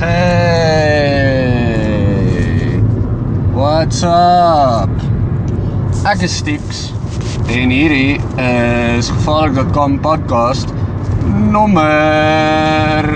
Hey. 0.00 0.08
What's 3.52 4.00
up? 4.00 4.88
Ek 6.08 6.22
is 6.24 6.38
Stix 6.40 6.88
en 7.52 7.68
hierdie 7.68 8.16
is 8.40 9.10
gevaarlik.com 9.12 9.98
podcast 10.00 10.72
nommer 11.52 13.10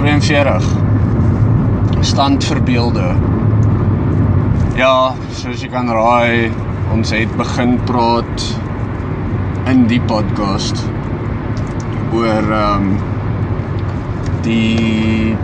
42. 0.00 0.66
Stand 2.10 2.48
verbeelde. 2.50 3.14
Ja, 4.80 5.14
soos 5.38 5.62
jy 5.62 5.70
kan 5.70 5.86
raai, 5.94 6.50
ons 6.96 7.14
het 7.14 7.30
begin 7.38 7.78
praat 7.86 8.50
in 9.70 9.86
die 9.86 10.02
podcast 10.10 10.82
oor 12.10 12.42
ehm 12.42 12.90
um, 12.90 13.09
die 14.42 15.36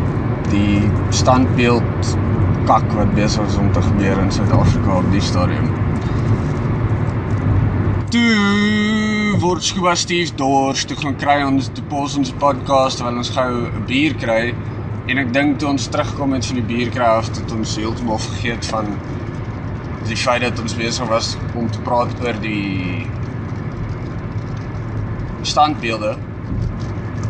die 0.51 0.91
standbeeld 1.11 2.17
kak 2.67 2.87
wat 2.95 3.15
besig 3.15 3.47
is 3.47 3.57
om 3.59 3.73
te 3.73 3.83
gebeur 3.83 4.21
in 4.23 4.31
Suid-Afrika 4.33 4.97
op 4.99 5.11
die 5.13 5.23
stadium. 5.23 5.67
Toe 8.15 9.39
word 9.43 9.65
Scuba 9.67 9.95
Steve 9.99 10.35
dors, 10.39 10.85
toe 10.87 10.97
gaan 11.01 11.17
kry 11.19 11.41
ons 11.47 11.69
toe 11.75 11.85
pos 11.91 12.17
ons 12.19 12.33
podcast 12.41 13.01
terwyl 13.01 13.21
ons 13.23 13.31
gou 13.35 13.51
'n 13.67 13.85
bier 13.87 14.15
kry 14.15 14.55
en 15.07 15.19
ek 15.19 15.33
dink 15.33 15.59
toe 15.59 15.69
ons 15.69 15.89
terugkom 15.89 16.33
het 16.33 16.47
van 16.47 16.57
die 16.57 16.69
bier 16.75 16.91
kry 16.91 17.11
af 17.19 17.29
het 17.29 17.53
ons 17.53 17.77
heeltemal 17.77 18.19
vergeet 18.19 18.67
van 18.67 18.97
die 20.07 20.17
feit 20.17 20.43
dat 20.43 20.59
ons 20.63 20.75
besig 20.75 21.09
was 21.09 21.37
om 21.55 21.71
te 21.71 21.81
praat 21.81 22.11
oor 22.23 22.41
die 22.43 23.07
standbeelde 25.43 26.17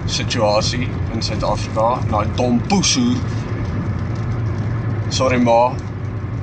situasie 0.06 0.88
in 1.12 1.22
Suid-Afrika, 1.22 2.00
daai 2.10 2.26
dom 2.36 2.60
poesoer. 2.68 3.16
Sorry 5.08 5.38
ma. 5.38 5.74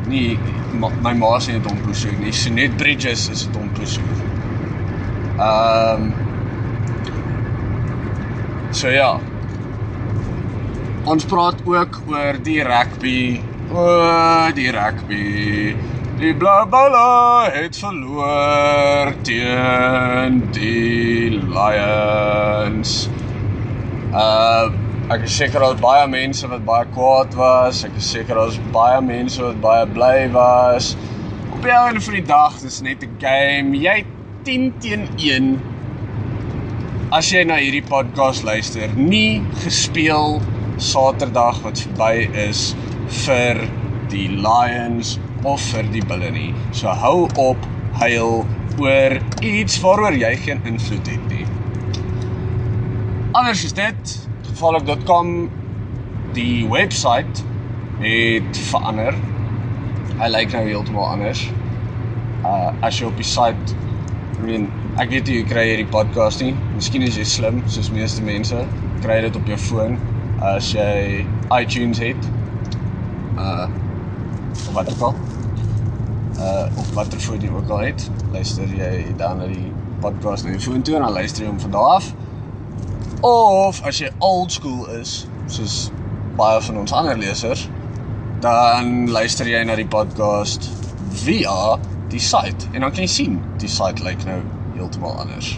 Nee, 0.07 0.37
ma, 0.73 0.89
my 1.01 1.13
ma 1.13 1.39
sê 1.39 1.53
'n 1.55 1.63
dom 1.63 1.79
poesoer 1.85 2.19
nie. 2.19 2.31
Sinet 2.31 2.77
Bridges 2.77 3.29
is 3.29 3.47
'n 3.47 3.51
dom 3.51 3.69
poesoer. 3.69 4.19
Ehm 5.39 6.01
um, 6.01 6.13
So 8.73 8.89
ja. 8.89 9.19
Ons 11.05 11.25
praat 11.29 11.59
ook 11.69 11.99
oor 12.09 12.39
die 12.41 12.61
rugby. 12.65 13.41
O, 13.69 13.83
die 14.57 14.71
rugby. 14.73 15.75
Die 16.17 16.31
Blabala 16.33 17.51
het 17.53 17.77
verloor 17.77 19.13
teen 19.27 20.41
die 20.55 21.29
Lions. 21.37 23.09
Uh 24.13 24.71
ek 25.13 25.25
is 25.27 25.33
seker 25.35 25.59
daar's 25.59 25.81
baie 25.83 26.05
mense 26.07 26.47
wat 26.47 26.63
baie 26.65 26.85
kwaad 26.95 27.33
was. 27.35 27.83
Ek 27.83 27.97
is 27.99 28.07
seker 28.13 28.37
daar's 28.39 28.59
baie 28.73 29.01
mense 29.03 29.41
wat 29.43 29.59
baie 29.61 29.85
bly 29.89 30.29
was. 30.31 30.93
Op 31.51 31.61
die 31.65 31.73
einde 31.73 32.01
van 32.01 32.17
die 32.17 32.25
dag, 32.29 32.55
dis 32.61 32.81
net 32.81 33.03
'n 33.03 33.17
game. 33.19 33.75
Jy 33.77 34.05
10 34.43 34.73
teen 34.79 35.07
1 35.17 35.59
as 37.13 37.27
jy 37.29 37.43
na 37.45 37.59
hierdie 37.61 37.83
podcast 37.85 38.41
luister, 38.41 38.89
nie 38.97 39.41
gespeel 39.61 40.39
Saterdag 40.81 41.59
wat 41.61 41.77
verby 41.77 42.25
is 42.49 42.75
vir 43.23 43.59
die 44.09 44.25
Lions 44.33 45.19
of 45.45 45.61
vir 45.73 45.85
die 45.93 46.01
Bulle 46.09 46.31
nie. 46.33 46.53
So 46.73 46.89
hou 47.03 47.27
op 47.37 47.67
huil 48.01 48.41
oor 48.81 49.19
iets 49.45 49.77
waaroor 49.83 50.17
jy 50.17 50.33
geen 50.47 50.65
invloed 50.65 51.11
het 51.13 51.29
nie. 51.29 51.45
Anders 53.33 53.63
is 53.63 53.73
dit 53.73 54.11
gevaarlik.com 54.45 55.29
die 56.33 56.67
webwerf 56.69 57.39
het 57.97 58.57
verander. 58.67 59.15
Hy 60.19 60.27
lyk 60.29 60.51
nou 60.53 60.61
heeltemal 60.67 61.07
anders. 61.15 61.41
Uh 62.45 62.69
as 62.85 62.99
jy 62.99 63.07
op 63.09 63.17
die 63.17 63.25
site 63.25 63.73
I 64.37 64.45
mean, 64.45 64.67
ek 65.01 65.09
weet 65.15 65.31
jy 65.33 65.39
kry 65.49 65.63
hierdie 65.71 65.89
podcast 65.89 66.43
nie. 66.45 66.51
Miskien 66.75 67.07
is 67.07 67.17
jy 67.17 67.25
slim 67.25 67.63
soos 67.65 67.89
meeste 67.95 68.21
mense, 68.21 68.59
kry 69.01 69.15
dit 69.25 69.39
op 69.39 69.49
jou 69.49 69.57
foon 69.65 69.97
as 70.53 70.69
jy 70.75 71.23
iTunes 71.57 72.03
het. 72.05 72.27
Uh 73.33 73.65
of 74.53 74.75
wat 74.77 74.91
ook 74.93 75.07
al. 75.09 75.17
Uh 76.37 76.67
of 76.77 76.93
watter 76.99 77.25
foon 77.25 77.41
jy 77.41 77.49
ook 77.49 77.73
al 77.73 77.87
het, 77.87 78.05
luister 78.35 78.69
jy 78.77 79.07
dan 79.17 79.41
na 79.41 79.49
die 79.49 79.71
podcast 80.05 80.45
na 80.45 80.53
jou 80.53 80.61
foon 80.69 80.85
toe 80.85 80.99
en 80.99 81.07
dan 81.07 81.17
luister 81.17 81.47
jy 81.47 81.49
hom 81.49 81.63
van 81.65 81.73
daar 81.79 81.95
af. 81.95 82.13
Of 83.23 83.77
as 83.87 84.01
jy 84.01 84.09
old 84.19 84.51
school 84.51 84.83
is, 84.91 85.21
soos 85.47 85.75
baie 86.35 86.57
van 86.65 86.79
ons 86.81 86.91
ander 86.91 87.15
lesers, 87.15 87.61
dan 88.43 89.07
luister 89.15 89.47
jy 89.47 89.61
na 89.63 89.77
die 89.79 89.87
podcast 89.87 90.67
via 91.21 91.77
die 92.11 92.19
site 92.19 92.67
en 92.73 92.83
dan 92.83 92.91
kan 92.91 93.05
jy 93.05 93.11
sien 93.13 93.37
die 93.63 93.69
site 93.71 94.03
lyk 94.03 94.25
nou 94.27 94.41
heeltemal 94.73 95.15
anders. 95.23 95.53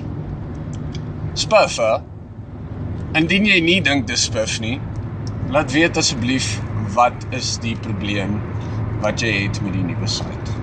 Spuffer. 1.33 2.05
Indien 3.17 3.49
jy 3.49 3.57
nie 3.65 3.79
dink 3.81 4.05
dis 4.05 4.27
spiff 4.29 4.59
nie, 4.61 4.77
laat 5.49 5.73
weet 5.73 5.97
asseblief 5.97 6.51
wat 6.93 7.25
is 7.33 7.55
die 7.65 7.73
probleem 7.81 8.37
wat 9.01 9.25
jy 9.25 9.33
het 9.47 9.57
met 9.65 9.73
die 9.73 9.87
nuwe 9.89 10.11
site. 10.19 10.61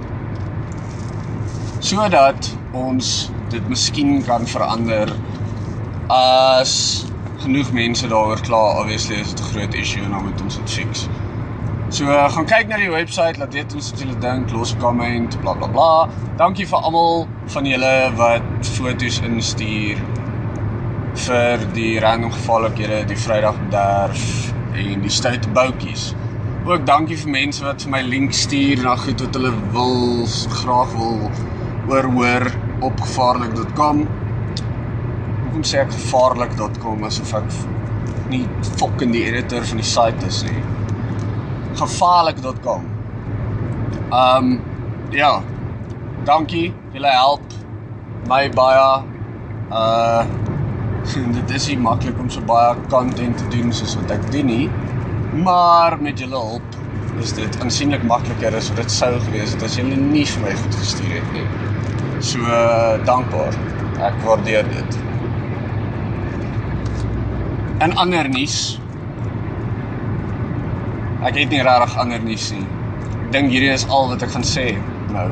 Sodat 1.82 2.54
ons 2.78 3.32
dit 3.50 3.66
miskien 3.74 4.20
kan 4.22 4.46
verander 4.46 5.10
as 6.08 7.06
genoeg 7.42 7.72
mense 7.72 8.08
daaroor 8.08 8.40
kla, 8.40 8.62
obviously 8.80 9.20
is 9.20 9.34
dit 9.34 9.40
'n 9.40 9.50
groot 9.52 9.74
issue 9.74 10.02
en 10.02 10.10
dan 10.10 10.24
moet 10.24 10.42
ons 10.42 10.56
dit 10.56 10.70
fix. 10.70 11.08
So 11.88 12.04
uh, 12.04 12.30
gaan 12.32 12.46
kyk 12.46 12.68
na 12.68 12.76
die 12.76 12.90
webwerf, 12.90 13.36
laat 13.36 13.52
weet 13.52 13.74
ons 13.74 13.90
wat 13.90 14.00
julle 14.00 14.18
dink, 14.18 14.50
los 14.50 14.72
'n 14.74 14.78
comment, 14.78 15.40
bla 15.40 15.52
bla 15.54 15.68
bla. 15.68 16.08
Dankie 16.36 16.66
vir 16.66 16.78
almal 16.78 17.26
van 17.46 17.66
julle 17.66 18.12
wat 18.16 18.70
foto's 18.78 19.20
instuur 19.20 19.98
vir 21.26 21.66
die 21.74 22.00
random 22.00 22.32
gevallikhede, 22.32 23.04
die 23.04 23.16
Vrydagbederf 23.16 24.52
en 24.72 25.04
die 25.04 25.10
stout 25.10 25.52
boutjies. 25.52 26.14
Ook 26.64 26.86
dankie 26.86 27.16
vir 27.16 27.30
mense 27.30 27.64
wat 27.64 27.82
vir 27.82 27.90
my 27.90 28.00
link 28.06 28.32
stuur 28.32 28.82
na 28.82 28.96
goed 28.96 29.20
wat 29.20 29.34
hulle 29.34 29.52
wil 29.74 30.26
graag 30.62 30.92
wil 30.96 31.30
oor 31.90 32.08
hoor 32.16 32.50
op 32.80 33.00
gevaarlik.com. 33.00 34.06
Hoekom 35.52 35.66
sê 35.68 35.82
ek 35.82 35.90
gevaarlik.com 35.92 37.02
asof 37.04 37.34
ek 37.36 37.56
nie 38.32 38.46
fucking 38.80 39.10
die 39.12 39.26
editor 39.28 39.66
van 39.68 39.82
die 39.82 39.84
site 39.84 40.24
is 40.24 40.38
nie 40.46 40.62
gevaarlik.com. 41.76 42.86
Um 44.20 44.48
ja. 45.12 45.42
Dankie. 46.24 46.70
Julle 46.96 47.12
help 47.12 47.58
my 48.32 48.48
baie. 48.56 48.88
Uh 49.68 50.24
dit 51.36 51.54
is 51.60 51.68
nie 51.68 51.78
maklik 51.84 52.16
om 52.24 52.32
so 52.32 52.40
baie 52.48 52.72
content 52.88 53.36
te 53.36 53.52
doen 53.52 53.76
soos 53.76 53.98
wat 54.00 54.16
ek 54.16 54.26
doen 54.32 54.48
nie. 54.54 54.66
Maar 55.44 56.00
met 56.00 56.24
julle 56.24 56.40
hulp 56.48 56.80
is 57.20 57.36
dit 57.36 57.60
aansienlik 57.60 58.08
makliker 58.08 58.56
as 58.56 58.72
wat 58.72 58.86
dit 58.86 58.98
sou 59.02 59.12
gewees 59.28 59.52
het 59.52 59.68
as 59.68 59.76
julle 59.76 60.00
nie 60.00 60.24
vir 60.34 60.48
my 60.48 60.58
goed 60.64 60.80
gestuur 60.80 61.16
het 61.20 61.32
nie. 61.36 61.46
So 62.24 62.40
uh, 62.40 62.96
dankbaar. 63.04 63.64
Ek 64.00 64.22
waardeer 64.24 64.64
dit. 64.72 65.02
En 67.82 67.96
ander 67.98 68.28
nuus 68.30 68.56
Ek 71.22 71.36
het 71.38 71.50
nie 71.54 71.62
regtig 71.62 71.92
ander 72.02 72.22
nuus 72.22 72.48
nie. 72.54 72.64
Ek 73.14 73.28
dink 73.34 73.52
hierdie 73.54 73.70
is 73.70 73.84
al 73.94 74.08
wat 74.10 74.22
ek 74.26 74.32
gaan 74.34 74.46
sê 74.46 74.64
nou. 75.14 75.28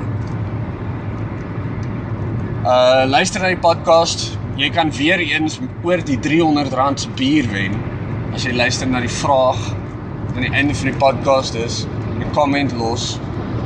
Uh 2.62 3.06
luister 3.10 3.42
na 3.42 3.50
die 3.50 3.58
podcast. 3.58 4.28
Jy 4.60 4.68
kan 4.74 4.92
weer 4.94 5.22
eens 5.22 5.58
oor 5.86 6.02
die 6.06 6.18
R300 6.18 7.02
se 7.04 7.10
bier 7.18 7.50
wen 7.50 7.74
as 8.34 8.46
jy 8.46 8.54
luister 8.54 8.86
na 8.86 9.02
die 9.02 9.10
vraag 9.10 9.62
aan 10.36 10.44
die 10.46 10.52
einde 10.54 10.78
van 10.78 10.92
die 10.92 11.00
podcast 11.02 11.58
is. 11.58 11.82
'n 12.18 12.30
Comment 12.38 12.74
los 12.78 13.12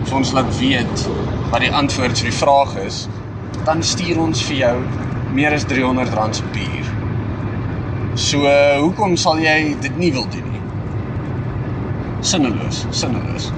vir 0.05 0.17
ons 0.21 0.33
laat 0.33 0.53
weet 0.61 1.09
wat 1.53 1.61
die 1.61 1.73
antwoord 1.83 2.17
vir 2.21 2.31
die 2.31 2.39
vraag 2.41 2.77
is. 2.87 3.05
Dan 3.69 3.83
stuur 3.83 4.21
ons 4.29 4.45
vir 4.49 4.61
jou 4.65 4.77
meer 5.37 5.53
as 5.53 5.69
R300 5.69 6.41
se 6.41 6.53
bier. 6.57 6.94
So 8.15 8.47
uh, 8.47 8.79
hoekom 8.79 9.17
sal 9.17 9.43
jy 9.43 9.75
dit 9.83 9.97
nie 9.99 10.13
wil 10.15 10.29
doen 10.31 10.51
nie? 10.51 10.55
sinneloos, 12.25 12.85
sinneloos. 12.91 13.51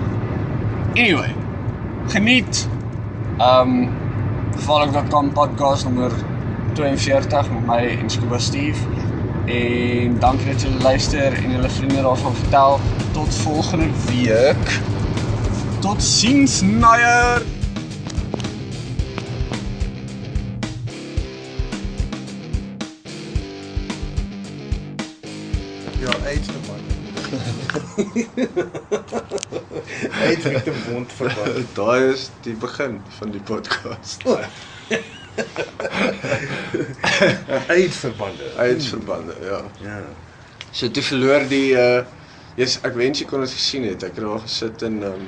Anyway, 0.94 1.35
geniet 2.08 2.69
um 3.38 3.88
gevaarlik.com 4.56 5.32
podcast 5.32 5.85
nommer 5.85 6.12
42 6.75 7.50
met 7.50 7.67
my 7.67 7.82
en 8.00 8.11
Scuba 8.11 8.38
Steve. 8.38 8.79
En 9.47 10.19
dankie 10.19 10.50
dat 10.50 10.62
julle 10.62 10.82
luister 10.82 11.32
en 11.32 11.50
julle 11.50 11.69
vriende 11.69 12.02
daarvan 12.02 12.35
vertel. 12.35 12.81
Tot 13.12 13.35
volgende 13.35 13.91
week. 14.11 14.81
Tot 15.81 16.02
sins 16.02 16.62
Nayer. 16.62 17.56
AIDS 30.26 30.44
met 30.44 30.67
'n 30.67 30.82
wond 30.91 31.12
verband. 31.12 31.75
Daai 31.79 32.12
is 32.12 32.31
die 32.41 32.55
begin 32.55 33.03
van 33.19 33.31
die 33.31 33.41
podcast. 33.41 34.23
AIDS 37.69 37.97
verbande. 37.97 38.53
Uitverbande, 38.56 39.35
ja. 39.41 39.61
Ja. 39.81 40.03
So 40.70 40.91
toe 40.91 41.03
verloor 41.03 41.49
die 41.49 41.73
uh 41.75 42.05
Yes, 42.56 42.79
ek 42.88 42.94
wens 42.97 43.19
jy 43.20 43.26
kon 43.29 43.43
dit 43.44 43.53
gesien 43.53 43.85
het. 43.85 44.00
Ek 44.06 44.14
het 44.17 44.25
daar 44.25 44.41
gesit 44.41 44.82
in 44.87 45.02
um 45.05 45.26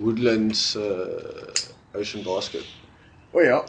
Woodlands 0.00 0.62
uh 0.80 2.00
Ocean 2.00 2.24
Basket 2.24 2.64
O 3.32 3.40
ja. 3.44 3.64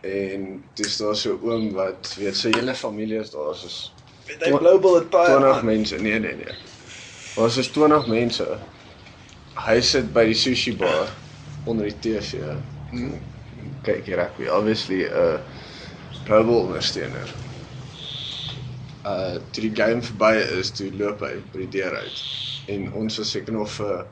en 0.00 0.64
dis 0.78 0.96
daar 0.96 1.16
so 1.16 1.36
oom 1.42 1.72
wat 1.74 2.14
weet 2.16 2.36
sy 2.36 2.50
hele 2.54 2.74
familie 2.74 3.18
is 3.20 3.30
daar 3.34 3.54
soos 3.58 3.92
Met 4.26 4.42
hy 4.44 4.50
global 4.56 4.94
het 5.00 5.10
baie 5.10 5.26
20 5.36 5.56
aan. 5.58 5.64
mense. 5.64 5.96
Nee, 6.02 6.18
nee, 6.18 6.34
nee. 6.40 6.54
Daar 7.36 7.56
is 7.56 7.68
20 7.68 8.06
mense. 8.06 8.44
Hy 9.60 9.80
sit 9.84 10.06
by 10.14 10.22
die 10.24 10.36
sushi 10.36 10.72
bar 10.80 11.10
onder 11.68 11.84
die 11.84 11.98
TV. 12.00 12.38
Kyk 13.84 14.06
hier 14.08 14.16
rugby, 14.22 14.46
obviously 14.48 15.02
'n 15.04 15.12
uh, 15.12 15.40
global 16.24 16.62
ondersteuner. 16.62 17.34
Uh 19.04 19.36
toe 19.52 19.66
die 19.68 19.74
game 19.74 20.00
verby 20.02 20.32
is, 20.56 20.70
toe 20.70 20.88
loop 20.96 21.20
hy 21.20 21.34
by 21.52 21.66
die 21.66 21.68
deur 21.76 21.98
uit. 22.00 22.22
En 22.72 22.88
ons 22.92 23.20
was 23.20 23.30
seker 23.30 23.52
nog 23.52 23.68
vir 23.74 24.06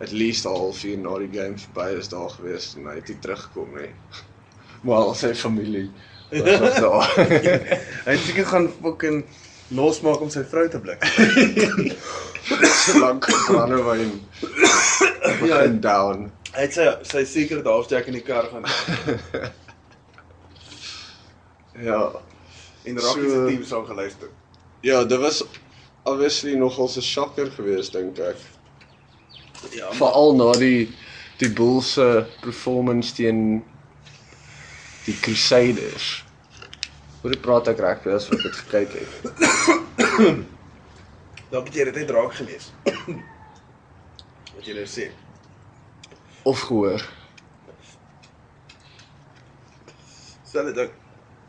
at 0.00 0.16
least 0.16 0.48
'n 0.48 0.56
halfuur 0.56 0.98
na 0.98 1.18
die 1.18 1.32
game 1.36 1.60
verby 1.60 1.98
is 2.00 2.08
daar 2.08 2.30
gewees 2.30 2.72
en 2.76 2.88
hy 2.88 2.94
het 2.94 3.08
nie 3.08 3.18
teruggekom 3.18 3.76
nie. 3.76 3.92
Maar 4.84 5.12
al 5.12 5.14
sy 5.14 5.34
familie 5.34 5.90
was 6.30 6.60
nog 6.60 6.80
daar. 6.80 7.14
Hy 8.08 8.16
het 8.16 8.24
seker 8.24 8.46
gaan 8.46 8.72
fucking 8.80 9.24
losmaak 9.68 10.20
om 10.24 10.30
sy 10.30 10.42
vrou 10.48 10.68
te 10.68 10.80
blik. 10.80 11.04
So 12.48 12.98
lank 12.98 13.26
brandewyn 13.46 14.20
begin 15.40 15.80
down. 15.80 16.30
Hy 16.52 16.60
het 16.66 16.74
sy 16.76 16.86
sy 17.08 17.24
secret 17.24 17.64
halfjack 17.64 18.06
in 18.10 18.14
die 18.18 18.24
kar 18.26 18.48
gaan 18.52 18.66
Ja. 21.82 22.12
en 22.84 22.98
Rocky 22.98 23.20
So- 23.22 23.28
se 23.30 23.44
team 23.48 23.64
sou 23.64 23.84
geluister. 23.86 24.28
Ja, 24.82 25.04
dit 25.04 25.18
was 25.18 25.44
obviously 26.04 26.54
nogal 26.58 26.90
'n 26.96 27.00
shocker 27.02 27.50
geweest 27.50 27.92
dink 27.92 28.18
ek. 28.18 28.36
Ja, 29.70 29.92
Veral 29.94 30.34
na 30.36 30.52
die 30.52 30.90
die 31.38 31.50
Bulls 31.50 31.92
se 31.92 32.26
performance 32.40 33.14
teen 33.14 33.62
die 35.06 35.16
Crusaders. 35.20 36.24
Hoe 37.22 37.36
praat 37.36 37.68
ek 37.68 37.78
reg 37.78 38.06
as 38.06 38.28
wat 38.28 38.38
ek 38.38 38.42
dit 38.42 38.56
gekyk 38.56 38.92
het. 38.98 40.46
dalk 41.52 41.68
het 41.68 41.74
jy 41.76 41.84
dit 41.90 41.98
net 42.00 42.10
raak 42.16 42.34
gelees. 42.38 42.70
Wat 44.54 44.64
jy 44.64 44.76
nou 44.76 44.86
sê. 44.88 45.10
Of 46.48 46.60
gehoor. 46.68 47.04
Stel 50.48 50.70
dit 50.70 50.78
ook. 50.78 50.94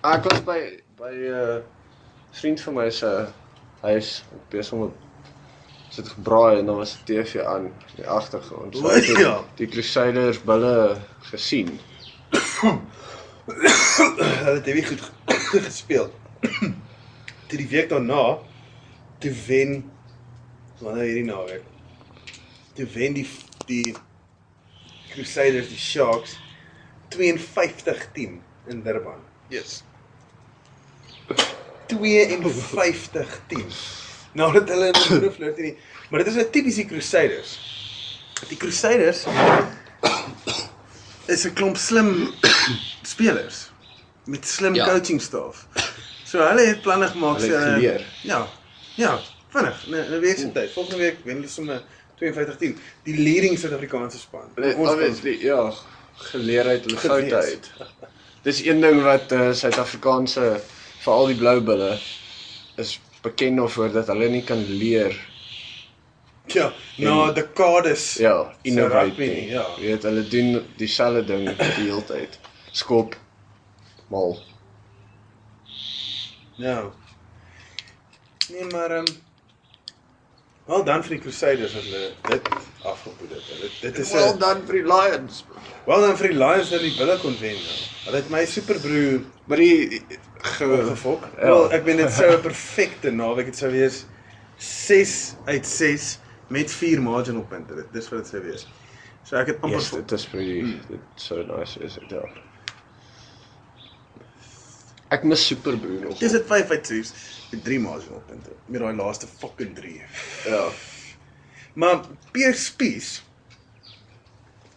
Ah, 0.04 0.18
Ek 0.18 0.28
was 0.28 0.44
by 0.44 0.60
by 1.00 1.12
'n 1.12 1.32
uh, 1.32 1.56
vriend 2.36 2.62
van 2.62 2.74
my 2.74 2.90
se 2.92 3.10
huis, 3.82 4.24
ek 4.36 4.50
besig 4.52 4.74
om 4.78 4.94
sit 5.94 6.08
gebraai 6.08 6.60
en 6.60 6.66
dan 6.66 6.78
was 6.82 6.98
die 7.06 7.16
TV 7.24 7.44
aan 7.46 7.66
in 7.66 7.74
die 7.96 8.08
agtergrond. 8.08 8.76
O, 8.76 8.90
ek 8.90 9.06
het 9.06 9.18
ja. 9.24 9.36
Die 9.60 9.68
Crusaders 9.68 10.42
bulle 10.44 10.98
gesien. 11.32 11.80
Hulle 13.46 14.56
het 14.56 14.66
baie 14.66 14.86
goed 14.86 15.04
gespeel. 15.68 16.10
Toe 17.48 17.58
die 17.60 17.68
week 17.68 17.90
daarna 17.90 18.40
toe 19.20 19.32
wen 19.48 19.92
wanneer 20.84 21.08
hierdie 21.10 21.26
naweek. 21.28 21.64
Toe 22.78 22.88
wen 22.94 23.14
die 23.18 23.28
die 23.70 23.96
Crusaders 25.14 25.70
die 25.70 25.78
Sharks 25.80 26.38
52-10 27.16 28.40
in 28.68 28.84
Durban. 28.84 29.22
Yes. 29.50 29.84
52-10. 31.88 33.66
Nadat 34.34 34.70
hulle 34.74 34.88
in 34.90 34.98
die 34.98 35.04
groep 35.10 35.36
verloor 35.36 35.54
teen 35.58 35.68
die 35.72 35.78
maar 36.10 36.24
dit 36.24 36.32
is 36.34 36.40
'n 36.42 36.50
tipiese 36.52 36.86
Crusaders. 36.90 37.52
Die 38.50 38.58
Crusaders 38.58 39.26
is 41.28 41.46
'n 41.46 41.54
klomp 41.54 41.78
slim 41.78 42.34
spelers 43.04 43.70
met 44.26 44.46
slim 44.48 44.76
Ja. 44.76 44.86
coaching 44.86 45.22
staf. 45.22 45.68
So 46.26 46.40
hulle 46.40 46.66
het 46.66 46.82
planne 46.82 47.08
gemaak 47.08 47.38
Hulle 47.40 47.56
het 47.58 47.74
geleer. 47.74 48.06
Ja. 48.24 48.48
Ja, 48.96 49.20
vinnig. 49.54 49.84
In 49.88 50.14
'n 50.18 50.20
week 50.20 50.38
se 50.38 50.52
tyd. 50.52 50.72
Volgende 50.72 50.98
week 51.04 51.18
wen 51.24 51.36
hulle 51.36 51.48
sommer 51.48 51.82
52-10. 52.22 52.78
Die 53.04 53.18
leading 53.18 53.58
Suid-Afrikaanse 53.60 54.18
span. 54.20 54.50
Span. 54.56 54.76
obviously 54.88 55.38
ja, 55.42 55.74
geleer 56.32 56.66
uit 56.66 56.86
hulle 56.86 56.98
foute 56.98 57.36
uit. 57.36 57.72
Dis 58.44 58.66
een 58.66 58.82
ding 58.82 59.02
wat 59.04 59.32
uh, 59.32 59.52
Suid-Afrikaanse 59.54 60.62
veral 61.04 61.26
die 61.32 61.36
blou 61.40 61.60
bulle 61.62 61.98
is 62.82 63.00
bekend 63.22 63.58
daarvoor 63.58 63.92
dat 63.92 64.08
hulle 64.12 64.30
nie 64.30 64.44
kan 64.44 64.64
leer 64.68 65.16
Ja, 66.46 66.74
na 66.98 67.32
dekades. 67.32 68.14
ja, 68.20 68.54
innovate 68.62 69.20
nie, 69.20 69.48
ja. 69.48 69.66
Weet 69.80 70.04
hulle 70.04 70.28
doen 70.28 70.58
dieselfde 70.78 71.24
ding 71.26 71.46
die 71.58 71.66
hele 71.88 72.04
tyd. 72.04 72.40
Skop 72.72 73.16
mal. 74.12 74.36
Ja. 76.60 76.92
Nee, 78.50 78.66
maar 78.72 78.92
ehm 78.92 79.06
um, 79.08 79.22
wel 80.66 80.84
dan 80.84 81.04
vir 81.04 81.16
die 81.18 81.20
Crusaders 81.20 81.74
dat 81.74 81.84
hulle 81.84 82.12
dit 82.30 82.50
afgepoed 82.84 83.30
het. 83.30 83.44
Hulle 83.52 83.70
dit 83.82 83.98
is 83.98 84.12
'n 84.14 84.16
well 84.16 84.38
done 84.38 84.66
vir 84.66 84.74
die 84.74 84.88
Lions. 84.94 85.46
Wel 85.86 86.02
dan 86.02 86.18
vir 86.18 86.28
die 86.28 86.38
Lions 86.38 86.70
dat 86.70 86.80
die 86.80 86.96
Bulle 86.98 87.18
kon 87.20 87.36
wen. 87.40 87.56
nou. 87.56 87.80
Hulle 88.06 88.18
het 88.18 88.30
my 88.30 88.46
superbroer 88.46 89.22
Maar 89.46 89.58
die 89.58 90.02
ge, 90.42 90.84
gefok. 90.88 91.26
Ja. 91.36 91.46
Wel, 91.46 91.72
ek 91.76 91.84
meen 91.86 91.98
dit 92.00 92.12
sou 92.14 92.30
'n 92.32 92.42
perfekte 92.42 93.12
naweek 93.12 93.46
het 93.52 93.58
sou 93.58 93.72
wees 93.72 94.06
6 94.58 95.34
uit 95.46 95.68
6 95.68 96.20
met 96.48 96.72
4 96.72 97.02
marginal 97.02 97.44
punte. 97.44 97.76
Dit 97.76 97.92
dis 97.92 98.10
wat 98.10 98.20
dit 98.24 98.28
sou 98.28 98.42
wees. 98.44 98.68
So 99.24 99.36
ek 99.36 99.48
het 99.48 99.62
amper 99.62 99.80
Yes, 99.80 99.90
dit 99.90 100.12
is 100.12 100.26
pretty 100.26 100.80
dit 100.90 101.00
so 101.16 101.44
nice 101.44 101.80
is 101.80 101.94
dit 101.94 102.10
ja. 102.10 102.24
Ek 105.14 105.26
mis 105.30 105.44
Superbroer 105.46 106.08
nog. 106.08 106.18
Dis 106.18 106.34
dit 106.34 106.46
5 106.50 106.72
uit 106.74 106.88
6 106.88 107.12
met 107.52 107.64
3 107.64 107.80
marginal 107.84 108.24
punte. 108.28 108.56
Met 108.66 108.82
daai 108.82 108.96
laaste 108.98 109.28
fucking 109.30 109.76
3. 109.78 110.02
Ja. 110.50 110.64
Maar 111.74 112.00
Pierre 112.32 112.58
Spies 112.58 113.20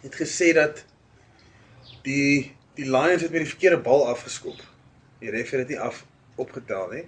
het 0.03 0.17
gesê 0.19 0.51
dat 0.57 0.83
die 2.05 2.53
die 2.77 2.85
Lions 2.85 3.23
het 3.25 3.31
met 3.33 3.41
die 3.41 3.49
verkeerde 3.49 3.79
bal 3.81 4.05
afgeskop. 4.07 4.59
Die 5.19 5.33
ref 5.33 5.49
het 5.49 5.65
dit 5.65 5.73
nie 5.73 5.79
af 5.81 6.03
opgetel 6.35 6.91
nie. 6.93 7.05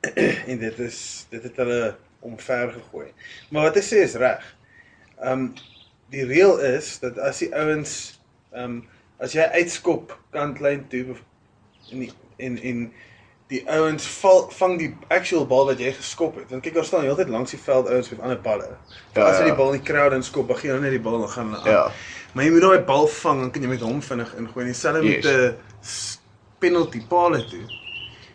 en 0.50 0.60
dit 0.60 0.78
is 0.84 1.00
dit 1.32 1.42
het 1.42 1.56
hulle 1.56 1.96
omver 2.20 2.72
gegooi. 2.72 3.08
Maar 3.48 3.70
wat 3.70 3.80
hy 3.80 3.84
sê 3.86 4.02
is 4.04 4.18
reg. 4.20 4.44
Um 5.24 5.50
die 6.12 6.28
reël 6.28 6.60
is 6.74 6.98
dat 7.00 7.16
as 7.20 7.40
die 7.40 7.50
ouens 7.56 7.96
um 8.52 8.82
as 9.20 9.32
jy 9.36 9.48
uitskop 9.56 10.12
kantlyn 10.36 10.84
toe 10.92 11.16
en 11.90 11.98
die, 11.98 12.12
en 12.36 12.58
en 12.62 12.92
die 13.48 13.62
ouens 13.70 14.06
val 14.20 14.50
vang 14.50 14.78
die 14.78 14.96
actual 15.08 15.46
bal 15.46 15.64
wat 15.66 15.78
jy 15.80 15.92
geskop 15.96 16.34
het. 16.36 16.50
Want 16.50 16.62
kyk 16.62 16.74
daar 16.74 16.84
staan 16.84 17.02
heeltyd 17.06 17.28
langs 17.32 17.50
die 17.50 17.58
veld 17.60 17.88
ouens 17.88 18.10
met 18.10 18.20
ander 18.20 18.40
balle. 18.40 18.66
Ja, 19.14 19.22
Ja, 19.22 19.22
as 19.28 19.36
hulle 19.38 19.48
ja. 19.48 19.54
die 19.54 19.56
bal 19.62 19.72
in 19.72 19.80
die 19.80 19.92
crowd 19.92 20.12
inskop, 20.12 20.48
dan 20.48 20.56
gee 20.56 20.70
hulle 20.70 20.80
net 20.82 20.90
die 20.90 21.00
bal 21.00 21.22
en 21.22 21.28
gaan 21.28 21.54
hulle 21.54 21.62
aan. 21.64 21.70
Ja. 21.70 21.92
Maar 22.32 22.44
jy 22.44 22.50
moet 22.50 22.60
daai 22.60 22.78
bal 22.84 23.06
vang 23.08 23.40
dan 23.40 23.50
kan 23.50 23.62
jy 23.62 23.68
met 23.68 23.80
hom 23.80 24.02
vinnig 24.02 24.34
ingooi. 24.36 24.64
En 24.64 24.70
dieselfde 24.72 25.02
Yes. 25.08 25.24
met 25.24 25.34
'n 25.34 25.56
s- 25.80 26.20
penalty 26.58 27.00
paal 27.08 27.30
toe. 27.48 27.64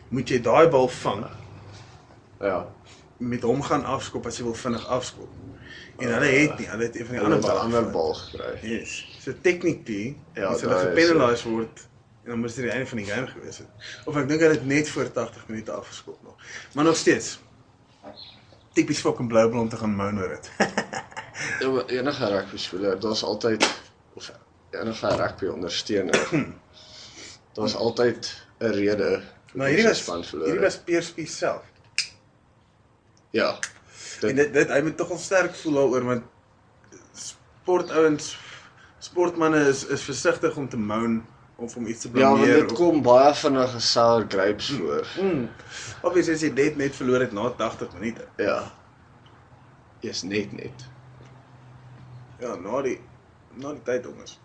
Moet 0.09 0.29
jy 0.29 0.41
daai 0.41 0.67
bal 0.67 0.87
vang 0.87 1.25
Ja. 2.41 2.65
met 3.17 3.41
hom 3.41 3.61
gaan 3.61 3.85
afskop 3.85 4.25
as 4.25 4.37
jy 4.37 4.43
wil 4.43 4.53
vinnig 4.53 4.87
afskop. 4.87 5.29
En 5.99 6.07
hulle 6.13 6.25
het 6.25 6.57
nie, 6.59 6.67
hulle 6.67 6.83
het 6.83 6.95
een 6.95 7.05
van 7.05 7.15
die 7.15 7.23
Hulle 7.23 7.35
ander 7.35 7.49
bal. 7.49 7.59
ander 7.59 7.89
bal 7.91 8.13
gekry. 8.13 8.59
Yes. 8.61 9.05
So 9.19 9.31
technically, 9.41 10.15
Ja, 10.33 10.41
ja, 10.41 10.47
as 10.47 10.61
hulle 10.61 10.73
daai 10.73 10.87
is, 10.87 11.07
gepenaliseer 11.07 11.51
word, 11.51 11.87
en 12.23 12.29
dan 12.29 12.39
moes 12.39 12.53
dit 12.55 12.63
die 12.63 12.71
einde 12.73 12.87
van 12.87 12.97
die 12.97 13.05
game 13.07 13.27
gewees 13.27 13.57
het. 13.57 13.67
Of 14.05 14.15
ek 14.15 14.27
dink 14.27 14.39
hulle 14.41 14.53
het 14.53 14.65
net 14.65 14.89
voor 14.89 15.11
80 15.11 15.47
minute 15.47 15.71
afgeskop 15.71 16.19
nog. 16.23 16.35
Maar 16.73 16.83
nog 16.83 16.95
steeds. 16.97 17.39
Tipies 18.73 18.99
fucking 18.99 19.27
blou 19.29 19.49
blom 19.49 19.69
te 19.69 19.77
gaan 19.77 19.95
moan 19.95 20.19
oor 20.19 20.29
dit. 20.37 20.51
Ja, 21.59 21.83
Enige 21.87 22.27
rugby 22.29 22.57
speler, 22.57 22.99
daar's 22.99 23.23
altyd 23.23 23.65
of 24.13 24.31
enige 24.71 25.07
rugby 25.15 25.45
ondersteuner. 25.45 26.27
Daar's 27.53 27.75
altyd 27.75 28.45
'n 28.59 28.65
rede 28.71 29.21
maar 29.53 29.67
hierdie 29.67 29.87
was 29.87 29.97
span 30.01 30.23
verloor. 30.23 30.45
hierdie 30.47 30.63
was 30.63 30.77
Pierre 30.77 31.03
Spies 31.05 31.37
self. 31.37 31.63
ja. 33.31 33.59
En 34.21 34.35
dit 34.35 34.53
dit 34.53 34.69
hy 34.69 34.81
moet 34.81 34.97
tog 34.97 35.09
al 35.11 35.17
sterk 35.17 35.55
voel 35.55 35.73
daaroor 35.73 36.03
want 36.03 36.23
sportouens 37.13 38.37
sportmense 38.99 39.69
is 39.69 39.85
is 39.85 40.01
versigtig 40.01 40.55
om 40.55 40.69
te 40.69 40.77
moan 40.77 41.25
om 41.63 41.69
vir 41.71 41.81
hom 41.81 41.89
iets 41.91 42.01
te 42.05 42.09
Ja, 42.13 42.29
want 42.29 42.43
blameer. 42.43 42.61
dit 42.67 42.73
kom 42.77 43.01
baie 43.05 43.33
vinnige 43.39 43.79
sour 43.79 44.25
grapes 44.29 44.69
voor. 44.77 45.07
Mm. 45.21 45.49
Obviously 46.03 46.33
as 46.37 46.41
jy 46.45 46.51
dit 46.57 46.77
net 46.79 46.95
verloor 46.95 47.19
het 47.23 47.31
na 47.35 47.49
80 47.59 47.93
minute. 47.99 48.27
Ja. 48.37 48.57
Is 50.03 50.23
net 50.27 50.51
net. 50.57 50.85
Ja, 52.43 52.55
na 52.59 52.81
die 52.81 52.97
na 53.55 53.71
die 53.77 53.83
tyd 53.87 54.03
jongens. 54.09 54.39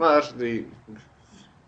Maar 0.00 0.30
die 0.40 0.66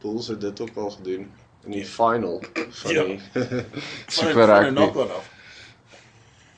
Bulls 0.03 0.29
het 0.33 0.41
dit 0.41 0.61
ook 0.61 0.77
al 0.77 0.91
gedoen 0.91 1.27
in 1.65 1.71
die 1.71 1.85
final 1.85 2.43
van 2.81 2.93
Ja. 2.93 3.05
die 3.05 3.21
Super 4.17 4.47
Rugby. 4.47 5.09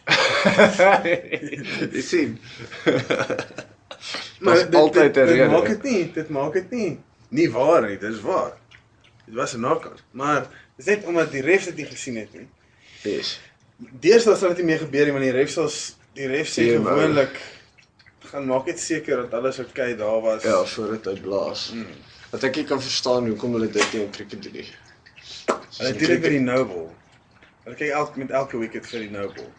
Jy 1.92 2.02
sien. 2.02 2.38
Maar 4.40 4.54
dit, 4.54 4.75
altyd 4.75 5.14
dit, 5.14 5.25
'n 5.25 5.26
dit 5.26 5.37
rede. 5.37 5.50
maak 5.50 5.66
dit 5.66 5.83
nie, 5.83 6.12
dit 6.12 6.28
maak 6.28 6.52
dit 6.52 6.71
nie 6.71 6.99
nie 7.37 7.49
waar 7.52 7.85
nie, 7.87 7.99
dit 7.99 8.12
is 8.12 8.23
waar. 8.25 8.55
Dit 9.26 9.35
was 9.35 9.55
'n 9.55 9.62
knock-on, 9.62 9.99
maar 10.11 10.47
dis 10.76 10.87
net 10.87 11.05
omdat 11.05 11.33
die 11.33 11.43
refs 11.43 11.69
dit 11.71 11.76
nie 11.76 11.88
gesien 11.90 12.16
het 12.16 12.33
nie. 12.35 12.49
Yes. 13.02 13.40
Deesdae 13.76 14.37
sal 14.37 14.55
dit 14.55 14.64
nie 14.64 14.73
meer 14.73 14.83
gebeur 14.85 15.05
nie 15.05 15.12
want 15.12 15.25
die 15.25 15.37
refs 15.37 15.57
sal 15.59 15.71
die 16.16 16.26
refs 16.31 16.57
sê 16.57 16.64
TMO. 16.64 16.88
gewoonlik 16.88 17.40
gaan 18.31 18.47
maak 18.47 18.66
net 18.66 18.81
seker 18.81 19.16
dat 19.23 19.35
alles 19.35 19.59
oukei 19.59 19.93
okay 19.93 19.97
daar 19.97 20.21
was. 20.21 20.43
Ja, 20.43 20.64
voordat 20.64 21.05
hy 21.05 21.21
blaas. 21.21 21.71
Mm. 21.75 21.87
Wat 22.31 22.45
ek 22.45 22.57
nie 22.57 22.64
kan 22.64 22.83
verstaan 22.83 23.28
hoekom 23.31 23.52
hulle 23.52 23.69
dit 23.71 23.90
teen 23.90 24.11
cricket 24.11 24.43
doen 24.43 24.52
nie. 24.52 24.69
Hulle 25.78 25.93
doen 25.93 26.09
dit 26.14 26.25
vir 26.25 26.35
die 26.35 26.43
no-ball. 26.43 26.88
Hulle 27.64 27.76
kyk 27.76 27.95
elke 28.00 28.19
met 28.19 28.31
elke 28.31 28.59
wicket 28.59 28.87
vir 28.87 29.07
die 29.07 29.11
no-ball. 29.11 29.52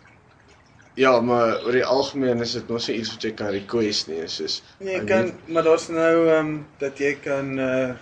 Ja, 0.98 1.20
maar 1.22 1.60
oor 1.66 1.72
die 1.78 1.86
algemeen 1.86 2.40
is 2.42 2.56
dit 2.58 2.70
mos 2.74 2.88
nie 2.90 2.96
iets 2.98 3.12
wat 3.14 3.22
jy 3.28 3.32
kan 3.38 3.52
request 3.54 4.08
nie, 4.10 4.18
is 4.26 4.36
soos 4.40 4.56
Nee, 4.82 4.96
jy 4.98 5.04
kan 5.06 5.26
need- 5.30 5.48
maar 5.54 5.64
daar's 5.68 5.88
nou 5.94 6.14
ehm 6.28 6.38
um, 6.48 6.54
dat 6.82 6.98
jy 7.00 7.12
kan 7.22 7.52
uh 7.60 7.94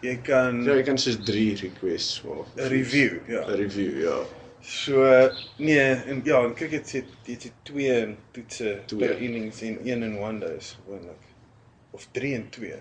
jy 0.00 0.14
kan 0.24 0.62
Ja, 0.64 0.74
jy 0.78 0.82
kan 0.86 0.98
soos 0.98 1.18
3 1.28 1.54
requests 1.60 2.22
maak. 2.24 2.46
'n 2.56 2.68
review, 2.72 3.18
ja. 3.28 3.42
'n 3.46 3.56
Review, 3.60 4.00
ja. 4.02 4.18
So 4.62 5.04
nee, 5.58 5.92
en 6.08 6.20
ja, 6.24 6.40
in 6.44 6.54
cricket 6.54 6.86
sê 6.88 7.02
jy 7.24 7.32
het 7.36 7.52
twee 7.62 8.16
toetse 8.32 8.78
Twee. 8.86 9.08
per 9.08 9.18
innings 9.20 9.60
en 9.62 9.78
een 9.84 10.02
in 10.02 10.18
one 10.18 10.38
day 10.40 10.56
is 10.56 10.76
gewoonlik. 10.84 11.22
Of 11.90 12.06
3 12.12 12.34
en 12.34 12.48
2. 12.50 12.74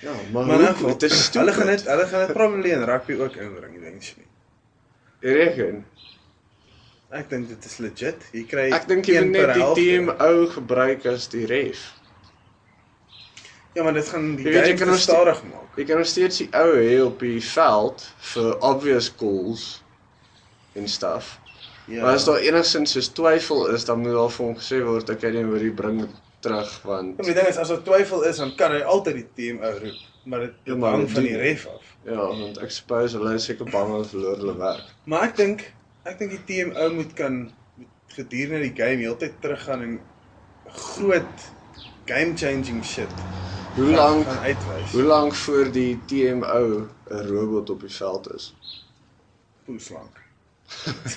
Ja, 0.00 0.10
maar, 0.12 0.22
Maar 0.32 0.46
maar 0.46 0.58
in 0.60 0.66
hoe, 0.66 0.74
geval, 0.74 0.98
dit 0.98 1.10
is 1.10 1.30
hulle 1.32 1.52
gaan 1.52 1.66
dit 1.66 1.84
hulle 1.86 2.06
gaan 2.06 2.26
dit 2.26 2.32
probably 2.36 2.70
in 2.70 2.84
rugby 2.84 3.12
ook 3.14 3.36
inbring 3.36 3.76
eventually. 3.76 4.26
Jy 5.20 5.32
reken. 5.32 5.84
Ek 7.14 7.28
dink 7.30 7.48
dit 7.48 7.66
is 7.68 7.76
legit. 7.78 8.24
Jy 8.34 8.42
kry 8.50 8.64
Ek 8.74 8.88
dink 8.90 9.06
jy 9.06 9.20
moet 9.22 9.36
net 9.36 9.52
die 9.54 9.62
helfte. 9.62 9.84
TMO 9.84 10.46
gebruik 10.56 11.04
as 11.06 11.28
die 11.30 11.44
ref. 11.50 11.84
Ja, 13.74 13.82
maar 13.82 13.94
dit 13.96 14.08
gaan 14.08 14.34
die 14.38 14.46
Jy 14.46 14.52
game 14.64 14.76
kan 14.80 14.98
stadig 14.98 15.40
maak. 15.50 15.78
Jy 15.78 15.84
kan 15.88 15.98
nog 16.02 16.06
steeds 16.10 16.38
die 16.42 16.48
ou 16.54 16.74
hê 16.78 16.98
op 17.02 17.22
die 17.22 17.40
veld 17.42 18.04
vir 18.32 18.50
obvious 18.66 19.08
calls 19.18 19.64
en 20.78 20.86
stuff. 20.90 21.36
Ja. 21.90 22.02
Maar 22.02 22.16
as 22.18 22.24
daar 22.26 22.40
enigsins 22.40 22.94
soos 22.96 23.10
twyfel 23.12 23.66
is, 23.74 23.84
dan 23.84 24.00
moet 24.02 24.14
al 24.16 24.30
vir 24.32 24.46
hom 24.46 24.54
gesê 24.58 24.78
word 24.86 25.10
ek 25.12 25.20
kan 25.24 25.34
nie 25.36 25.44
weer 25.50 25.66
bring 25.76 26.04
terug 26.44 26.70
want 26.86 27.18
Ja, 27.20 27.26
die 27.28 27.34
ding 27.36 27.50
is 27.50 27.58
as 27.60 27.68
daar 27.72 27.82
twyfel 27.84 28.22
is, 28.30 28.38
dan 28.40 28.54
kan 28.58 28.72
hy 28.72 28.80
altyd 28.94 29.18
die 29.20 29.26
TMO 29.38 29.70
roep, 29.82 30.00
maar 30.24 30.46
dit 30.46 30.54
Ja, 30.70 30.78
hang 30.80 31.04
dit 31.04 31.14
van 31.18 31.26
die 31.28 31.36
ref 31.42 31.66
af. 31.74 31.90
ja, 32.08 32.16
want 32.40 32.58
ek 32.64 32.70
suppose 32.74 33.18
hulle 33.18 33.34
is 33.38 33.44
seker 33.50 33.68
bang 33.70 33.90
hulle 33.92 34.08
verloor 34.08 34.40
hulle 34.40 34.56
werk. 34.62 34.86
Maar 35.04 35.28
ek 35.28 35.36
dink 35.42 35.66
ek 36.04 36.18
dink 36.20 36.34
die 36.34 36.44
TMO 36.48 36.90
moet 36.94 37.12
kan 37.16 37.36
moet 37.78 38.16
gedurende 38.16 38.60
die 38.66 38.74
game 38.76 39.00
heeltyd 39.02 39.38
teruggaan 39.42 39.82
en 39.86 39.94
groot 40.64 41.46
game 42.06 42.36
changing 42.36 42.82
shit. 42.84 43.10
Hoe 43.76 43.88
lank 43.90 44.26
uitwys? 44.26 44.92
hoe 44.92 45.02
lank 45.02 45.34
voor 45.34 45.70
die 45.72 45.96
TMO 46.10 46.88
'n 47.10 47.26
robot 47.30 47.70
op 47.70 47.80
die 47.80 47.94
veld 47.94 48.34
is? 48.34 48.52
Hoe 49.64 49.80
lank? 49.90 50.20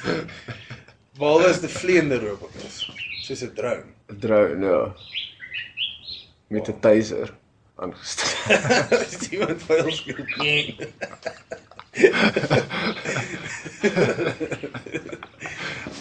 Behalwe 1.19 1.47
as 1.49 1.59
die 1.61 1.69
vleiende 1.69 2.19
robot 2.23 2.55
is, 2.63 2.79
soos 3.25 3.43
'n 3.43 3.53
drone. 3.59 3.91
'n 4.07 4.19
Drone, 4.19 4.65
ja. 4.65 4.95
Met 6.47 6.69
'n 6.69 6.79
taser 6.79 7.33
aangestel. 7.75 8.31
As 8.97 9.19
iemand 9.35 9.61
vuil 9.61 9.91
speel. 9.99 10.25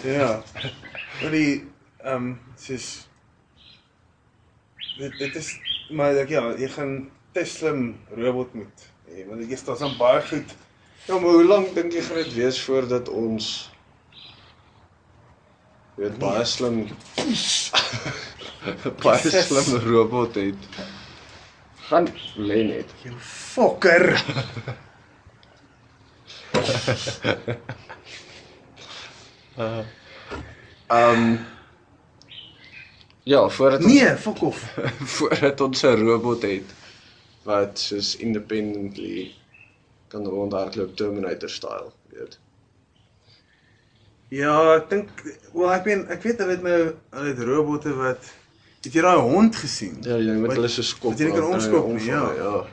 Ja. 0.03 0.43
Maar 1.21 1.31
die 1.31 1.65
ehm 2.05 2.15
um, 2.15 2.39
soos 2.61 3.09
dit 4.99 5.19
dit 5.19 5.35
is 5.37 5.49
maar 5.91 6.17
ek 6.21 6.29
ja, 6.35 6.43
jy 6.59 6.69
gaan 6.75 6.93
te 7.33 7.45
slim 7.49 7.97
robot 8.17 8.55
moet 8.59 8.79
hê 9.11 9.25
want 9.29 9.41
jy 9.45 9.57
staan 9.59 9.79
dan 9.81 9.97
baie 10.01 10.23
goed. 10.29 10.55
Ja, 11.07 11.19
maar 11.19 11.33
hoe 11.39 11.45
lank 11.47 11.75
dink 11.75 11.93
jy 11.95 12.03
gaan 12.07 12.23
dit 12.25 12.35
wees 12.37 12.59
voordat 12.67 13.09
ons 13.09 13.71
jy 15.97 16.03
weet 16.05 16.19
baie 16.23 16.45
slim 16.45 16.83
baie 19.05 19.21
Jesus. 19.23 19.47
slim 19.49 19.69
robot 19.91 20.35
het. 20.41 20.63
Gaan 21.87 22.07
lê 22.37 22.61
net. 22.73 22.89
You 23.05 23.15
fucker. 26.63 27.57
Um 30.91 31.39
Ja, 33.23 33.49
voordat 33.49 33.83
ons 33.85 33.93
Nee, 33.93 34.17
fuck 34.17 34.43
off. 34.43 34.75
voordat 35.19 35.61
ons 35.61 35.83
'n 35.83 35.99
robot 36.07 36.43
het 36.43 36.75
wat 37.43 37.79
soos 37.79 38.17
independently 38.17 39.35
kan 40.09 40.27
rondhardloop 40.27 40.97
Terminator 40.97 41.49
style, 41.51 41.91
weet. 42.11 42.39
Ja, 44.29 44.75
ek 44.77 44.89
dink 44.91 45.09
wel 45.53 45.73
ek 45.73 45.85
weet 45.85 46.09
ek 46.11 46.23
weet 46.23 46.39
hulle 46.39 46.51
het 46.55 46.63
nou 46.63 46.79
hulle 47.11 47.29
het 47.29 47.43
robotte 47.43 47.95
wat 47.95 48.31
het 48.83 48.93
jy 48.95 49.03
daai 49.03 49.19
hond 49.19 49.57
gesien? 49.57 49.97
Ja, 50.03 50.17
jy 50.19 50.33
moet 50.39 50.47
Wat- 50.47 50.57
hulle 50.57 50.69
so 50.69 50.83
skop. 50.83 51.11
wat 51.11 51.19
jy 51.21 51.27
kan 51.31 51.35
hulle 51.43 51.55
omskop 51.55 51.87
nie, 51.93 52.05
ja. 52.05 52.33
ja. 52.39 52.65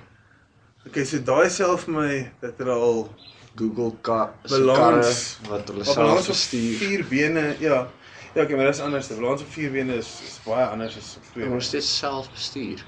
Okay, 0.87 1.05
so 1.05 1.17
daai 1.23 1.49
self 1.49 1.87
my 1.87 2.31
dat 2.41 2.53
hulle 2.57 2.71
al 2.77 3.07
Google 3.55 3.91
ka 4.01 4.33
Balans- 4.49 5.37
wat 5.49 5.67
hulle 5.67 5.83
self 5.83 5.95
balans 5.97 6.27
op 6.27 6.33
bestuur. 6.33 6.77
vier 6.77 7.05
bene, 7.09 7.55
ja. 7.59 7.87
Ja, 8.33 8.41
okay, 8.43 8.55
maar 8.55 8.65
dis 8.65 8.79
anders. 8.81 9.07
Die 9.07 9.17
balans 9.19 9.41
op 9.41 9.51
vier 9.51 9.71
bene 9.71 9.95
is, 9.95 10.07
is 10.25 10.39
baie 10.45 10.65
anders 10.65 10.97
as 10.97 11.15
op 11.17 11.23
twee. 11.23 11.43
Hulle 11.43 11.53
moet 11.53 11.63
steeds 11.63 11.97
self 11.97 12.31
bestuur. 12.31 12.85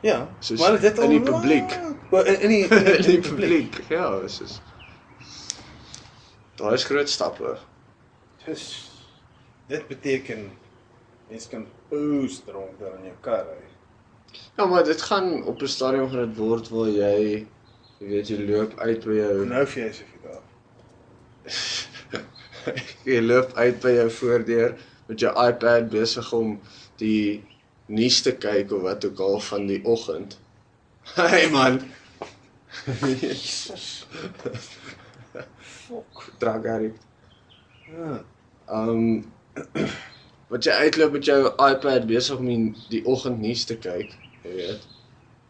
Ja, 0.00 0.28
Soos 0.40 0.58
maar 0.60 0.80
dit 0.80 0.98
in 0.98 1.08
die 1.10 1.20
publiek. 1.20 1.78
Wel, 2.10 2.24
In 2.24 2.40
in 2.44 2.48
die 2.48 2.64
In 2.96 3.02
die 3.02 3.20
publiek. 3.20 3.80
Ja, 3.88 4.20
dis 4.20 4.40
is 4.40 4.60
Daai 6.56 6.74
is 6.74 6.84
groot 6.84 7.08
stappe. 7.08 7.56
Dis 8.44 8.90
dit 9.66 9.86
beteken 9.88 10.50
mens 11.28 11.48
kan 11.48 11.66
poes 11.88 12.42
dronk 12.46 12.78
daar 12.80 12.94
in 12.98 13.04
jou 13.08 13.16
kar 13.20 13.44
ry. 13.48 13.64
Ja, 14.56 14.66
maar 14.66 14.84
dit 14.84 15.02
gaan 15.02 15.42
op 15.44 15.60
'n 15.62 15.66
stadium 15.66 16.08
gaan 16.10 16.26
dit 16.28 16.36
word 16.36 16.68
waar 16.68 16.88
jy 16.88 17.46
jy 18.00 18.06
weet 18.10 18.30
jy 18.32 18.38
loop 18.48 18.78
uit 18.80 19.04
by 19.06 19.16
jou 19.20 19.46
Nou 19.50 19.64
vir 19.72 19.82
jy 19.84 19.90
se 19.98 20.04
vir 20.10 20.20
daar. 20.28 20.44
jy 23.08 23.20
loop 23.24 23.52
uit 23.58 23.80
by 23.82 23.92
jou 23.98 24.08
voordeur 24.18 24.76
met 25.08 25.20
jou 25.20 25.32
iPad 25.46 25.90
besig 25.92 26.32
om 26.32 26.54
die 27.02 27.42
nuus 27.92 28.22
te 28.24 28.32
kyk 28.40 28.72
of 28.72 28.82
wat 28.86 29.04
ook 29.04 29.20
al 29.20 29.40
van 29.50 29.66
die 29.68 29.82
oggend. 29.84 30.38
Hey 31.16 31.50
man. 31.52 31.82
Fok. 35.60 36.30
Drag 36.40 36.64
Harry. 36.64 36.92
Ja. 37.92 38.22
Um 38.68 39.32
wat 40.50 40.64
jy 40.64 40.72
uitloop 40.86 41.12
met 41.18 41.28
jou 41.28 41.38
iPad 41.52 42.06
besig 42.08 42.40
om 42.40 42.48
die, 42.48 42.72
die 42.90 43.02
oggendnuus 43.10 43.64
te 43.68 43.76
kyk, 43.78 44.14
jy 44.44 44.54
weet. 44.56 44.88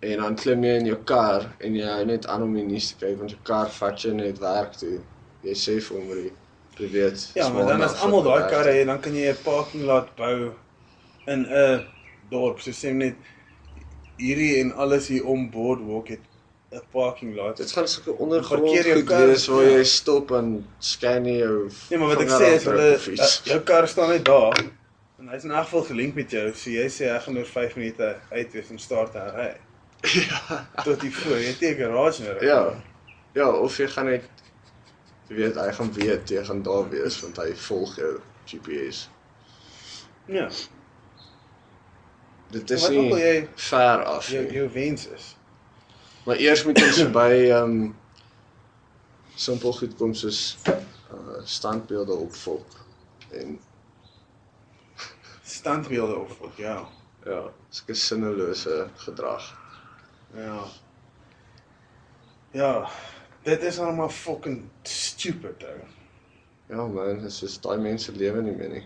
En 0.04 0.22
dan 0.22 0.36
klim 0.36 0.64
jy 0.66 0.74
in 0.80 0.88
jou 0.90 0.98
kar 1.08 1.46
en 1.64 1.76
jy 1.78 1.86
hou 1.88 2.04
net 2.08 2.26
aan 2.30 2.42
om 2.46 2.56
die 2.56 2.64
nuus 2.66 2.90
te 2.92 3.04
kyk 3.04 3.18
want 3.20 3.34
jou 3.34 3.40
kar 3.50 3.70
vat 3.78 4.06
jou 4.06 4.12
net 4.16 4.40
werk 4.42 4.76
toe. 4.80 4.98
Jy 5.44 5.54
sê 5.60 5.78
vir 5.86 5.98
hom 5.98 6.10
jy 6.12 6.24
jy 6.80 6.90
weet. 6.90 7.30
Ja, 7.38 7.48
maar 7.54 7.68
dan 7.70 7.86
as 7.86 7.96
almal 8.02 8.24
daai 8.26 8.48
karre 8.50 8.74
het, 8.74 8.86
dan 8.90 9.00
kan 9.00 9.14
jy 9.14 9.30
'n 9.30 9.42
parking 9.44 9.84
lot 9.90 10.10
bou 10.16 10.52
in 11.26 11.46
'n 11.46 11.86
dorp. 12.30 12.60
So 12.60 12.70
sê 12.70 12.92
net 12.92 13.16
hierdie 14.18 14.60
en 14.60 14.72
alles 14.72 15.08
hier 15.08 15.26
om 15.26 15.50
Boardwalk 15.50 16.08
het 16.08 16.24
'n 16.72 16.82
parking 16.90 17.34
lot. 17.36 17.56
Dit 17.56 17.72
gaan 17.72 17.88
sulke 17.88 18.18
ondergrond 18.18 18.68
goed 18.68 19.04
kar, 19.04 19.26
wees 19.26 19.46
waar 19.46 19.64
ja. 19.64 19.76
jy 19.76 19.84
stop 19.84 20.30
en 20.30 20.66
scan 20.78 21.24
jou 21.24 21.70
Nee, 21.90 21.98
maar 21.98 22.08
wat 22.08 22.20
ek 22.20 22.30
sê 22.30 22.54
is 22.54 22.64
hulle 22.64 22.88
uh, 22.96 23.26
jou 23.44 23.60
kar 23.60 23.88
staan 23.88 24.08
net 24.08 24.24
daar 24.24 24.58
en 25.18 25.28
hy's 25.28 25.44
in 25.44 25.50
elk 25.50 25.68
geval 25.68 25.82
gelink 25.82 26.14
met 26.14 26.30
jou. 26.30 26.48
So 26.52 26.70
jy 26.70 26.88
sê 26.90 27.08
hy 27.12 27.20
gaan 27.26 27.38
oor 27.38 27.46
5 27.46 27.76
minute 27.76 28.16
uit 28.30 28.52
wees 28.52 28.70
om 28.70 28.78
start 28.78 29.12
te 29.12 29.22
ry. 29.36 29.52
Ja. 30.12 30.68
Tot 30.82 31.00
hier 31.00 31.12
voor. 31.12 31.36
Jy 31.36 31.46
het 31.46 31.60
nie 31.60 31.70
'n 31.70 31.76
garage 31.76 32.22
nodig. 32.22 32.42
Ja. 32.42 32.82
Ja, 33.32 33.50
of 33.50 33.76
jy 33.76 33.88
gaan 33.88 34.04
net 34.04 34.28
weet 35.26 35.54
hy 35.54 35.72
gaan 35.72 35.92
weet 35.92 36.28
jy 36.28 36.44
gaan 36.44 36.62
daar 36.62 36.88
wees 36.88 37.20
want 37.20 37.36
hy 37.36 37.54
volg 37.56 37.96
jou 37.96 38.20
GPS. 38.44 39.08
Ja. 40.24 40.48
Dit 42.50 42.70
is 42.70 42.88
nie 42.88 43.08
jy 43.18 43.48
ver 43.54 44.04
af 44.04 44.28
jou 44.28 44.44
nie. 44.44 44.52
jou 44.52 44.68
wens 44.72 45.06
is. 45.08 45.36
Maar 46.24 46.36
eers 46.36 46.64
moet 46.64 46.82
ons 46.82 47.10
by 47.10 47.30
ehm 47.50 47.62
um, 47.62 47.96
simpel 49.34 49.72
goed 49.72 49.96
kom 49.96 50.14
soos 50.14 50.56
uh 50.68 51.42
standbeelde 51.44 52.12
opvolg 52.12 52.84
en 53.30 53.58
Standbeelde 55.44 56.14
ook, 56.14 56.56
ja. 56.56 56.88
ja, 57.24 57.42
sulke 57.68 57.94
sinnelose 57.94 58.88
gedrag. 58.96 59.63
Ja. 60.36 60.64
Ja. 62.50 62.88
Dit 63.42 63.62
is 63.62 63.78
almal 63.78 64.08
fucking 64.08 64.62
stupid 64.82 65.62
ou. 65.62 65.80
Ja 66.68 66.86
man, 66.86 67.14
dit 67.18 67.24
is 67.28 67.38
soos 67.38 67.58
daai 67.60 67.78
mense 67.78 68.12
lewe 68.16 68.42
nie 68.42 68.54
meer 68.56 68.68
nie. 68.68 68.84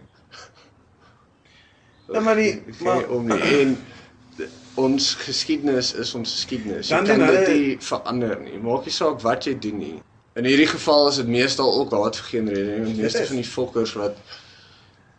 Ja, 2.12 2.20
maar 2.20 2.34
die- 2.34 2.62
maar- 2.80 2.96
nie 2.96 3.08
om 3.08 3.26
nie 3.26 3.60
en 3.60 3.76
ons 4.74 5.14
geskiedenis 5.14 5.92
is 5.94 6.14
ons 6.14 6.32
geskiedenis. 6.32 6.88
Jy 6.88 6.96
kan 7.04 7.18
dit 7.26 7.48
nie 7.48 7.76
verander 7.80 8.40
nie. 8.40 8.58
Maak 8.58 8.84
nie 8.84 8.92
saak 8.94 9.20
wat 9.20 9.44
jy 9.44 9.54
doen 9.58 9.78
nie. 9.78 10.02
In 10.38 10.44
hierdie 10.44 10.66
geval 10.70 11.08
is 11.08 11.16
dit 11.16 11.26
meestal 11.26 11.72
ook 11.80 11.90
haat 11.92 12.16
gegenereer. 12.16 12.84
Die 12.84 12.94
meeste 12.94 13.22
is. 13.22 13.26
van 13.28 13.36
die 13.36 13.44
fokkers 13.44 13.92
wat 13.98 14.16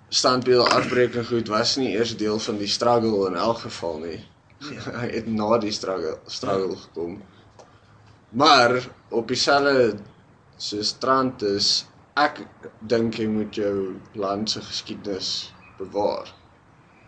standbeelde 0.10 0.70
afbreek 0.70 1.16
en 1.16 1.26
goed 1.26 1.48
was 1.48 1.76
nie 1.78 1.92
eers 1.96 2.16
deel 2.18 2.40
van 2.40 2.58
die 2.58 2.68
struggle 2.68 3.28
in 3.28 3.36
elk 3.36 3.58
geval 3.58 3.98
nie. 4.00 4.20
Hy 4.60 5.08
het 5.14 5.28
na 5.32 5.58
die 5.64 5.72
struggle 5.72 6.18
struggle 6.28 6.76
gekom. 6.76 7.20
Maar 8.30 8.76
op 9.10 9.28
dieselfde 9.28 10.00
so 10.58 10.84
strand 10.84 11.42
is 11.48 11.86
ek 12.20 12.42
dink 12.92 13.16
jy 13.22 13.28
moet 13.32 13.56
jou 13.56 13.96
land 14.20 14.52
se 14.52 14.62
geskiedenis 14.62 15.30
bewaar. 15.80 16.28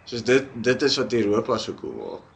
Soos 0.07 0.23
dit 0.23 0.47
dit 0.63 0.87
is 0.87 0.97
wat 0.97 1.13
Europa 1.13 1.57
so 1.57 1.75
cool 1.81 1.97
maak. 1.99 2.27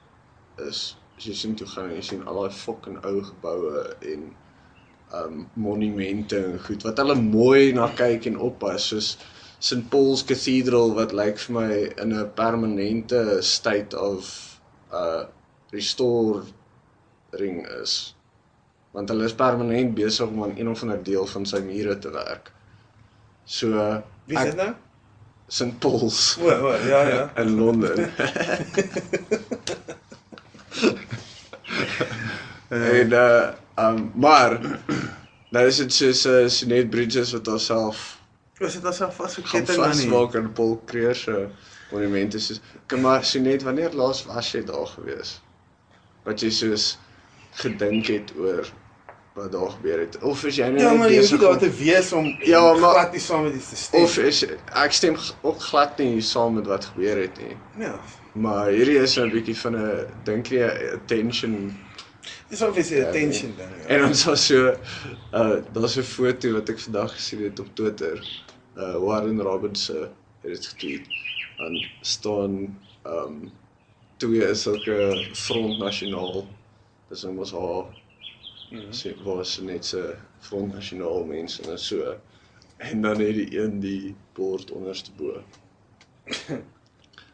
Is 0.68 0.96
as 1.18 1.30
jy 1.30 1.36
sien 1.40 1.56
toe 1.56 1.68
gaan 1.72 1.90
en 1.90 1.96
jy 1.96 2.04
sien 2.10 2.26
al 2.28 2.42
daai 2.42 2.58
fucking 2.58 3.00
ou 3.08 3.22
geboue 3.24 3.86
en 4.12 4.26
um 5.16 5.46
monumente 5.54 6.42
en 6.42 6.60
goed 6.66 6.84
wat 6.84 7.00
hulle 7.00 7.16
mooi 7.22 7.72
na 7.78 7.88
kyk 8.02 8.28
en 8.32 8.42
oppas 8.50 8.90
soos 8.92 9.14
St 9.64 9.88
Paul's 9.90 10.26
Cathedral 10.28 10.92
wat 10.98 11.16
lyk 11.16 11.40
vir 11.46 11.56
my 11.56 11.70
in 12.04 12.12
'n 12.14 12.32
permanente 12.36 13.22
state 13.42 13.96
of 13.96 14.55
uh 14.96 15.24
restoring 15.76 17.58
is. 17.82 18.16
Want 18.96 19.10
hulle 19.12 19.26
is 19.28 19.36
permanent 19.36 19.94
besig 19.98 20.28
om 20.28 20.44
aan 20.44 20.58
een 20.58 20.70
of 20.72 20.82
ander 20.86 21.04
deel 21.04 21.26
van 21.28 21.46
sy 21.46 21.60
mure 21.66 21.98
te 22.00 22.12
werk. 22.14 22.52
So 23.44 23.68
Wie 24.26 24.38
is 24.40 24.44
dit 24.54 24.56
nou? 24.56 24.74
St 25.48 25.80
Paul's 25.80 26.38
O, 26.42 26.50
o, 26.50 26.74
ja 26.88 27.02
ja. 27.10 27.32
in 27.42 27.56
Londen. 27.60 27.98
en 32.70 33.12
uh 33.12 33.52
um 33.76 34.12
maar 34.16 34.60
nou 35.50 35.66
is 35.68 35.78
dit 35.84 35.94
soos 35.94 36.26
uh, 36.26 36.48
Sinet 36.48 36.90
Bridges 36.90 37.32
wat 37.36 37.48
haarself 37.52 38.16
Was 38.58 38.74
dit 38.74 38.86
asof 38.86 39.00
gaan 39.00 39.16
vasgeketting 39.16 39.78
dan 39.78 39.90
nie? 39.90 40.08
vasmaak 40.08 40.36
aan 40.36 40.54
Paul 40.54 40.82
Creer 40.86 41.16
se 41.16 41.48
monumente 41.92 42.40
soos 42.40 42.62
kom 42.88 43.02
maar 43.02 43.24
Sinet 43.26 43.64
wanneer 43.64 43.94
laas 43.94 44.26
was 44.26 44.52
jy 44.52 44.64
daar 44.66 44.88
gewees? 44.88 45.42
Wat 46.24 46.40
jy 46.42 46.50
soos 46.50 46.98
gedink 47.62 48.08
het 48.08 48.34
oor 48.40 48.66
wat 49.36 49.52
daar 49.52 49.70
gebeur 49.70 50.00
het 50.00 50.18
of 50.24 50.44
is 50.46 50.56
jy 50.56 50.68
nou 50.70 50.80
Ja, 50.82 50.94
net 50.94 51.10
besig 51.10 51.44
om- 51.44 51.58
te 51.60 51.70
wees 51.72 52.12
om 52.14 52.26
Ja, 52.44 52.62
maar- 52.74 52.94
glad 52.94 53.12
nie 53.12 53.20
saam 53.20 53.44
met 53.44 53.54
iets 53.56 53.70
te 53.70 53.76
stem. 53.76 54.04
of 54.04 54.18
is 54.18 54.44
ek 54.74 54.92
stem 54.92 55.16
ook 55.42 55.60
glad 55.62 55.98
nie 55.98 56.22
saam 56.22 56.54
met 56.56 56.68
wat 56.68 56.86
gebeur 56.86 57.18
het 57.22 57.38
nie. 57.38 57.58
ja. 57.80 58.00
Maar 58.36 58.68
hierdie 58.68 58.98
is 59.00 59.16
nou 59.16 59.28
'n 59.28 59.32
bietjie 59.32 59.56
van 59.58 59.76
'n 59.76 60.08
dink 60.24 60.48
jy 60.48 60.64
attention 60.94 61.78
Dis 62.50 62.62
obviously 62.62 62.98
Ja, 63.00 63.08
attention 63.08 63.54
ding. 63.58 63.70
Ja. 63.82 63.88
en 63.96 64.04
ons 64.06 64.24
was 64.26 64.46
so 64.46 64.76
uh 65.34 65.56
daar's 65.74 65.98
'n 65.98 66.02
foto 66.04 66.52
wat 66.54 66.70
ek 66.70 66.80
vandag 66.80 67.12
gesien 67.14 67.44
het 67.44 67.60
op 67.60 67.68
Twitter. 67.76 68.44
Uh 68.78 68.96
Warren 68.98 69.42
Robbins 69.42 69.90
uh, 69.90 69.96
het 70.42 70.52
dit 70.52 70.66
getweet. 70.66 71.08
En 71.58 71.90
staan 72.02 72.80
um 73.08 73.52
twee 74.18 74.44
is 74.50 74.62
sulke 74.62 75.30
Front 75.34 75.78
Nasionaal. 75.80 76.48
Dis 77.10 77.24
nou 77.24 77.34
mos 77.36 77.52
haar 77.52 77.86
Mhm. 78.72 78.92
sê 78.92 79.14
was 79.24 79.60
net 79.62 79.86
se 79.86 80.16
Front 80.40 80.74
Nasionaal 80.74 81.26
mense 81.26 81.64
en 81.72 81.78
so. 81.80 82.16
En 82.78 83.02
dan 83.02 83.20
het 83.20 83.36
die 83.36 83.60
een 83.60 83.80
die 83.80 84.16
bord 84.34 84.72
onderste 84.72 85.12
bo. 85.18 85.44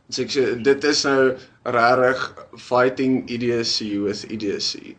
Sê 0.10 0.22
ek 0.26 0.32
sê 0.36 0.44
dit 0.62 0.84
is 0.84 1.04
nou 1.08 1.38
regtig 1.64 2.26
fighting 2.58 3.30
idiocy 3.30 3.98
with 4.00 4.24
idiocy. 4.32 4.98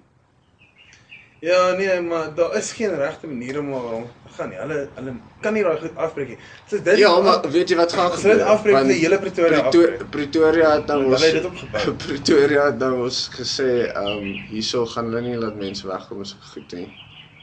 Ja, 1.43 1.73
nee, 1.75 2.01
maar 2.01 2.35
daar 2.35 2.55
is 2.57 2.73
geen 2.73 2.95
regte 2.95 3.27
manier 3.27 3.59
om 3.59 3.69
maar 3.69 3.81
rond 3.81 4.07
te 4.27 4.33
gaan 4.33 4.49
nie. 4.49 4.59
Hulle 4.59 4.77
hulle 4.95 5.15
kan 5.43 5.53
nie 5.57 5.63
daai 5.67 5.79
goed 5.81 5.97
afbreek 6.05 6.29
nie. 6.29 6.37
So 6.71 6.79
dit 6.83 6.99
Ja, 7.01 7.11
maar 7.21 7.41
weet 7.51 7.69
jy 7.73 7.77
wat 7.81 7.93
gaan 7.93 8.13
as 8.15 8.23
hulle 8.23 8.37
dit 8.39 8.47
afbreek, 8.53 8.85
die 8.87 8.99
hele 9.01 9.19
Pretoria 9.19 9.63
Preto- 9.65 9.81
afbreek. 9.83 10.11
Pretoria 10.15 10.69
het 10.77 10.87
nou 10.87 10.99
Hulle 11.01 11.17
ons 11.17 11.25
het 11.27 11.33
dit 11.39 11.49
opgebou. 11.49 11.95
Pretoria 12.05 12.67
het 12.69 12.79
nou 12.79 12.93
ons 13.09 13.19
gesê, 13.35 13.67
ehm 13.89 14.07
um, 14.13 14.29
hierso 14.53 14.85
gaan 14.93 15.11
hulle 15.11 15.23
nie 15.27 15.35
laat 15.43 15.57
mense 15.59 15.87
wegkom 15.91 16.21
as 16.23 16.37
goed 16.53 16.73
nie. 16.79 16.87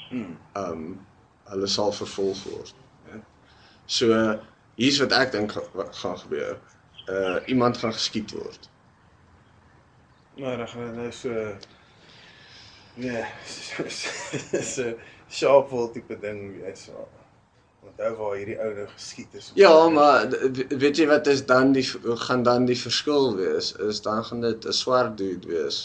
Hmm. 0.10 0.38
Ehm 0.54 0.72
um, 0.72 0.86
hulle 1.52 1.68
sal 1.68 1.92
vervolg 1.98 2.44
word. 2.54 2.72
Ja. 3.12 3.20
So 3.86 4.22
hier's 4.80 5.00
wat 5.04 5.12
ek 5.20 5.32
dink 5.36 5.58
gaan 6.04 6.18
gebeur. 6.24 6.56
Uh 7.10 7.36
iemand 7.52 7.78
gaan 7.84 7.94
geskiet 8.00 8.32
word. 8.32 8.70
Maar 10.40 10.58
dan 10.64 10.68
gaan 10.72 10.96
nou 10.96 11.12
so 11.12 11.36
nee, 13.00 13.24
so 14.74 14.94
sharpvol 15.30 15.92
tipe 15.94 16.20
ding 16.22 16.62
wees. 16.62 16.84
so. 16.90 17.08
Onthou 17.86 18.16
waar 18.20 18.36
hierdie 18.36 18.58
ou 18.60 18.74
nou 18.76 18.88
geskiet 18.92 19.34
is. 19.40 19.52
Ja, 19.56 19.72
maar 19.90 20.28
weet 20.82 21.00
jy 21.00 21.06
wat 21.08 21.28
is 21.32 21.46
dan 21.48 21.72
die 21.76 21.86
gaan 22.26 22.44
dan 22.44 22.66
die 22.68 22.78
verskil 22.78 23.36
wees? 23.38 23.72
Is 23.88 24.02
dan 24.04 24.24
gaan 24.28 24.42
dit 24.44 24.66
'n 24.68 24.76
swart 24.76 25.18
dude 25.18 25.48
wees 25.48 25.80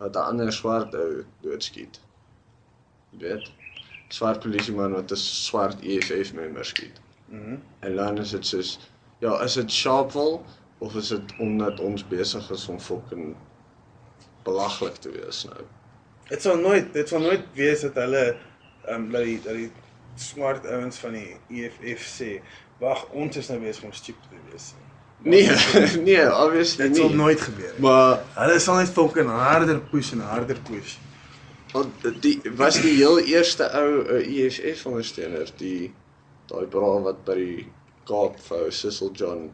wat 0.00 0.16
'n 0.16 0.28
ander 0.32 0.52
swart 0.52 0.94
ou 0.94 1.24
doodskiet. 1.44 2.00
Weet? 3.10 3.50
Swart 4.08 4.40
polisieman 4.40 4.92
wat 4.96 5.12
'n 5.12 5.16
swart 5.16 5.84
EFF 5.84 6.32
member 6.32 6.64
skiet. 6.64 7.00
Mhm. 7.26 7.58
En 7.80 7.96
dan 7.96 8.18
is 8.18 8.30
dit 8.30 8.46
soos 8.46 8.78
ja, 9.18 9.40
is 9.42 9.54
dit 9.54 9.70
Sharpeville 9.70 10.40
of 10.78 10.94
is 10.94 11.08
dit 11.08 11.36
omdat 11.38 11.80
ons 11.80 12.08
besig 12.08 12.50
is 12.50 12.68
om 12.68 12.80
fucking 12.80 13.36
belaglik 14.44 14.94
te 15.02 15.10
wees 15.14 15.44
nou? 15.48 15.64
Dit 16.30 16.42
sal 16.42 16.58
nooit 16.62 16.92
dit 16.94 17.08
sal 17.08 17.20
nooit 17.24 17.46
wees 17.54 17.80
dat 17.86 17.94
hulle 18.04 18.24
ehm 18.86 18.94
um, 18.94 19.10
dat 19.12 19.24
die 19.24 19.40
dat 19.44 19.54
die 19.54 19.70
swart 20.20 20.66
ouens 20.66 20.98
van 20.98 21.12
die 21.16 21.36
EFF 21.48 22.06
sê, 22.20 22.30
"Wag, 22.80 23.06
ons 23.10 23.36
is 23.36 23.48
nou 23.48 23.58
besig 23.60 23.84
om 23.84 23.92
stupid 23.92 24.30
te 24.30 24.40
wees." 24.50 24.72
Nee, 25.22 25.50
nee, 26.08 26.22
obviously 26.34 26.88
Dit 26.88 26.96
sal 26.96 27.08
nie. 27.08 27.16
nooit 27.16 27.40
gebeur 27.40 27.72
nie. 27.76 27.82
Maar 27.84 28.22
Hulle 28.34 28.58
sal 28.58 28.78
net 28.80 28.88
fucking 28.88 29.28
harder 29.28 29.80
push 29.90 30.12
en 30.12 30.20
harder 30.24 30.56
push. 30.70 30.96
Want 31.72 32.22
die 32.22 32.40
was 32.56 32.80
die 32.80 32.94
heel 32.96 33.18
eerste 33.20 33.68
ou 33.78 33.90
uh, 34.16 34.44
EFF 34.44 34.86
ondersteuner, 34.86 35.50
die 35.60 35.92
daai 36.50 36.64
bra 36.66 36.94
wat 37.04 37.20
by 37.24 37.36
die 37.38 37.66
Kaap 38.08 38.40
vir 38.42 38.72
Sissel 38.74 39.12
John. 39.14 39.50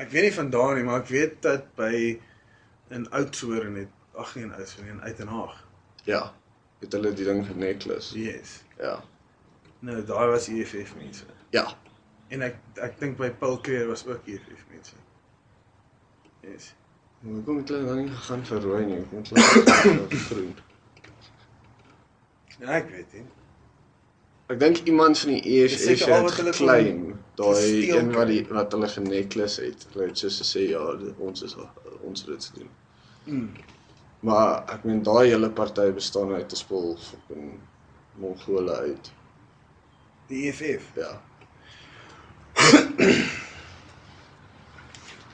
Ek 0.00 0.08
weet 0.14 0.22
nie 0.30 0.32
vandaan 0.32 0.78
nie, 0.78 0.84
maar 0.86 1.02
ek 1.02 1.10
weet 1.12 1.34
dat 1.44 1.66
by 1.76 2.20
in 2.88 3.10
Oudtshoorn 3.10 3.74
het 3.74 3.88
ag 4.14 4.34
nee 4.34 4.44
in 4.44 4.52
Oudtshoorn 4.54 4.88
in 4.88 5.00
Uitenhaag. 5.02 5.64
Ja, 6.04 6.34
het 6.80 6.92
hulle 6.92 7.12
die 7.12 7.24
ding 7.24 7.46
genekles. 7.46 8.10
Yes. 8.14 8.62
Ja. 8.78 9.02
Nou, 9.78 10.04
daai 10.04 10.28
was 10.30 10.48
EFF 10.48 10.94
mense. 10.96 11.24
Ja. 11.50 11.66
En 12.28 12.42
ek 12.42 12.56
ek 12.74 12.98
dink 13.00 13.16
by 13.16 13.30
Paul 13.30 13.60
Creer 13.60 13.86
was 13.88 14.06
ook 14.06 14.26
EFF 14.26 14.64
mense. 14.70 14.92
Yes. 16.40 16.74
Maar 17.20 17.40
kom 17.42 17.62
hulle 17.64 17.84
dan 17.86 17.96
nie 18.04 18.08
gegaan 18.12 18.44
vir 18.44 18.60
rooi 18.60 18.84
nie, 18.86 19.00
kom 19.10 19.22
hulle 19.28 19.42
gegaan 19.48 20.08
vir 20.08 20.18
groen. 20.28 20.54
Ja, 22.60 22.66
ek 22.78 22.90
weet 22.90 23.12
nie. 23.16 23.24
Ek 24.52 24.58
dink 24.60 24.82
iemand 24.84 25.18
van 25.18 25.30
die 25.32 25.42
EFF 25.58 26.04
al 26.12 26.26
het 26.28 26.34
geklaim 26.38 27.14
daai 27.38 27.88
een 27.90 28.12
wat 28.14 28.28
die 28.28 28.42
wat 28.52 28.72
hulle 28.76 28.88
genekles 28.92 29.56
het. 29.62 29.86
Hulle 29.92 30.10
het 30.10 30.20
soos 30.20 30.36
gesê 30.42 30.66
ja, 30.68 30.82
dit- 31.00 31.16
ons 31.18 31.42
is 31.42 31.56
ons 32.06 32.24
dit 32.24 32.44
gedoen. 32.44 32.70
Mm. 33.24 33.52
Maar 34.24 34.62
ek 34.72 34.84
meen 34.88 35.02
daai 35.04 35.28
hele 35.28 35.50
party 35.50 35.90
bestaan 35.92 36.32
uit 36.32 36.52
'n 36.52 36.56
spul 36.56 36.96
fucking 36.96 37.58
Mongole 38.16 38.76
uit. 38.76 39.12
Die 40.28 40.46
EFF. 40.48 40.90
Ja. 40.94 41.20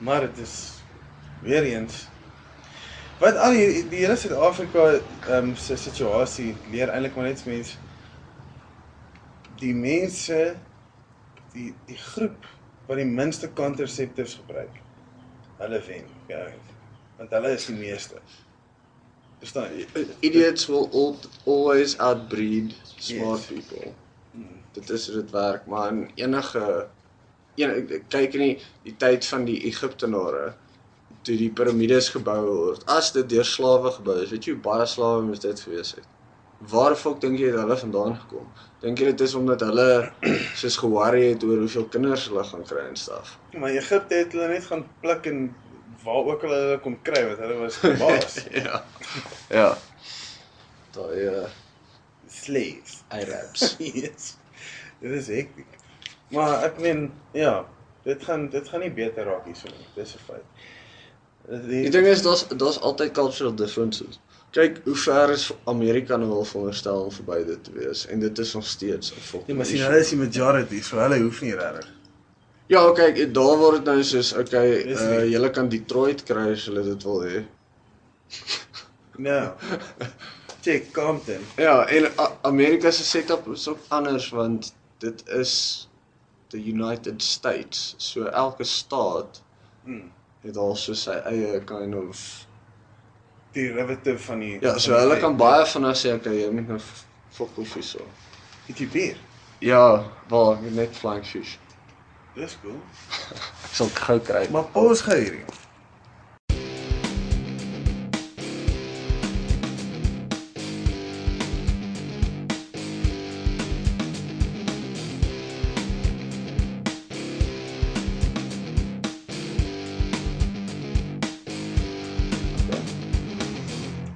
Maar 0.01 0.19
dit 0.19 0.37
is 0.37 0.81
weer 1.41 1.63
eens 1.63 2.07
wat 3.21 3.37
al 3.37 3.51
die, 3.53 3.87
die 3.89 3.99
hele 4.01 4.15
Suid-Afrika 4.15 4.87
ehm 4.89 5.51
um, 5.51 5.55
se 5.55 5.75
situasie 5.77 6.55
leer 6.71 6.89
eintlik 6.89 7.15
maar 7.15 7.27
net 7.29 7.43
mense 7.45 7.77
die 9.61 9.73
mense 9.77 10.39
die 11.53 11.69
die 11.85 11.97
groep 11.97 12.47
wat 12.87 12.97
die 12.97 13.05
minste 13.05 13.51
contraceptives 13.53 14.39
gebruik. 14.41 14.81
Hulle 15.61 15.81
wen. 15.85 16.09
Ja. 16.31 16.45
Want 17.19 17.33
hulle 17.35 17.51
is 17.57 17.65
die 17.69 17.75
meeste. 17.77 18.21
Verstaan 19.41 19.73
jy? 19.75 19.85
Idiots 20.27 20.67
will 20.69 20.87
al, 20.93 21.15
always 21.49 21.97
outbreed 21.99 22.73
smart 23.01 23.41
Yes. 23.41 23.47
people. 23.51 23.93
Dit 24.77 24.89
is 24.95 25.07
hoe 25.09 25.17
dit 25.21 25.31
werk, 25.35 25.65
maar 25.67 25.89
in 25.91 26.05
enige 26.15 26.87
een 27.59 28.03
kyk 28.13 28.37
in 28.37 28.43
die, 28.45 28.53
die 28.85 28.93
tyd 29.01 29.25
van 29.27 29.43
die 29.45 29.57
Egiptenare 29.67 30.53
toe 31.27 31.35
die 31.37 31.49
piramides 31.53 32.07
gebou 32.13 32.39
word. 32.47 32.85
As 32.89 33.11
dit 33.13 33.27
deur 33.29 33.45
slawe 33.45 33.91
gebou 33.97 34.15
is, 34.23 34.31
weet 34.31 34.47
jy 34.47 34.53
hoe 34.55 34.63
baie 34.69 34.85
slawe 34.87 35.25
moes 35.27 35.43
dit 35.43 35.59
gewees 35.65 35.91
het? 35.97 36.07
Waar 36.71 36.95
fok 36.95 37.19
dink 37.21 37.39
jy 37.41 37.49
het 37.51 37.59
hulle 37.59 37.75
vandaan 37.81 38.15
gekom? 38.21 38.47
Dink 38.81 39.01
jy 39.01 39.09
dit 39.11 39.21
is 39.27 39.35
omdat 39.37 39.65
hulle 39.67 39.89
soos 40.61 40.77
ge-worry 40.81 41.25
het 41.33 41.43
oor 41.43 41.65
hoeveel 41.65 41.89
kinders 41.93 42.29
hulle 42.29 42.45
gaan 42.53 42.63
kry 42.69 42.87
en 42.87 42.95
stuff? 43.03 43.35
Maar 43.57 43.75
Egipte 43.81 44.21
het 44.23 44.33
hulle 44.37 44.47
net 44.55 44.65
gaan 44.69 44.85
pluk 45.03 45.27
en 45.33 45.43
waar 46.03 46.15
ook 46.33 46.43
al 46.43 46.49
hulle 46.55 46.79
kon 46.79 46.97
kry 47.01 47.25
want 47.27 47.39
hulle 47.39 47.57
was 47.59 47.79
baas. 47.99 48.37
ja. 48.51 48.83
Ja. 49.49 49.77
Daai 50.95 51.25
uh, 51.27 51.47
Slaves. 52.27 53.01
Arabs. 53.07 53.75
yes. 54.01 54.35
Dit 55.01 55.11
is 55.11 55.27
hektiek. 55.27 55.77
Maar 56.31 56.63
ek 56.63 56.79
meen, 56.79 57.11
ja, 57.35 57.65
dit 58.03 58.23
gaan 58.23 58.49
dit 58.49 58.67
gaan 58.69 58.79
nie 58.85 58.91
beter 58.91 59.25
raak 59.27 59.45
hierso 59.45 59.67
nie. 59.67 59.87
Dis 59.95 60.13
'n 60.15 60.23
feit. 60.27 60.45
Die, 61.67 61.81
Die 61.81 61.89
ding 61.89 62.05
is 62.07 62.21
daar's 62.21 62.45
daar's 62.47 62.79
altyd 62.79 63.11
cultural 63.17 63.55
differences. 63.55 64.19
Kyk 64.51 64.81
hoe 64.83 64.95
ver 64.95 65.31
is 65.31 65.51
Amerika 65.65 66.17
nou 66.17 66.31
al 66.31 66.45
veronderstel 66.45 67.03
om 67.03 67.11
verby 67.11 67.39
dit 67.47 67.63
te 67.63 67.71
wees 67.71 68.05
en 68.07 68.19
dit 68.19 68.37
is 68.39 68.53
nog 68.53 68.65
steeds 68.67 69.11
'n 69.11 69.15
Ja, 69.15 69.21
fucking 69.21 69.57
maar 69.57 69.65
sien 69.65 69.81
hulle 69.81 69.99
is 69.99 70.09
die 70.09 70.17
majority, 70.19 70.81
so 70.81 70.97
hulle 70.99 71.19
hoef 71.21 71.41
nie 71.41 71.55
regtig. 71.55 71.89
Ja, 72.71 72.81
kyk, 72.95 73.17
daar 73.35 73.57
word 73.59 73.81
dit 73.81 73.89
nou 73.89 74.03
soos 74.07 74.29
okay, 74.39 74.69
uh, 74.93 75.07
nie. 75.11 75.31
julle 75.33 75.49
kan 75.51 75.67
Detroit 75.71 76.21
kry 76.27 76.51
as 76.53 76.65
julle 76.69 76.83
dit 76.87 77.03
wil 77.03 77.23
hê. 77.27 77.41
Nou. 79.19 79.41
Check 80.63 80.91
Compton. 80.95 81.41
Ja, 81.59 81.81
en 81.91 82.07
Amerika 82.47 82.91
se 82.91 83.03
setup 83.03 83.47
is 83.51 83.67
ook 83.67 83.81
anders 83.89 84.29
want 84.29 84.71
dit 85.03 85.23
is 85.29 85.53
the 86.53 86.61
United 86.63 87.21
States. 87.21 87.93
So 87.97 88.25
elke 88.25 88.63
staat 88.63 89.41
Hmm. 89.83 90.11
het 90.45 90.57
al 90.57 90.75
so 90.77 90.93
sy 90.93 91.15
eie 91.25 91.59
kind 91.65 91.95
of 91.97 92.19
Die 93.51 93.63
derivative 93.67 94.19
van 94.19 94.39
die 94.39 94.57
Ja, 94.61 94.77
so 94.77 94.93
hulle 94.93 95.17
kan 95.19 95.35
baie 95.37 95.65
vinnig 95.65 95.97
sê 95.97 96.13
okay, 96.13 96.35
jy 96.43 96.51
moet 96.53 96.67
nou 96.69 96.77
f- 96.79 97.03
fok 97.33 97.57
of 97.57 97.73
hierso. 97.73 98.05
Het 98.67 98.77
jy 98.79 98.87
bier? 98.93 99.17
Ja, 99.59 100.03
wel, 100.29 100.55
het 100.61 100.75
net 100.75 100.95
flying 100.95 101.25
fish. 102.33 102.41
Dis 102.41 102.57
cool. 102.61 102.79
Ek 103.65 103.73
sal 103.75 103.87
dit 103.87 103.99
gou 103.99 104.19
kry. 104.19 104.45
Maar 104.51 104.63
pos 104.71 105.01
gou 105.01 105.17
hierdie. 105.17 105.45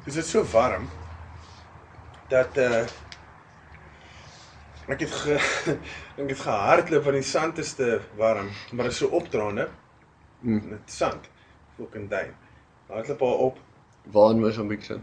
Dis 0.05 0.13
dit 0.21 0.27
so 0.27 0.45
warm 0.53 0.87
dat 2.29 2.57
uh 2.57 2.85
ek 4.87 4.99
het 4.99 5.11
ge, 5.11 5.35
ek 6.21 6.29
het 6.29 6.39
gehardloop 6.39 7.03
want 7.03 7.15
die 7.19 7.25
sand 7.25 7.57
is 7.57 7.73
te 7.73 8.01
warm, 8.17 8.49
maar 8.71 8.85
is 8.91 8.97
so 8.97 9.07
opdraande 9.07 9.69
Mm. 10.45 10.61
met 10.69 10.79
sand. 10.85 11.25
Fucking 11.77 12.09
duin. 12.09 12.35
Hardloop 12.87 13.21
al 13.21 13.33
op. 13.47 13.57
Waar 14.11 14.31
in 14.31 14.39
Mosambik 14.39 14.83
sit? 14.83 14.99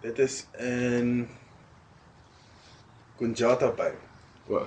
Dit 0.00 0.18
is 0.18 0.46
in 0.58 1.28
Kunjata 3.18 3.68
Bay. 3.76 3.92
O, 4.48 4.62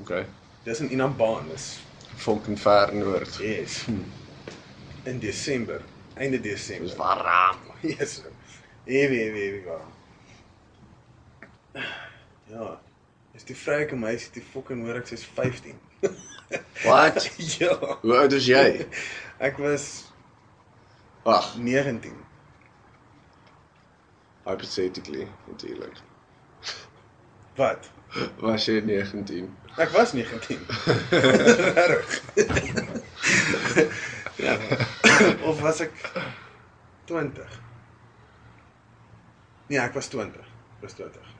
okay. 0.00 0.26
Dis 0.66 0.80
in 0.80 0.90
Inambaan, 0.90 1.48
dis 1.48 1.80
Fucking 2.16 2.58
ver 2.60 2.92
noord. 2.94 3.36
yes. 3.40 3.86
In 5.04 5.18
Desember, 5.18 5.80
einde 6.14 6.40
Desember. 6.40 6.86
Dis 6.86 6.96
warm. 6.96 7.56
Yes. 7.96 8.22
Ewie, 8.84 9.20
ewie, 9.30 9.42
ewie 9.48 9.62
warm. 9.64 9.90
Ja. 12.50 12.80
Is 13.42 13.48
die 13.48 13.56
vroulike 13.58 13.96
meisie 13.98 14.28
die 14.30 14.42
fucking 14.52 14.84
hoor 14.86 15.00
ek 15.00 15.08
sy's 15.10 15.24
15. 15.26 15.74
Wat? 16.84 17.24
ja. 17.58 17.72
Hoe 18.04 18.12
oud 18.20 18.36
is 18.36 18.46
jy? 18.46 18.84
Ek 19.48 19.58
was 19.58 19.86
Wag, 21.26 21.48
19. 21.58 22.12
hypothetically 24.46 25.26
natuurlik. 25.48 25.98
Wat? 27.58 27.90
Was 28.38 28.68
jy 28.70 28.78
19? 28.86 29.50
Ek 29.82 29.90
was 29.98 30.14
19. 30.14 30.62
Regtig. 31.90 32.22
ja. 34.38 34.56
Of 35.50 35.66
was 35.66 35.82
ek 35.82 35.98
20? 37.10 37.60
Nee, 39.66 39.82
ek 39.82 39.98
was 39.98 40.14
20. 40.14 40.50
Ek 40.78 40.86
was 40.86 41.00
20. 41.02 41.31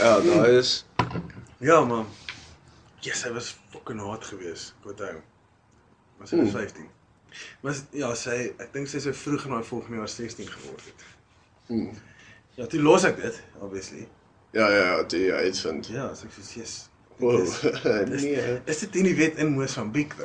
Ja, 0.00 0.20
daai 0.20 0.56
is 0.58 0.84
Ja, 1.60 1.84
man. 1.84 2.06
Yes, 3.00 3.22
hy 3.24 3.30
was 3.32 3.56
fucking 3.72 4.00
hard 4.00 4.24
geweest. 4.24 4.74
Ek 4.80 4.86
onthou. 4.92 5.16
Maar 6.18 6.28
sy 6.28 6.36
was 6.40 6.52
Oeh. 6.54 6.62
15. 6.62 6.88
Maar 7.60 7.74
s- 7.74 7.84
ja, 7.96 8.14
sy 8.16 8.36
ek 8.58 8.72
dink 8.72 8.88
sy 8.88 9.00
sou 9.04 9.12
vroeg 9.16 9.44
in 9.48 9.52
daai 9.56 9.64
volgende 9.64 9.96
jaar 10.00 10.08
16 10.08 10.48
geword 10.48 10.84
het. 10.84 11.04
mm, 11.68 11.90
Ja, 12.54 12.66
toe 12.66 12.80
los 12.82 13.04
ek 13.08 13.16
dit, 13.22 13.42
obviously. 13.60 14.08
Ja, 14.52 14.68
ja, 14.68 14.84
ja, 14.84 15.02
dit 15.02 15.20
jy 15.20 15.30
uitvind. 15.46 15.86
Ja, 15.86 16.14
so 16.14 16.26
ek 16.26 16.32
sê 16.38 16.56
yes. 16.60 16.88
dit 17.18 17.20
Wow. 17.20 17.40
is- 17.40 17.62
nee. 18.24 18.60
Is 18.66 18.78
dit 18.78 18.94
nie 18.94 19.02
die 19.10 19.16
wet 19.16 19.36
in 19.38 19.48
Mosambiek? 19.54 20.14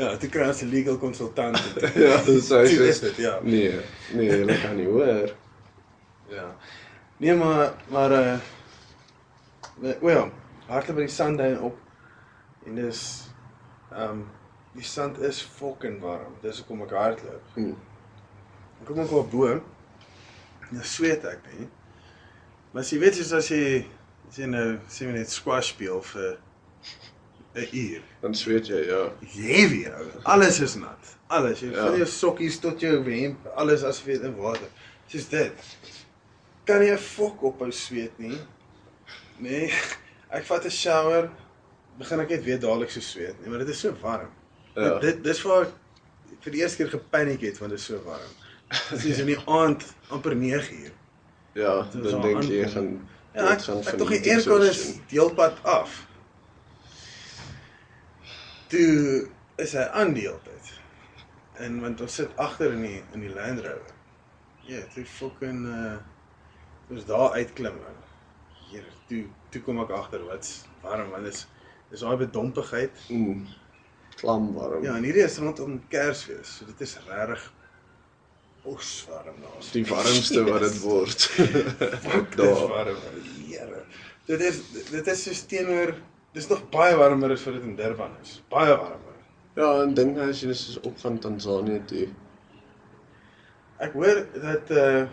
ja, 0.00 0.16
toe 0.16 0.28
kry 0.28 0.46
ons 0.48 0.62
'n 0.62 0.70
legal 0.72 0.98
consultant. 0.98 1.58
Ja, 2.04 2.16
dis 2.26 2.48
hy 2.48 2.62
is 2.88 3.00
dit, 3.00 3.16
ja. 3.16 3.38
Nee, 3.42 3.80
nee, 4.12 4.44
jy 4.44 4.58
kan 4.62 4.76
nie 4.76 4.86
hoor. 4.86 5.32
Ja. 6.32 6.48
Nee, 7.18 7.34
maar 7.34 7.74
maar 7.88 8.12
uh 8.12 8.38
o 10.02 10.10
ja, 10.10 10.24
hardloop 10.66 10.96
by 10.96 11.04
die 11.04 11.12
sandduin 11.12 11.60
op 11.60 11.78
en 12.66 12.80
dis 12.80 13.02
um 13.92 14.24
die 14.76 14.84
sand 14.84 15.18
is 15.24 15.40
fucking 15.40 16.00
warm. 16.00 16.34
Dis 16.42 16.58
hoekom 16.60 16.82
ek 16.84 16.92
hardloop. 16.96 17.56
Mm. 17.56 17.76
Ek 18.80 18.86
kom 18.88 19.00
ook 19.00 19.12
op 19.12 19.30
bo. 19.30 19.60
Nou 20.70 20.84
sweet 20.84 21.24
ek, 21.24 21.44
nee. 21.52 21.68
Maar 22.72 22.82
as 22.82 22.90
jy 22.92 22.98
weet 23.00 23.16
soos 23.16 23.32
as 23.38 23.48
jy 23.52 23.86
as 24.28 24.40
jy 24.40 24.48
nou 24.50 24.66
sê 24.90 25.06
net 25.08 25.30
squash 25.32 25.70
speel 25.72 26.02
vir 26.12 26.34
'n 27.56 27.68
uur. 27.72 28.02
Dan 28.20 28.34
sweet 28.34 28.66
jy, 28.66 28.82
ja. 28.86 29.12
Heavy 29.26 29.86
ou. 29.88 30.06
Alles 30.22 30.60
is 30.60 30.74
nat. 30.74 31.16
Alles. 31.26 31.60
Jy 31.60 31.70
Ja. 31.72 31.86
van 31.86 31.96
jou 31.96 32.06
sokkies 32.06 32.58
tot 32.58 32.80
jou 32.80 33.02
hemp, 33.10 33.46
alles 33.56 33.82
as 33.82 34.02
weet 34.04 34.20
in 34.22 34.36
water. 34.36 34.68
Soos 35.06 35.28
dit. 35.28 35.52
Kan 36.64 36.82
jy 36.82 36.92
'n 36.92 36.98
fok 36.98 37.42
ophou 37.42 37.70
sweet 37.72 38.18
nie? 38.18 38.38
Nee. 39.38 39.72
Ek 40.30 40.44
vat 40.44 40.64
'n 40.64 40.70
shower, 40.70 41.30
begin 41.98 42.20
ek 42.20 42.28
net 42.30 42.44
weer 42.44 42.58
dadelik 42.60 42.90
so 42.90 43.00
sweet, 43.00 43.34
nee, 43.40 43.48
maar 43.50 43.58
dit 43.58 43.68
is 43.68 43.80
so 43.80 43.94
warm. 44.00 44.28
Ja. 44.74 44.98
Dit 44.98 45.24
dis 45.24 45.42
waar 45.42 45.62
ek 45.62 46.42
vir 46.42 46.52
die 46.52 46.60
eerste 46.60 46.76
keer 46.82 46.90
gepaniek 46.90 47.40
het 47.40 47.58
want 47.58 47.70
dit 47.70 47.78
is 47.80 47.84
so 47.86 48.00
warm. 48.04 48.32
Dit 48.90 49.04
is 49.04 49.18
in 49.18 49.26
die 49.26 49.38
aand 49.46 49.84
amper 50.10 50.34
9 50.36 50.74
uur. 50.82 50.90
Ja, 51.54 51.82
Dit 51.92 52.04
is 52.04 52.10
dan 52.10 52.20
dink 52.22 52.42
jy 52.42 52.68
gaan 52.68 53.08
Ja, 53.34 53.50
ek, 53.52 53.58
ek 53.60 53.84
van 53.84 53.96
tog 53.96 54.08
die 54.08 54.30
aircon 54.32 54.62
is 54.62 54.94
deelpad 55.08 55.58
af. 55.64 56.06
Toe 58.72 59.28
is 59.62 59.72
hy 59.78 59.84
aan 59.94 60.14
die 60.16 60.26
hele 60.26 60.40
tyd. 60.44 60.72
En 61.62 61.80
want 61.80 62.00
ons 62.04 62.18
sit 62.20 62.32
agter 62.42 62.74
in 62.76 62.82
die 62.84 62.98
in 63.14 63.22
die 63.24 63.32
Land 63.32 63.62
Rover. 63.64 63.94
Ja, 64.66 64.82
toe 64.94 65.04
fucking 65.06 65.66
uh 65.70 65.96
ons 66.90 67.06
daar 67.06 67.34
uitklim. 67.34 67.78
Here, 68.70 68.90
toe 69.10 69.24
toe 69.50 69.62
kom 69.66 69.78
ek 69.82 69.92
agter 69.94 70.24
wat's 70.26 70.64
warm 70.82 71.12
want 71.14 71.26
dit 71.26 71.34
is 71.34 71.46
dis 71.90 72.02
daai 72.02 72.18
bedompigheid. 72.24 73.06
Mm. 73.10 73.46
Klam 74.16 74.50
warm. 74.56 74.82
Ja, 74.84 74.96
en 74.96 75.06
hierdie 75.06 75.24
is 75.26 75.38
rondom 75.42 75.78
Kersfees. 75.92 76.58
So 76.58 76.66
dit 76.70 76.82
is 76.86 76.96
regtig 77.06 77.46
os 78.66 78.90
warm 79.10 79.38
daar. 79.44 79.70
Die 79.72 79.86
warmste 79.86 80.42
wat 80.48 80.66
dit 80.66 80.78
word. 80.82 81.28
Fuck, 82.08 82.36
Daar. 82.36 82.66
warm. 82.72 82.98
Here. 83.46 83.84
Dit 84.26 84.42
is 84.42 84.60
dit 84.90 85.06
is 85.14 85.22
soos 85.22 85.44
teenoor 85.46 85.94
dis 86.36 86.48
nog 86.52 86.62
baie 86.72 86.96
warmer 87.00 87.32
as 87.32 87.44
wat 87.48 87.56
dit 87.56 87.64
in 87.64 87.76
Durban 87.78 88.12
is. 88.22 88.42
Baie 88.52 88.74
warmer. 88.76 89.14
Ja, 89.56 89.70
en 89.82 89.94
dink 89.96 90.18
nou 90.18 90.28
as 90.28 90.42
jy 90.42 90.50
dus 90.52 90.80
op 90.84 90.98
van 91.00 91.16
Tansanië 91.22 91.78
toe. 91.88 92.08
Ek 93.80 93.96
hoor 93.96 94.20
dat 94.34 94.72
uh 94.72 95.06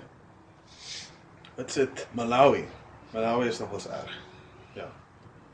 wat 1.54 1.70
is 1.70 1.80
dit 1.84 2.04
Malawi. 2.18 2.66
Malawi 3.14 3.48
is 3.48 3.62
nogals 3.62 3.88
erg. 3.88 4.14
Ja. 4.76 4.90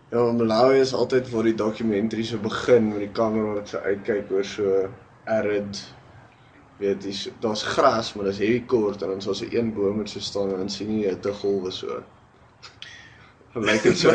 Ja, 0.10 0.26
Malawi 0.34 0.80
is 0.82 0.96
altyd 0.96 1.30
waar 1.30 1.46
die 1.46 1.58
dokumentary 1.60 2.26
so 2.26 2.42
begin 2.42 2.90
met 2.94 3.04
die 3.06 3.14
kamera 3.22 3.60
wat 3.60 3.70
so 3.70 3.84
uitkyk 3.86 4.32
oor 4.34 4.48
so 4.48 4.88
arid 5.30 5.84
weet 6.80 7.04
jy, 7.04 7.34
daar's 7.44 7.66
gras, 7.76 8.14
maar 8.16 8.30
dis 8.30 8.40
heavy 8.40 8.62
kort 8.72 9.04
en 9.04 9.12
dan 9.12 9.20
is 9.20 9.28
daar 9.28 9.36
so 9.36 9.50
een 9.52 9.74
boom 9.76 10.00
wat 10.00 10.10
so 10.10 10.24
staan 10.24 10.54
en 10.54 10.64
dan 10.64 10.72
sien 10.72 10.96
jy 10.96 11.10
'n 11.10 11.18
hittegolwe 11.18 11.72
so. 11.76 12.00
Dan 13.54 13.66
lyk 13.66 13.84
dit 13.84 13.98
so. 13.98 14.14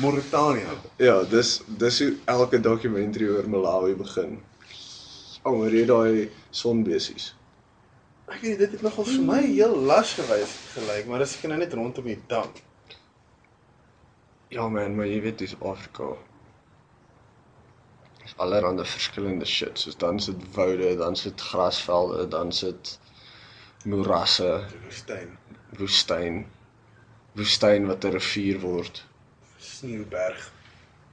Mauritanië. 0.00 0.66
Ja, 0.96 1.22
dis 1.28 1.60
dis 1.66 1.98
hoe 2.00 2.12
elke 2.24 2.60
dokumentary 2.60 3.28
oor 3.28 3.48
Malawi 3.48 3.94
begin. 3.94 4.38
Oor 5.44 5.72
jy 5.74 5.84
daai 5.88 6.30
sonbesies. 6.50 7.34
Ek 8.32 8.40
weet 8.40 8.62
dit 8.62 8.70
het 8.72 8.84
nogal 8.84 9.04
vir 9.04 9.24
my 9.24 9.40
heel 9.44 9.74
las 9.84 10.14
gewys 10.16 10.54
gelyk, 10.72 11.10
maar 11.10 11.20
dis 11.20 11.34
seker 11.36 11.52
nou 11.52 11.58
net 11.60 11.76
rondom 11.76 12.06
die 12.08 12.20
dam. 12.30 12.48
Ja 14.54 14.68
man, 14.68 14.96
maar 14.96 15.10
jy 15.10 15.20
weet 15.26 15.42
dis 15.42 15.56
Afrika. 15.60 16.14
Dis 18.22 18.32
allerlei 18.40 18.86
verskillende 18.88 19.44
shit, 19.44 19.76
soos 19.78 20.00
dan 20.00 20.20
sit 20.20 20.40
woude, 20.56 20.94
dan 20.96 21.16
sit 21.20 21.40
grasvelde, 21.50 22.24
dan 22.32 22.52
sit 22.52 22.94
moerasse, 23.84 24.48
woestyn, 24.86 25.36
woestyn, 25.76 26.44
woestyn 27.34 27.86
wat 27.86 28.04
'n 28.04 28.12
rivier 28.12 28.60
word, 28.60 29.04
Sneeuberg. 29.58 30.50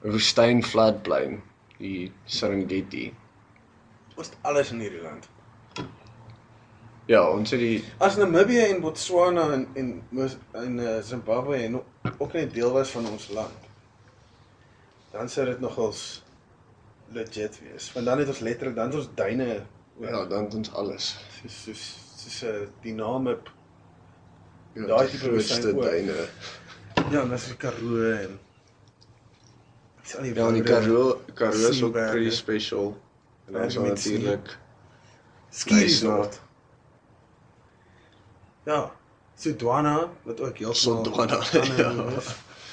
'n 0.03 0.11
woestyn 0.11 0.63
floodplain, 0.63 1.41
die 1.77 2.11
Serengeti. 2.25 3.13
Ons 4.15 4.27
het 4.27 4.37
alles 4.41 4.71
in 4.71 4.79
hierdie 4.79 5.01
land. 5.01 5.29
Ja, 7.05 7.29
ons 7.29 7.51
het 7.51 7.59
die 7.59 7.83
As 7.97 8.15
Namibië 8.17 8.59
en 8.71 8.81
Botswana 8.81 9.51
en 9.53 9.67
en 9.73 10.03
en 10.51 10.77
uh, 10.79 10.99
Zimbabwe 11.01 11.55
en 11.55 11.81
ook- 12.17 12.33
net 12.33 12.53
deel 12.53 12.71
was 12.71 12.89
van 12.89 13.07
ons 13.07 13.29
land, 13.29 13.57
dan 15.11 15.29
sou 15.29 15.45
dit 15.45 15.59
nogals 15.59 16.23
legit 17.11 17.59
wees. 17.63 17.91
Want 17.93 18.05
dan 18.05 18.19
het 18.19 18.27
ons 18.27 18.39
letterlik 18.39 18.75
dan 18.75 18.85
het 18.85 18.95
ons 18.95 19.09
duine 19.15 19.63
ja, 19.99 20.25
dan 20.25 20.43
het 20.43 20.53
ons 20.53 20.71
alles. 20.73 21.17
soos 21.41 21.63
soos 21.63 21.83
soos 22.15 22.43
'n 22.43 22.69
diname 22.81 23.37
Ja, 24.73 24.85
Daai 24.87 25.07
die 25.09 25.19
tipe 25.19 25.29
grootste 25.31 25.73
duine. 25.75 26.13
ja, 27.11 27.21
en 27.21 27.29
dis 27.29 27.45
die 27.45 27.55
Karoo 27.57 28.11
en 28.11 28.39
dis 30.03 30.15
al 30.15 30.23
die 30.23 30.33
Ja, 30.35 30.51
die 30.51 30.63
Karoo, 30.63 31.21
Karoo 31.33 31.69
is 31.69 31.81
ook 31.83 31.93
pretty 31.93 32.29
special. 32.29 32.97
En 33.47 33.53
dan 33.53 33.71
sneeu. 33.71 33.87
natuurlik 33.87 34.57
ski 35.49 35.79
resort. 35.79 36.39
Ja, 38.65 38.91
Sudwana 39.35 40.09
wat 40.23 40.39
ook 40.41 40.57
heel 40.57 40.73
Sodwana. 40.85 41.39
Ja. 41.77 41.93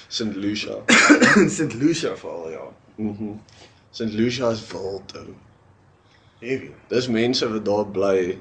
St. 0.09 0.35
Lucia. 0.37 0.75
St. 1.59 1.75
Lucia 1.75 2.17
val 2.17 2.51
ja. 2.51 2.63
Mhm. 2.97 3.33
St. 3.91 4.13
Lucia 4.13 4.51
is 4.51 4.67
wild 4.73 5.17
ou. 5.17 5.35
Heavy. 6.39 6.71
Dis 6.89 7.09
mense 7.09 7.49
wat 7.53 7.65
daar 7.65 7.87
bly 7.87 8.39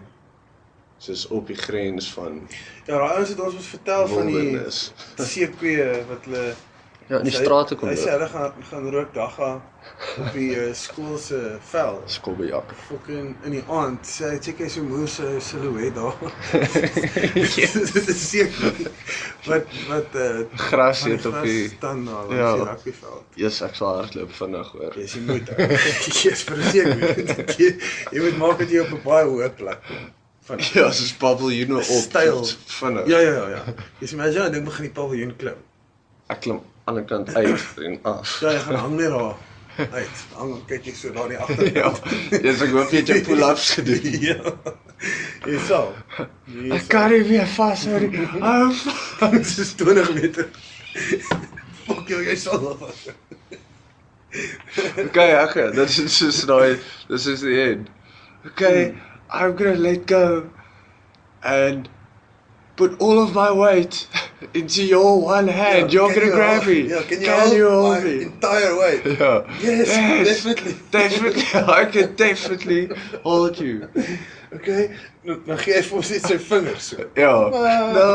soos 0.97 1.27
op 1.27 1.47
die 1.47 1.55
grens 1.55 2.11
van 2.13 2.41
Ja, 2.87 2.97
daai 2.97 3.17
ouens 3.17 3.29
het 3.29 3.39
ons 3.39 3.53
ons 3.55 3.67
vertel 3.67 4.07
van 4.07 4.25
die 4.25 4.33
wildernis. 4.35 4.93
seekoeie 5.17 5.91
wat 6.09 6.25
hulle 6.25 6.53
Ja, 7.09 7.17
in 7.19 7.23
die 7.23 7.31
strate 7.31 7.75
kom 7.79 7.87
Hy 7.87 7.95
sê 7.95 8.03
dit. 8.03 8.11
hulle 8.11 8.27
gaan 8.27 8.53
gaan 8.69 8.89
rook 8.91 9.13
dagga 9.13 9.61
op 10.19 10.33
die 10.33 10.49
uh, 10.59 10.73
skool 10.75 11.15
se 11.17 11.37
vel. 11.69 12.01
Skobbejak. 12.05 12.73
Fucking 12.89 13.29
in 13.47 13.51
die 13.55 13.63
aand 13.71 14.03
sê 14.03 14.33
hy 14.33 14.39
check 14.43 14.59
hy 14.59 14.67
so 14.67 14.83
moe 14.83 15.07
sy 15.07 15.39
silhouet 15.39 15.95
daar. 15.95 16.17
Dit 17.93 18.09
is 18.11 18.29
seker 18.29 18.75
wat 19.47 19.71
wat 19.87 20.17
uh 20.19 20.43
Gras 20.67 21.05
het 21.07 21.25
op 21.31 21.39
die 21.47 21.69
staan 21.69 22.03
daar 22.05 22.27
langs 22.27 22.35
Ja. 22.35 22.53
die 22.55 22.63
rugbyveld. 22.73 23.23
Yes, 23.39 23.61
ek 23.61 23.75
sal 23.79 23.95
hardloop 24.01 24.31
vinnig 24.41 24.71
hoor. 24.75 24.99
Jy 24.99 25.07
sien 25.07 25.25
moet. 25.31 25.47
Jy's 26.19 26.43
verseker. 26.43 27.55
Jy, 27.55 27.71
jy 28.11 28.19
moet 28.27 28.37
maak 28.43 28.59
dat 28.59 28.69
jy 28.75 28.83
op 28.83 28.91
'n 28.99 29.03
baie 29.07 29.25
hoë 29.31 29.49
plek 29.55 29.79
kom. 29.87 30.11
Van 30.47 30.61
Ja, 30.73 30.87
soos 30.91 31.11
paviljoene 31.19 31.77
op. 31.77 31.83
Styl. 31.83 32.45
vinnig. 32.79 33.07
Ja 33.11 33.19
ja 33.19 33.31
ja 33.33 33.47
ja. 33.57 33.63
Jy 33.99 34.07
sien 34.07 34.17
maar 34.21 34.31
ja, 34.31 34.49
dink 34.49 34.65
begin 34.69 34.87
die 34.87 34.93
paviljoen 34.95 35.35
klim. 35.35 35.59
Ek 36.31 36.39
klim 36.45 36.61
aan 36.87 36.95
die 37.01 37.03
kant 37.09 37.33
uit 37.35 37.65
en 37.83 37.99
af. 38.07 38.37
Ja, 38.41 38.51
jy 38.55 38.59
gaan 38.63 38.75
hang 38.85 38.95
net 38.99 39.11
daar 39.11 39.35
uit. 39.91 40.21
Hang 40.37 40.53
kyk 40.69 40.87
jy 40.87 40.93
so 40.95 41.11
daar 41.15 41.27
in 41.27 41.35
die 41.35 41.39
agterkant. 41.43 41.99
Ja. 42.31 42.39
Yes, 42.47 42.61
ek 42.63 42.71
hoop 42.75 42.93
jy 42.95 43.01
het 43.03 43.11
jou 43.11 43.19
pull-ups 43.27 43.67
gedoen. 43.77 44.07
ja. 44.29 44.53
Jy 45.47 45.59
sal. 45.67 45.91
Ek 46.73 46.87
kan 46.89 47.11
nie 47.11 47.21
weer 47.27 47.47
vashou 47.57 47.99
nie. 48.07 48.23
Hou 48.39 49.31
Dit 49.35 49.51
is 49.65 49.73
20 49.83 50.13
meter. 50.15 50.47
Fuck 51.85 52.07
jou, 52.09 52.23
jy 52.23 52.35
sal 52.39 52.63
wel 52.63 52.77
vas. 52.85 53.03
Okay, 54.97 55.29
okay, 55.43 55.71
this 55.71 55.99
is 55.99 56.17
just 56.19 56.47
daai 56.49 56.77
this 57.07 57.25
is 57.27 57.41
the 57.41 57.53
end. 57.61 57.87
Okay, 58.45 58.93
I'm 59.29 59.55
going 59.55 59.75
to 59.75 59.79
let 59.81 60.05
go 60.05 60.49
and 61.43 61.89
put 62.75 62.99
all 63.01 63.21
of 63.21 63.33
my 63.33 63.51
weight 63.51 64.07
into 64.53 64.83
your 64.83 65.21
one 65.21 65.47
hand. 65.47 65.91
You're 65.91 66.13
going 66.13 66.27
to 66.29 66.35
grab 66.35 66.65
me. 66.65 66.89
Ja, 66.89 67.01
can 67.01 67.19
you 67.21 67.25
can 67.27 67.39
hold, 67.39 67.53
you 67.57 67.69
hold 67.69 68.03
me? 68.03 68.21
entire 68.23 68.77
weight? 68.77 69.05
Yeah. 69.05 69.59
Yes, 69.61 69.87
definitely. 70.27 70.75
Definitely. 70.91 71.43
I 71.61 71.85
can 71.85 72.15
definitely 72.15 72.89
hold 73.23 73.59
you. 73.59 73.89
Okay. 74.53 74.95
Nou 75.27 75.41
dan 75.43 75.57
gee 75.59 75.73
hy 75.75 75.81
vir 75.83 75.97
ons 75.99 76.09
net 76.13 76.23
sy 76.29 76.37
vingers 76.39 76.85
so. 76.93 77.07
Ja. 77.19 77.33
No. 77.51 78.05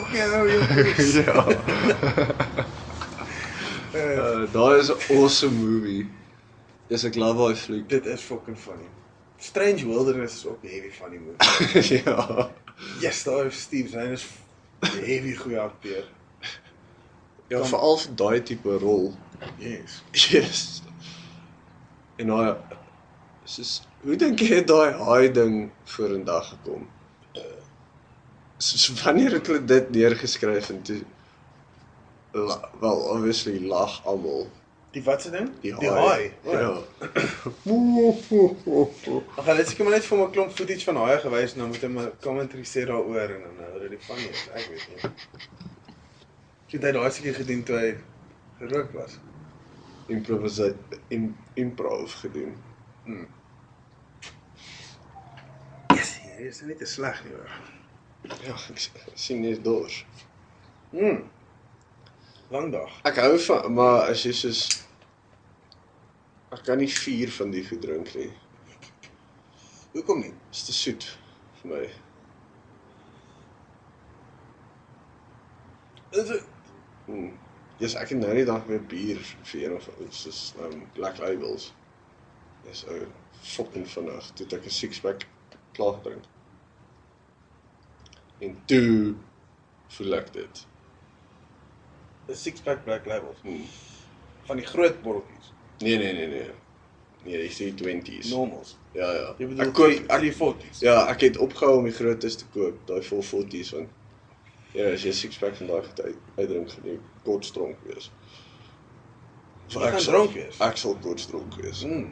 Okay, 0.00 0.24
nou 0.32 0.46
jy. 0.48 0.60
ja. 1.20 1.44
Uh, 3.94 4.46
daai 4.54 4.78
is 4.80 4.88
'n 4.90 5.18
awesome 5.18 5.54
movie. 5.60 6.06
Yes, 6.88 7.04
ek 7.04 7.14
love 7.16 7.38
daai 7.40 7.56
fliek. 7.56 7.88
dit 7.88 8.06
is 8.06 8.20
fucking 8.20 8.58
funny. 8.58 8.88
Strange 9.38 9.86
Wilderness 9.86 10.34
is 10.36 10.46
ook 10.46 10.62
'n 10.62 10.68
heavy 10.68 10.90
funny 10.90 11.18
movie. 11.18 11.94
ja. 12.04 12.50
Yes, 13.00 13.22
daar 13.24 13.46
is 13.46 13.60
Steve 13.60 13.88
Zahn 13.88 14.12
is 14.12 14.26
'n 14.82 15.04
heavy 15.04 15.34
goeie 15.34 15.58
akteur. 15.58 16.04
Ja, 17.48 17.64
veral 17.64 17.96
vir 17.96 18.14
daai 18.14 18.42
tipe 18.42 18.78
rol. 18.78 19.14
Yes. 19.58 20.02
Yes. 20.12 20.82
En 22.16 22.26
daai 22.26 22.56
soos 23.44 23.82
hoe 24.04 24.16
dink 24.16 24.40
jy 24.40 24.60
het 24.60 24.68
daai 24.68 24.92
haai 25.00 25.32
ding 25.32 25.70
vorendag 25.84 26.48
gekom? 26.48 26.88
Soos 28.56 29.02
wanneer 29.02 29.32
het 29.38 29.46
hulle 29.46 29.64
dit 29.64 29.90
neergeskryf 29.90 30.70
en 30.72 30.82
toe 30.82 31.00
la, 32.32 32.58
wel 32.80 33.00
obviously 33.16 33.60
lag 33.60 34.00
almal. 34.04 34.46
Die 34.94 35.02
wat 35.02 35.22
se 35.22 35.30
ding? 35.30 35.50
Die 35.60 35.74
Die 35.78 35.90
haai. 35.90 36.32
Ja. 36.42 36.70
Ag, 39.36 39.44
hulle 39.44 39.58
het 39.58 39.68
seker 39.68 39.84
maar 39.84 39.96
net 39.96 40.06
vir 40.06 40.18
my 40.18 40.24
'n 40.24 40.30
klomp 40.36 40.52
footage 40.54 40.84
van 40.86 40.96
haai 41.02 41.18
gewys 41.18 41.54
en 41.54 41.58
dan 41.64 41.68
moet 41.72 41.82
hy 41.82 41.90
maar 41.96 42.10
commentary 42.22 42.62
sê 42.62 42.84
daaroor 42.86 43.30
en 43.36 43.42
dan 43.46 43.56
hou 43.64 43.80
dit 43.80 43.90
die 43.96 43.98
funny 44.06 44.28
is. 44.30 44.44
Ek 44.54 44.68
weet 44.70 44.86
nie. 44.92 45.00
Jy 46.70 46.78
het 46.78 46.94
daai 46.94 47.10
seker 47.10 47.34
gedoen 47.34 47.62
toe 47.62 47.76
hy 47.76 47.90
gerook 48.60 48.94
was. 48.94 49.18
Improvisasie 50.06 51.00
in 51.08 51.36
improv 51.54 52.14
gedoen. 52.22 52.54
Yes, 55.94 56.18
hier 56.36 56.46
is 56.46 56.62
nie 56.62 56.78
te 56.78 56.86
sleg 56.86 57.24
nie 57.24 57.34
hoor. 57.34 57.50
Ja, 58.46 58.54
ek 58.54 58.78
sien 59.14 59.42
net 59.42 59.64
dors. 59.64 60.04
Mm. 60.90 61.24
Lang 62.54 62.70
dag. 62.72 62.90
Ek 63.02 63.18
hou 63.18 63.38
van 63.38 63.72
maar 63.74 64.10
as 64.12 64.22
jy 64.22 64.32
soos 64.32 64.83
ek 66.54 66.64
kan 66.66 66.78
nie 66.78 66.90
vier 66.90 67.30
van 67.34 67.50
die 67.54 67.62
goed 67.66 67.82
drink 67.82 68.14
nie. 68.14 68.30
Hoekom 69.94 70.20
nie? 70.22 70.32
Dit 70.32 70.58
is 70.58 70.64
te 70.68 70.74
soet 70.76 71.06
vir 71.60 71.70
my. 71.74 71.84
Dit 76.14 76.34
Hmm. 77.04 77.32
Dis 77.78 77.94
ek 78.00 78.14
het 78.14 78.18
nou 78.20 78.32
die 78.32 78.46
dag 78.48 78.62
weer 78.64 78.80
bier 78.88 79.18
vir 79.50 79.64
een 79.64 79.74
of 79.76 79.88
soos 80.14 80.54
um, 80.62 80.86
Black 80.96 81.18
Labels. 81.20 81.72
Dis 82.64 82.84
ou 82.88 83.00
fucking 83.42 83.84
vinnig. 83.90 84.30
Toe 84.38 84.46
ek 84.56 84.64
'n 84.64 84.70
six 84.70 85.00
pack 85.04 85.26
klaar 85.76 85.98
gedrink. 85.98 86.24
En 88.40 88.56
toe 88.66 89.14
voel 89.96 90.14
ek 90.20 90.32
dit. 90.32 90.66
'n 92.28 92.34
six 92.34 92.60
pack 92.60 92.84
black 92.84 93.06
labels 93.06 93.40
Hmm. 93.42 93.66
van 94.46 94.56
die 94.56 94.66
groot 94.66 95.02
botteltjies. 95.02 95.53
Nee 95.84 95.98
nee 96.00 96.12
nee 96.16 96.26
nee. 96.32 96.50
Nee, 97.24 97.38
dis 97.40 97.56
die 97.60 97.72
20s. 97.80 98.28
Normals. 98.32 98.74
Ja 98.96 99.08
ja. 99.16 99.30
Jy 99.40 99.46
bedoel 99.50 99.64
ek 99.66 99.72
koop 99.76 100.10
ek 100.16 100.24
340s. 100.24 100.80
Ja, 100.84 100.96
ek 101.12 101.22
het 101.26 101.38
opgehou 101.40 101.78
om 101.80 101.86
die 101.88 101.94
grootes 101.96 102.36
te 102.40 102.48
koop, 102.54 102.80
daai 102.88 103.00
vol 103.06 103.22
40s 103.24 103.70
want 103.76 103.88
ja, 104.74 104.88
as 104.92 105.04
jy 105.06 105.12
six 105.14 105.38
pack 105.40 105.54
vandag 105.56 105.86
het 105.92 106.00
uit, 106.08 106.20
uitdrink 106.36 106.72
gaan 106.74 106.88
jy 106.90 106.96
kortstronk 107.26 107.80
wees. 107.88 108.10
Jy 109.72 109.80
gaan 109.80 110.00
sal- 110.00 110.12
dronk 110.12 110.34
wees? 110.36 110.60
Ek 110.68 110.76
sal 110.80 110.96
kortstronk 111.04 111.56
wees. 111.62 111.84
Mm. 111.88 112.08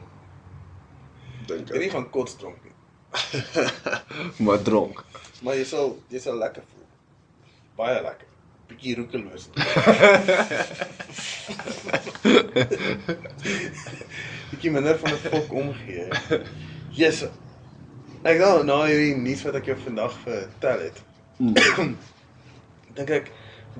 Dink 1.50 1.70
Ek 1.74 1.78
nie 1.82 1.88
ek. 1.90 1.96
van 1.96 2.06
kots 2.14 2.36
dronk 2.40 2.62
nie. 2.64 2.70
maar 4.46 4.62
dronk. 4.64 5.04
Maar 5.42 5.58
jy 5.60 5.64
sal 5.68 5.96
jy 6.08 6.20
sal 6.22 6.38
lekker 6.40 6.64
voel. 6.72 6.86
Baie 7.76 7.98
lekker. 8.02 8.28
Bietjie 8.72 8.96
roekeloos. 8.98 9.48
bietjie 14.50 14.70
minder 14.74 14.98
van 14.98 15.12
'n 15.12 15.20
fok 15.28 15.52
omgee. 15.52 16.08
Jesus. 16.90 17.30
Ek 18.22 18.38
nou 18.38 18.62
na 18.64 18.84
hierdie 18.86 19.16
nuus 19.18 19.42
wat 19.46 19.54
ek 19.58 19.66
jou 19.72 19.76
vandag 19.84 20.12
vertel 20.24 20.80
het. 20.86 21.02
Dink 22.96 23.10
ek 23.10 23.30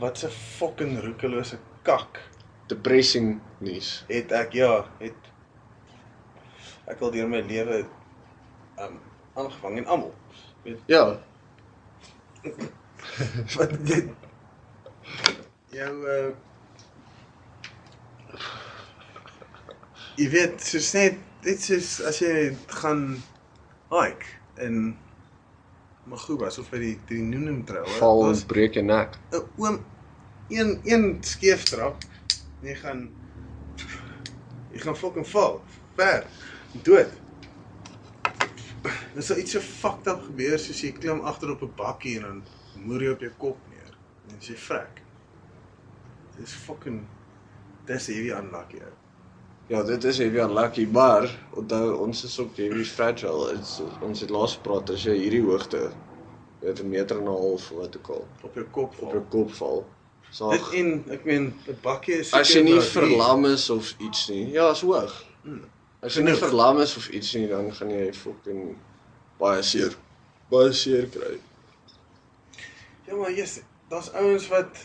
wat 0.01 0.23
'n 0.25 0.31
fucking 0.59 0.99
roekelose 1.05 1.59
kak 1.83 2.21
Depressing 2.67 3.41
nuus. 3.59 4.05
het 4.09 4.33
ek 4.33 4.53
ja, 4.53 4.85
het 4.99 5.15
ek 6.89 7.01
al 7.01 7.11
deur 7.11 7.29
my 7.29 7.41
lewe 7.41 7.85
um 8.81 8.99
aangevang 9.35 9.77
en 9.79 9.87
almal. 9.87 10.15
Ja, 10.87 11.19
Wat 13.57 13.71
dit 13.87 14.09
jou 15.71 15.93
uh 16.07 16.33
Jy 20.21 20.27
weet, 20.29 20.61
soos 20.61 20.91
net 20.93 21.17
dit 21.43 21.63
soos 21.63 21.95
as 22.05 22.19
jy 22.21 22.51
gaan 22.69 23.17
hike 23.91 24.27
in 24.61 24.93
Magubas 26.05 26.59
of 26.61 26.69
by 26.71 26.79
die 26.83 26.93
die 27.09 27.23
Noonim 27.25 27.63
trail. 27.65 27.87
val 27.99 28.21
en 28.21 28.27
daar's 28.33 28.45
breek 28.45 28.75
jou 28.77 28.85
nek. 28.85 29.17
'n 29.33 29.43
oom 29.57 29.79
een 30.51 30.81
een 30.85 31.19
skeeftrap 31.25 32.05
en 32.61 32.69
jy 32.69 32.75
gaan 32.75 33.03
jy 34.73 34.79
gaan 34.85 34.97
fucking 34.97 35.27
val. 35.29 35.63
Ver. 35.97 36.27
Dood. 36.83 37.09
Dis 39.15 39.27
so 39.27 39.35
iets 39.37 39.53
so 39.53 39.61
fucked 39.61 40.07
up 40.07 40.23
gebeur 40.29 40.59
soos 40.59 40.81
jy 40.83 40.93
klim 40.93 41.21
agter 41.25 41.51
op 41.51 41.63
'n 41.63 41.73
bakkie 41.77 42.17
en 42.17 42.23
dan 42.23 42.43
moer 42.85 43.03
jy 43.03 43.11
op 43.13 43.21
jou 43.21 43.33
kop 43.39 43.59
neer 43.71 43.97
en 44.29 44.37
jy 44.41 44.55
vrek. 44.57 45.02
Dis 46.43 46.53
fucking 46.67 47.01
dis 47.87 48.07
hierdie 48.11 48.35
unlucky. 48.35 48.81
ou. 48.83 48.93
Ja, 49.71 49.83
dit 49.87 50.05
is 50.05 50.19
heavy 50.19 50.41
unlucky, 50.43 50.85
maar 50.91 51.29
onthou 51.57 51.95
ons 52.03 52.25
is 52.27 52.35
ook 52.43 52.57
heavy 52.59 52.83
fragile. 52.85 53.53
It's, 53.55 53.77
ons 54.03 54.21
het 54.25 54.31
laas 54.35 54.57
gepraat 54.59 54.91
as 54.91 55.05
jy 55.07 55.15
hierdie 55.21 55.43
hoogte 55.47 55.85
weet 56.63 56.81
'n 56.83 56.89
meter 56.91 57.17
en 57.19 57.25
'n 57.25 57.37
half 57.37 57.69
wat 57.79 57.97
ook 57.97 58.09
al 58.17 58.27
Op 58.43 58.55
jou 58.55 58.67
kop 58.71 58.91
op 58.93 58.99
val. 58.99 59.11
jou 59.11 59.23
kop 59.31 59.53
val. 59.55 59.85
Dit 59.85 60.35
Sag, 60.37 60.73
en 60.75 61.05
ek 61.11 61.25
meen 61.25 61.55
'n 61.69 61.79
bakkie 61.83 62.15
is 62.21 62.33
as 62.35 62.49
jy 62.55 62.63
nie 62.63 62.73
hier. 62.73 62.83
verlam 62.83 63.45
is 63.45 63.71
of 63.71 63.95
iets 63.99 64.29
nie. 64.29 64.51
Ja, 64.51 64.71
is 64.71 64.81
hoog. 64.81 65.25
Hmm. 65.43 65.65
As 66.03 66.15
jy 66.15 66.23
nie 66.23 66.35
verlam 66.35 66.79
is 66.81 66.97
of 66.97 67.09
iets 67.09 67.35
nie, 67.35 67.49
dan 67.49 67.73
gaan 67.75 67.91
jy 67.91 68.13
fucking 68.13 68.77
baie 69.39 69.63
seer 69.63 69.95
baie 70.51 70.73
seer 70.73 71.07
kry. 71.07 71.39
Ja 73.07 73.15
maar 73.17 73.31
jy's 73.31 73.61
daar's 73.89 74.11
ouens 74.13 74.49
wat 74.49 74.77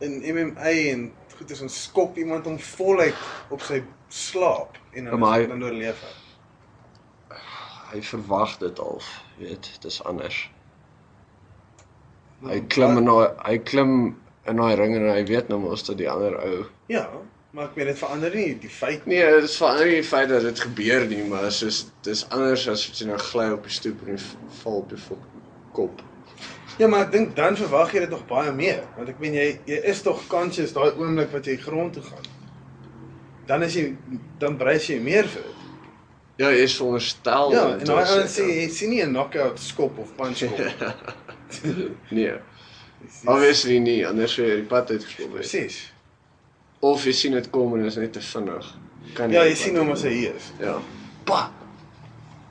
in 0.00 0.18
MMA 0.34 0.72
en 0.92 1.12
goeders 1.36 1.60
en 1.60 1.68
skop 1.70 2.16
iemand 2.18 2.46
om 2.46 2.58
voluit 2.58 3.14
op 3.50 3.60
sy 3.62 3.82
slaap 4.08 4.76
en 4.94 5.04
Ja, 5.04 5.10
dan 5.10 5.18
maar 5.20 5.38
hy- 5.40 5.46
dan 5.46 5.62
oorleef 5.64 6.00
hy. 6.02 6.12
Hy 7.94 8.00
verwag 8.02 8.56
dit 8.58 8.78
al, 8.82 9.02
weet, 9.38 9.68
dis 9.82 10.00
anders. 10.04 10.48
Hy 12.44 12.60
klim 12.68 12.98
in 12.98 13.06
daai 13.08 13.28
hy 13.46 13.58
klim 13.64 13.92
in 14.50 14.56
daai 14.60 14.74
ring 14.76 14.96
en 14.98 15.06
hy 15.08 15.22
weet 15.28 15.48
nou 15.48 15.60
mos 15.62 15.84
dat 15.86 15.96
die 16.00 16.08
ander 16.10 16.34
ou 16.42 16.64
Ja, 16.92 17.06
maar 17.54 17.70
ek 17.70 17.76
meen 17.78 17.86
dit 17.86 17.98
verander 17.98 18.34
nie 18.34 18.48
die 18.60 18.68
feit 18.72 19.06
Nee, 19.06 19.22
dit 19.38 19.46
is 19.48 19.56
verander 19.56 19.86
nie 19.88 20.00
die 20.02 20.08
feit 20.08 20.28
dat 20.28 20.42
dit 20.42 20.60
gebeur 20.66 21.06
nie, 21.08 21.22
maar 21.30 21.46
soos 21.54 21.84
dis 22.04 22.24
anders 22.34 22.66
as 22.68 22.84
jy 22.90 23.06
nou 23.08 23.18
gly 23.30 23.46
op 23.54 23.62
die 23.64 23.72
stoep 23.78 24.02
en 24.04 24.12
jy 24.16 24.18
val 24.60 24.82
op 24.82 24.92
jou 24.92 25.18
kop. 25.72 26.02
Ja, 26.78 26.88
maar 26.88 27.04
ek 27.06 27.12
dink 27.12 27.36
dan 27.36 27.56
verwag 27.56 27.92
jy 27.94 28.00
dit 28.00 28.10
nog 28.10 28.24
baie 28.26 28.52
meer, 28.52 28.80
want 28.96 29.08
ek 29.08 29.20
meen 29.22 29.34
jy 29.38 29.46
jy 29.70 29.76
is 29.92 30.00
tog 30.02 30.24
conscious 30.28 30.72
daai 30.74 30.90
oomblik 30.98 31.30
wat 31.32 31.46
jy 31.46 31.56
grond 31.62 31.92
toe 31.94 32.02
gaan. 32.02 32.24
Dan 33.46 33.62
is 33.62 33.74
jy 33.78 33.96
dan 34.42 34.56
brys 34.58 34.88
jy 34.90 34.98
meer 35.00 35.28
vir 35.30 35.42
dit. 35.42 35.60
Ja, 36.42 36.48
jy 36.50 36.64
is 36.66 36.74
veronderstel. 36.74 37.52
Ja, 37.54 37.64
en 37.78 37.84
daai 37.86 38.02
ouens 38.02 38.34
sit, 38.34 38.42
sê 38.42 38.48
jy 38.58 38.68
sien 38.74 38.90
nie 38.90 39.02
'n 39.04 39.12
knockout 39.14 39.58
skop 39.62 39.98
of 40.02 40.10
punch 40.18 40.42
ja. 40.48 40.94
Nee, 42.10 42.34
obviously 43.26 43.78
nie, 43.78 44.00
anders 44.08 44.34
sou 44.34 44.42
jy 44.46 44.56
die 44.56 44.66
pad 44.68 44.90
uitgespeel 44.90 45.28
het. 45.28 45.36
Presies. 45.44 45.92
Of 46.80 47.04
jy 47.06 47.12
sien 47.12 47.32
dit 47.38 47.50
kom 47.50 47.74
en 47.78 47.84
is 47.86 47.96
net 47.96 48.12
te 48.12 48.20
vinnig. 48.20 48.74
Kan 49.14 49.30
Ja, 49.30 49.42
die 49.44 49.50
jy 49.54 49.54
sien 49.54 49.76
hom 49.76 49.92
as 49.94 50.02
hy 50.02 50.10
hier 50.10 50.34
is. 50.34 50.50
Ja. 50.58 50.80
Pa, 51.24 51.50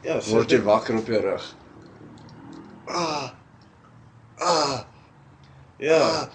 Ja, 0.04 0.20
so 0.22 0.36
word 0.36 0.52
jy 0.52 0.60
wakker 0.64 0.98
op 1.00 1.08
jou 1.08 1.20
rug. 1.22 1.44
Ah. 2.88 3.33
Ah. 4.44 4.80
Ja. 5.78 6.30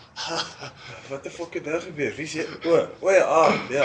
Wat 1.11 1.23
die 1.23 1.31
fuck 1.33 1.55
het 1.55 1.65
daar 1.65 1.81
gebeur? 1.81 2.13
Wie 2.17 2.27
sê 2.29 2.45
o, 2.67 2.79
o 3.01 3.11
ja, 3.15 3.25
ah, 3.25 3.55
ja. 3.73 3.85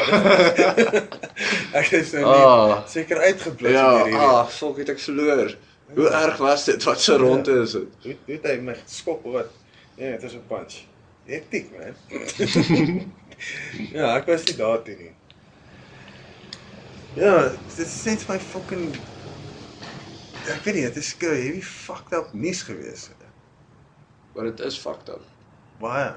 ek 1.80 1.92
is 2.00 2.12
nou 2.18 2.24
Ah. 2.26 2.82
seker 2.90 3.18
uitgeblits 3.22 3.76
Ja, 3.78 3.86
met 3.94 4.04
hierdie. 4.10 4.20
ah, 4.20 4.48
fuck, 4.48 4.78
het 4.82 4.90
ek 4.96 5.00
verloor. 5.00 5.54
Hoe 5.94 6.10
erg 6.10 6.38
was 6.42 6.64
dit? 6.66 6.84
Wat 6.84 7.02
se 7.02 7.16
ronde 7.22 7.60
is 7.62 7.72
dit? 7.78 7.88
Hoe 8.04 8.16
hoe 8.26 8.36
het 8.36 8.48
hy 8.50 8.56
my 8.66 8.76
geskop 8.82 9.26
of 9.30 9.34
wat? 9.38 9.52
Nee, 9.98 10.12
dit 10.18 10.24
is 10.24 10.34
'n 10.40 10.44
punch. 10.50 10.76
Hektiek, 11.30 11.70
man. 11.72 11.96
ja, 13.98 14.16
ek 14.18 14.26
was 14.28 14.44
nie 14.50 14.56
daar 14.60 14.82
toe 14.84 14.96
nie. 15.00 15.12
Ja, 17.16 17.36
dit 17.76 17.86
is 17.86 18.04
net 18.10 18.28
my 18.28 18.40
fucking 18.40 18.96
ek 20.50 20.64
weet 20.66 20.76
nie, 20.76 20.84
dit 20.90 20.96
is 21.00 21.14
skou 21.14 21.32
heavy 21.32 21.62
fucked 21.62 22.12
up 22.18 22.34
nuus 22.34 22.64
gewees. 22.68 23.10
Maar 24.34 24.44
dit 24.44 24.60
is 24.60 24.78
fucked 24.78 25.10
up. 25.10 25.22
Baie. 25.80 26.14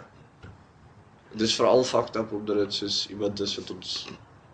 Dit 1.31 1.41
is 1.41 1.55
veral 1.55 1.85
fucked 1.85 2.17
up 2.17 2.33
omdat 2.33 2.57
dit 2.57 2.75
soos 2.75 3.09
iemand 3.09 3.41
is 3.41 3.57
wat 3.57 3.71
ons 3.71 4.09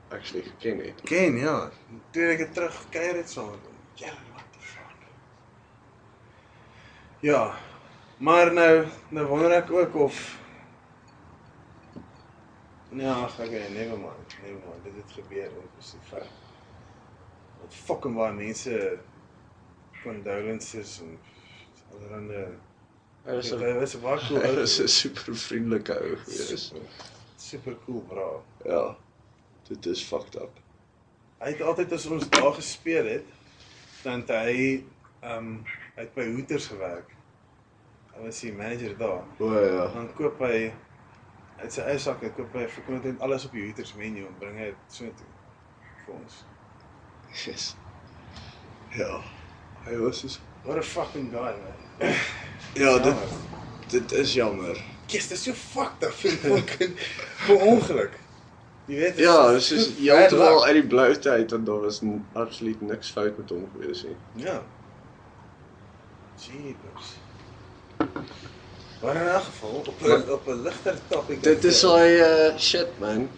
actually 0.09 0.43
geken 0.43 0.85
het. 0.85 1.01
Ken, 1.09 1.37
ja. 1.37 1.71
Toe 2.11 2.31
ek 2.35 2.53
terug 2.55 2.81
kuier 2.91 3.17
het 3.17 3.31
saam. 3.31 3.59
Ja, 3.95 4.13
what 4.33 4.49
the 4.53 4.61
fuck. 4.61 5.07
Ja. 7.21 7.55
Maar 8.19 8.53
nou, 8.53 8.87
nou 9.09 9.27
wonder 9.27 9.53
ek 9.53 9.71
ook 9.71 9.95
of 9.95 10.41
Nee, 12.93 13.09
ag, 13.09 13.39
ek 13.41 13.49
weet, 13.49 13.71
never 13.73 13.97
mind. 13.97 14.35
Never 14.43 14.59
mind. 14.61 14.83
Dit 14.85 14.99
het 14.99 15.13
gebeur 15.17 15.47
en 15.47 15.63
dit 15.63 15.79
is 15.81 15.95
die 15.97 16.01
feit. 16.11 16.35
Wat 17.63 17.79
fucking 17.87 18.19
baie 18.19 18.35
mense 18.37 18.99
condolences 20.03 20.99
en 21.01 21.15
allerhande 21.93 22.43
Hy 23.25 23.37
was 23.39 23.53
'n 23.53 23.61
Hy 23.63 23.73
was 23.79 23.95
'n 23.95 24.03
baie 24.03 24.19
cool 24.27 24.41
hy 24.47 24.51
ou. 24.51 24.57
was 24.61 24.79
'n 24.81 24.89
super 24.89 25.35
vriendelike 25.37 25.95
ou 25.95 26.17
gewees. 26.25 26.67
Super, 26.69 26.89
super 27.37 27.77
cool, 27.85 28.01
bra. 28.11 28.29
Ja. 28.67 28.97
Dit 29.69 29.87
is 29.87 30.03
fucked 30.05 30.37
up. 30.37 30.59
Hy 31.43 31.53
het 31.55 31.63
altyd 31.63 31.93
as 31.93 32.07
ons 32.07 32.29
daar 32.31 32.53
gespeel 32.55 33.07
het, 33.07 33.27
dan 34.03 34.25
hy 34.29 34.85
ehm 35.23 35.39
um, 35.39 35.53
hy 35.95 36.03
het 36.03 36.15
by 36.15 36.25
Hooters 36.33 36.67
gewerk. 36.67 37.11
Hy 38.15 38.25
was 38.27 38.41
die 38.41 38.53
manager 38.53 38.97
daar. 38.99 39.23
O 39.39 39.53
ja. 39.55 39.87
Dan 39.95 40.11
koop 40.19 40.41
hy 40.43 40.73
uit 41.63 41.73
sy 41.73 41.85
eie 41.87 41.99
sakke 41.99 42.31
koop 42.37 42.55
hy 42.59 42.67
vir 42.67 42.99
net 43.05 43.21
alles 43.21 43.47
op 43.47 43.53
die 43.53 43.63
Hooters 43.67 43.95
menu 43.95 44.27
en 44.27 44.39
bring 44.39 44.59
dit 44.59 44.75
so 44.89 45.05
toe 45.05 45.31
vir 46.07 46.15
ons. 46.19 46.43
Yes. 47.47 47.77
Ja. 48.99 49.23
Hy 49.87 49.97
was 50.03 50.21
so 50.21 50.41
What 50.65 50.79
a 50.79 50.83
fucking 50.83 51.31
guy, 51.33 51.57
man. 51.59 51.82
Ja, 52.83 52.99
dit 52.99 53.17
dit 53.89 54.13
is 54.13 54.33
jammer. 54.35 54.81
Kies, 55.07 55.27
dis 55.29 55.43
so 55.43 55.53
fucked 55.53 56.03
up 56.09 56.15
vir 56.17 56.37
fucking 56.45 56.95
vir 57.47 57.65
ongeluk. 57.67 58.15
Jy 58.89 58.97
weet 58.99 59.17
dit 59.17 59.25
Ja, 59.27 59.51
is 59.57 59.69
dis 59.69 59.87
is 59.89 59.99
heeltemal 59.99 60.65
uit 60.65 60.75
die 60.81 60.87
blou 60.87 61.09
uit 61.13 61.51
want 61.51 61.67
daar 61.67 61.81
was 61.85 62.01
n- 62.03 62.25
absoluut 62.33 62.81
niks 62.81 63.11
fout 63.11 63.37
met 63.39 63.51
hom 63.51 63.69
gewees 63.75 64.03
nie. 64.09 64.17
Ja. 64.33 64.63
Jeepers. 66.35 67.13
Maar 69.03 69.17
in 69.17 69.29
elk 69.29 69.43
geval 69.43 69.71
op 69.71 70.01
'n 70.01 70.31
op 70.31 70.47
'n 70.49 70.63
ligter 70.63 71.07
topic. 71.09 71.43
Dit 71.43 71.65
is 71.65 71.81
daai 71.81 72.17
uh, 72.23 72.59
shit 72.59 72.99
man. 72.99 73.29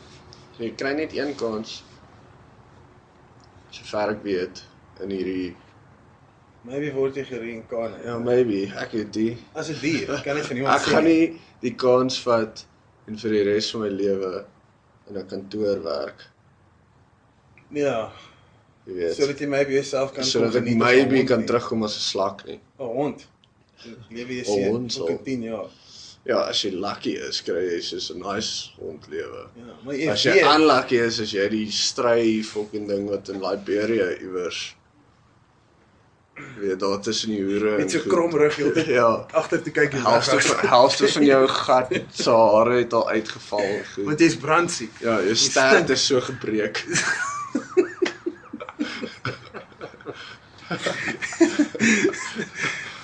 Jy 0.56 0.70
kry 0.74 0.92
net 0.94 1.12
een 1.16 1.34
kans. 1.34 1.82
Sover 3.70 4.08
ek 4.14 4.22
weet 4.22 4.64
in 5.00 5.10
hierdie 5.10 5.56
maybe 6.64 6.90
word 6.94 7.16
jy 7.16 7.24
gereïnkarneer. 7.24 8.04
ja 8.04 8.18
maybe 8.18 8.72
ek 8.76 8.92
weet 8.92 9.14
nie. 9.16 9.36
As 9.54 9.68
'n 9.70 9.78
dier, 9.80 10.10
ek 10.14 10.24
kan 10.24 10.36
net 10.36 10.46
van 10.46 10.56
iemand 10.56 10.74
Ek 10.80 10.86
gaan 10.92 11.04
nie 11.04 11.40
die 11.60 11.74
kans 11.74 12.18
vat 12.22 12.64
en 13.08 13.16
vir 13.18 13.30
die 13.30 13.42
res 13.44 13.70
van 13.72 13.80
my 13.82 13.88
lewe 13.88 14.44
in 15.10 15.16
'n 15.18 15.26
kantoor 15.26 15.82
werk. 15.84 16.24
Ja, 17.74 18.12
Jy 18.86 18.94
weet. 18.94 19.14
sodat 19.16 19.38
jy 19.40 19.46
maybe 19.48 19.72
jouself 19.72 20.12
kan 20.14 20.24
sodat 20.24 20.54
ek 20.54 20.64
geniet 20.64 20.82
as 20.82 20.90
'n 20.92 21.08
maybe 21.08 21.24
kan 21.26 21.40
nie. 21.40 21.46
terugkom 21.48 21.82
as 21.84 21.96
'n 21.96 22.00
slak 22.10 22.44
nie. 22.46 22.60
'n 22.78 22.84
hond. 22.98 23.26
Lewe 24.10 24.32
jy 24.32 24.40
'n 24.40 24.44
seën 24.44 24.68
hond 24.70 24.92
vir 25.08 25.18
10 25.24 25.42
jaar. 25.42 25.70
Ja, 26.26 26.38
as 26.48 26.62
jy 26.64 26.70
lucky 26.72 27.16
is, 27.16 27.40
kry 27.42 27.60
jy 27.68 27.80
soos 27.80 28.10
'n 28.10 28.18
nice 28.20 28.70
hondlewe. 28.80 29.48
Ja, 29.56 29.74
maar 29.84 29.94
jy 29.94 30.08
As 30.10 30.22
jy 30.24 30.32
weet, 30.32 30.44
unlucky 30.56 30.96
is, 30.96 31.20
as 31.20 31.32
jy 31.32 31.48
die 31.48 31.70
stry 31.70 32.42
fucking 32.42 32.88
ding 32.88 33.08
wat 33.10 33.28
in 33.28 33.40
Liberia 33.42 34.08
iewers 34.20 34.74
weet 36.58 36.80
daar 36.80 37.00
tussen 37.00 37.28
die 37.30 37.42
hoere 37.44 37.76
Met 37.76 37.90
so 37.90 38.00
krom 38.08 38.32
rug 38.36 38.56
heeltyd 38.56 38.86
Ja. 38.98 39.26
agter 39.32 39.62
te 39.62 39.70
kyk 39.70 39.92
en 39.92 40.02
Helfte 40.06 40.40
van 40.40 40.68
helfte 40.68 41.08
van 41.08 41.24
jou 41.24 41.48
gat 41.48 41.92
se 42.12 42.30
hare 42.30 42.78
het 42.78 42.92
al 42.92 43.08
uitgeval. 43.10 43.66
Goed. 43.94 44.04
Want 44.04 44.18
jy's 44.20 44.36
brandsiek. 44.36 44.92
Ja, 45.00 45.20
jou 45.22 45.34
stert 45.34 45.90
is 45.90 46.06
so 46.06 46.20
gebreek. 46.20 46.84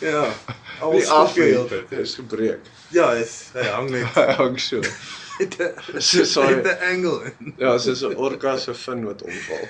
Ja. 0.00 0.24
Die 0.24 0.54
Alles 0.80 1.08
af 1.08 1.34
jou 1.34 1.46
af 1.64 1.68
heeltyd. 1.70 1.92
is 1.98 2.14
gebreek. 2.14 2.58
Ja, 2.88 3.12
is 3.12 3.50
hy 3.52 3.66
hang 3.68 3.90
net 3.90 4.14
Hy 4.16 4.32
hang 4.38 4.56
so. 4.60 4.80
met 5.38 5.56
'n 5.60 6.00
So 6.00 6.42
'n 6.42 6.64
angle. 6.80 7.32
Ja, 7.56 7.78
soos 7.78 8.00
'n 8.02 8.16
orka 8.16 8.56
se 8.56 8.74
fin 8.74 9.04
wat 9.04 9.22
omval. 9.22 9.68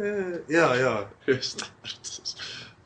Eh, 0.00 0.36
Ja, 0.46 0.74
ja. 0.74 1.08
Jou 1.24 1.36
stert 1.40 2.20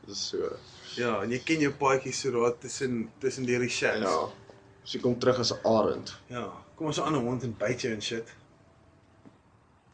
is 0.07 0.13
is 0.13 0.27
so. 0.29 0.55
Ja, 0.95 1.21
en 1.23 1.31
jy 1.31 1.39
ken 1.43 1.59
jou 1.59 1.71
paadjies 1.73 2.19
so 2.21 2.31
daar 2.31 2.57
tussen 2.59 3.09
tussen 3.19 3.45
die 3.45 3.69
shacks. 3.69 3.99
Ja. 3.99 4.29
As 4.83 4.91
jy 4.93 4.99
kom 5.01 5.19
terug 5.19 5.39
as 5.39 5.51
'n 5.51 5.59
arend. 5.67 6.15
Ja. 6.29 6.49
Kom 6.75 6.87
ons 6.87 6.97
'n 6.97 7.01
ander 7.03 7.21
hond 7.21 7.43
en 7.43 7.55
byt 7.57 7.81
jou 7.81 7.93
en 7.93 8.01
shit. 8.01 8.27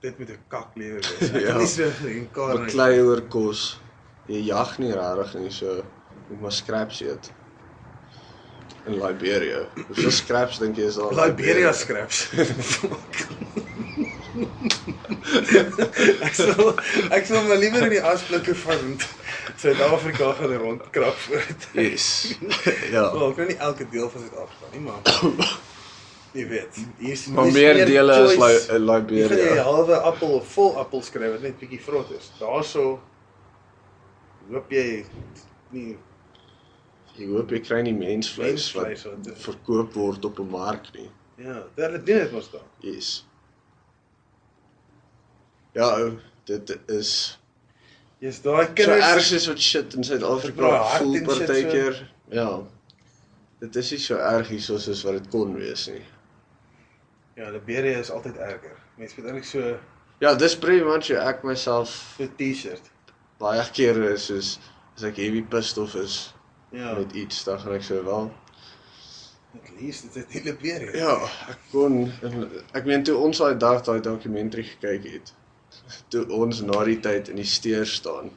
Dit 0.01 0.19
met 0.19 0.29
'n 0.29 0.37
kak 0.47 0.67
lewe 0.75 0.99
wees. 1.01 1.29
Ek 1.35 1.41
Ja. 1.41 1.47
kan 1.47 1.57
nie 1.57 1.67
so 1.67 1.83
in 2.05 2.29
kar 2.31 2.53
nie. 2.57 2.65
Beklei 2.65 2.99
oor 3.01 3.21
kos. 3.21 3.79
Jy 4.27 4.45
jag 4.45 4.77
nie 4.79 4.93
regtig 4.93 5.33
nie, 5.41 5.51
so 5.51 5.83
moet 6.29 6.41
maar 6.41 6.51
scraps 6.51 7.01
eet. 7.01 7.31
In 8.85 8.93
Liberia. 9.01 9.67
Hoeveel 9.87 10.11
scraps 10.11 10.57
dink 10.59 10.77
jy 10.77 10.83
is 10.87 10.95
daar? 10.95 11.11
in 11.11 11.17
Liberia 11.17 11.71
scraps. 11.73 12.29
ek 16.21 16.33
sal 16.35 16.73
ek 17.11 17.25
sal 17.27 17.43
maar 17.47 17.57
liewer 17.61 17.83
in 17.87 17.93
die 17.95 18.01
asblikke 18.03 18.55
van 18.63 18.95
Suid-Afrika 19.61 20.31
gaan 20.33 20.53
rondkrap 20.57 21.13
voort. 21.25 21.67
Yes. 21.77 22.05
ja. 22.95 23.03
Wel, 23.13 23.29
ek 23.29 23.35
kan 23.37 23.47
nie 23.51 23.57
elke 23.57 23.85
deel 23.91 24.09
van 24.09 24.21
Suid-Afrika 24.21 24.65
nie, 24.73 24.81
maar 24.81 25.01
jy 26.37 26.45
weet, 26.47 26.79
hier 26.97 27.11
is 27.13 27.25
Maar 27.27 27.47
is 27.51 27.53
meer 27.53 27.81
dele 27.85 28.15
is 28.23 28.35
choice. 28.35 28.39
Li- 28.41 28.57
Jy 28.57 28.59
gaan 28.59 28.77
jy 28.77 29.23
'n 29.23 29.29
Liberia. 29.29 29.63
halwe 29.67 29.97
appel 30.11 30.29
of 30.39 30.47
vol 30.53 30.77
appel 30.79 31.01
skryf 31.03 31.31
wat 31.35 31.41
net 31.45 31.57
bietjie 31.59 31.81
vrot 31.81 32.11
is. 32.17 32.31
Daarso 32.39 32.85
hoop 34.51 34.71
jy 34.71 35.05
nie 35.71 35.97
Ek 37.21 37.27
hoop 37.27 37.51
jy 37.51 37.59
kry 37.59 37.81
nie 37.83 37.93
mensvleis 37.93 38.71
wat 38.73 38.87
mensvleis 38.87 39.03
wat 39.05 39.27
is. 39.35 39.43
verkoop 39.43 39.93
word 39.93 40.25
op 40.25 40.39
'n 40.39 40.49
mark 40.49 40.87
nie. 40.95 41.09
Ja, 41.37 41.63
hulle 41.75 41.99
doen 42.03 42.17
dit 42.23 42.31
mos 42.31 42.49
dan. 42.51 42.63
Yes. 42.79 43.25
Ja, 45.73 45.87
ou, 45.99 46.17
dit 46.45 46.77
is 46.87 47.39
Jy's 48.21 48.39
daai 48.45 48.65
so 48.67 48.73
kinders 48.77 49.05
erg 49.07 49.23
soos 49.25 49.47
wat 49.49 49.59
shit 49.67 49.95
in 49.97 50.03
Suid-Afrika 50.05 50.71
voel 50.99 51.21
partykeer. 51.25 51.95
Ja. 52.29 52.49
Dit 53.61 53.75
is 53.81 53.91
nie 53.95 53.99
so 54.03 54.17
erg 54.17 54.49
hier 54.53 54.61
soos 54.61 54.85
soos 54.89 55.01
wat 55.07 55.17
dit 55.19 55.29
kon 55.33 55.55
wees 55.57 55.87
nie. 55.89 56.03
Ja, 57.39 57.49
Liberia 57.49 57.97
is 58.03 58.11
altyd 58.13 58.37
erger. 58.37 58.77
Mense 58.99 59.17
moet 59.17 59.31
eintlik 59.31 59.47
so 59.49 59.71
Ja, 60.21 60.35
dis 60.37 60.53
pretty 60.55 60.85
much 60.85 61.07
hoe 61.09 61.17
ek 61.17 61.41
myself 61.43 61.93
so 62.17 62.27
T-shirt. 62.37 62.91
baie 63.41 63.63
kere 63.73 64.11
is 64.13 64.27
soos 64.29 64.51
as 64.97 65.03
ek 65.09 65.17
heavy 65.17 65.41
pissed 65.41 65.77
off 65.81 65.95
is 65.97 66.19
Ja, 66.71 66.93
met 66.93 67.11
iets, 67.17 67.43
dan 67.43 67.57
gaan 67.59 67.73
ek 67.79 67.83
so 67.83 68.03
wel. 68.05 68.29
at 69.55 69.71
least 69.81 70.13
dit 70.13 70.25
is 70.29 70.33
nie 70.35 70.43
Liberia. 70.51 70.91
Ja, 70.95 71.15
ek 71.49 71.57
kon 71.71 71.97
ek 72.77 72.85
meen 72.85 73.03
toe 73.03 73.17
ons 73.17 73.41
daai 73.41 73.57
dag 73.57 73.81
daai 73.83 73.99
dokumentary 74.05 74.63
gekyk 74.69 75.09
het. 75.15 75.33
Toe 76.09 76.25
ons 76.35 76.61
na 76.67 76.83
die 76.85 76.99
tyd 76.99 77.29
in 77.31 77.39
die 77.41 77.47
steur 77.47 77.85
staan 77.87 78.31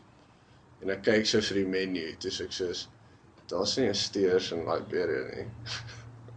en 0.83 0.93
ek 0.95 1.05
kyk 1.07 1.27
so 1.27 1.41
vir 1.41 1.63
die 1.63 1.71
menu, 1.77 2.05
toe 2.21 2.31
sê 2.35 2.45
ek 2.49 2.53
soos 2.53 2.87
daar's 3.51 3.77
nie 3.79 3.89
'n 3.89 3.95
steers 3.95 4.53
in 4.53 4.65
Liberia 4.69 5.25
nie. 5.31 5.47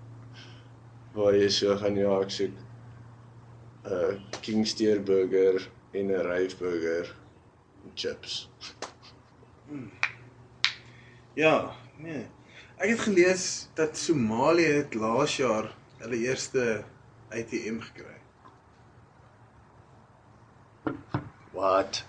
Waar 1.16 1.36
jy 1.36 1.50
so 1.50 1.76
gaan 1.78 1.98
ja, 2.00 2.14
ek 2.22 2.32
soek 2.32 2.56
'n 2.58 3.93
uh, 3.93 4.14
King 4.41 4.68
Steer 4.68 5.00
burger 5.04 5.72
en 5.93 6.12
'n 6.12 6.26
Rave 6.30 6.56
burger 6.60 7.16
en 7.84 7.91
chips. 7.95 8.50
Ja, 11.34 11.76
nee. 11.98 12.26
Ek 12.78 12.89
het 12.89 13.00
gelees 13.00 13.70
dat 13.74 13.98
Somalië 13.98 14.72
het 14.82 14.93
laas 14.93 15.38
jaar 15.38 15.72
hulle 15.98 16.18
eerste 16.18 16.86
ATM 17.30 17.80
gekry. 17.89 18.16
Wat? 21.58 22.03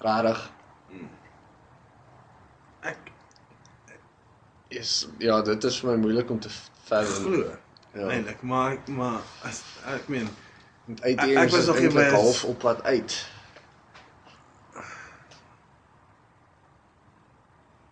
Rarig. 0.00 0.50
Ek 2.80 2.96
Is 4.68 5.06
ja, 5.22 5.36
dit 5.44 5.64
is 5.68 5.76
vir 5.80 5.90
my 5.92 5.96
moeilik 6.02 6.30
om 6.32 6.40
te 6.40 6.48
fathom. 6.88 7.24
glo 7.28 7.52
Ja. 7.94 8.08
eintlik, 8.10 8.40
maar 8.42 8.78
maar 8.90 9.20
as 9.46 9.60
ek 9.86 10.08
meen 10.08 10.28
Uit 10.88 11.00
Ek- 11.04 11.20
die 11.20 11.36
ek 11.38 11.50
was 11.52 11.66
nog 11.66 11.78
nie 11.80 11.88
by- 11.92 12.08
half 12.12 12.44
op 12.44 12.58
pad 12.58 12.82
uit. 12.82 13.14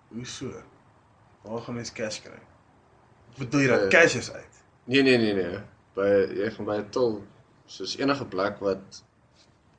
hoe 0.08 0.26
so? 0.26 0.50
Waar 1.42 1.60
gaan 1.60 1.74
mens 1.74 1.92
cash 1.92 2.20
kry? 2.20 2.38
Bedoel 3.38 3.60
jy 3.60 3.68
dat 3.68 3.80
Eh, 3.86 3.88
cash 3.88 4.14
is 4.14 4.32
uit? 4.32 4.60
Nee 4.84 5.02
nee 5.02 5.16
nee 5.18 5.32
nee. 5.34 5.60
By 5.94 6.08
jy 6.36 6.50
gaan 6.56 6.64
by 6.68 6.76
'n 6.82 6.90
til 6.90 7.22
soos 7.66 7.96
enige 7.96 8.24
plek 8.26 8.58
wat 8.60 9.02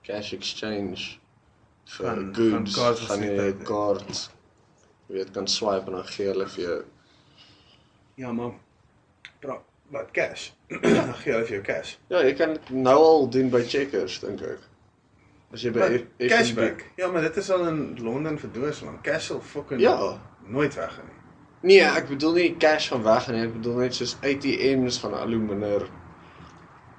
cash 0.04 0.34
exchange 0.34 1.20
vir 1.98 2.06
Gaan- 2.08 2.34
goods 2.36 2.76
gaan 2.76 2.96
gaan 2.96 3.22
jy 3.24 3.36
fasiliteite. 3.36 3.64
kaart 3.68 4.30
jy 5.10 5.16
weet 5.18 5.32
kan 5.36 5.48
swipe 5.48 5.88
en 5.92 5.98
dan 6.00 6.08
gee 6.08 6.28
hulle 6.32 6.48
vir 6.48 6.64
jou 6.66 6.82
Ja, 8.16 8.32
maar 8.32 8.52
bra, 9.42 9.56
wat 9.90 10.12
cash? 10.14 10.52
Dan 10.84 11.14
gee 11.18 11.32
hulle 11.34 11.46
vir 11.48 11.56
jou 11.56 11.62
cash. 11.66 11.96
Ja, 12.14 12.20
jy 12.22 12.34
kan 12.38 12.58
nou 12.70 12.94
al 13.02 13.30
doen 13.34 13.50
by 13.50 13.64
Checkers 13.66 14.20
dink 14.22 14.42
ek. 14.46 14.60
As 15.54 15.64
jy 15.66 15.72
by 15.74 15.80
Maar 15.82 15.96
F- 15.98 16.28
cashback. 16.30 16.84
Ja, 16.98 17.08
maar 17.12 17.22
dit 17.26 17.38
is 17.42 17.50
al 17.52 17.66
in 17.72 17.80
Londen 18.06 18.38
vir 18.40 18.52
doodslang. 18.54 19.00
Cash 19.02 19.32
sal 19.32 19.42
fucking 19.42 19.82
Ja. 19.82 19.96
nooit 20.46 20.76
weggaan 20.78 21.06
nie. 21.10 21.20
Nee, 21.62 21.82
ek 21.90 22.08
bedoel 22.12 22.34
nie 22.38 22.56
cash 22.62 22.90
gaan 22.92 23.04
weg 23.04 23.28
nie, 23.34 23.42
ek 23.48 23.54
bedoel 23.58 23.76
net 23.82 23.96
soos 23.98 24.14
ATMs 24.22 24.98
gaan 25.02 25.14
al 25.18 25.34
hoe 25.34 25.42
minder 25.42 25.88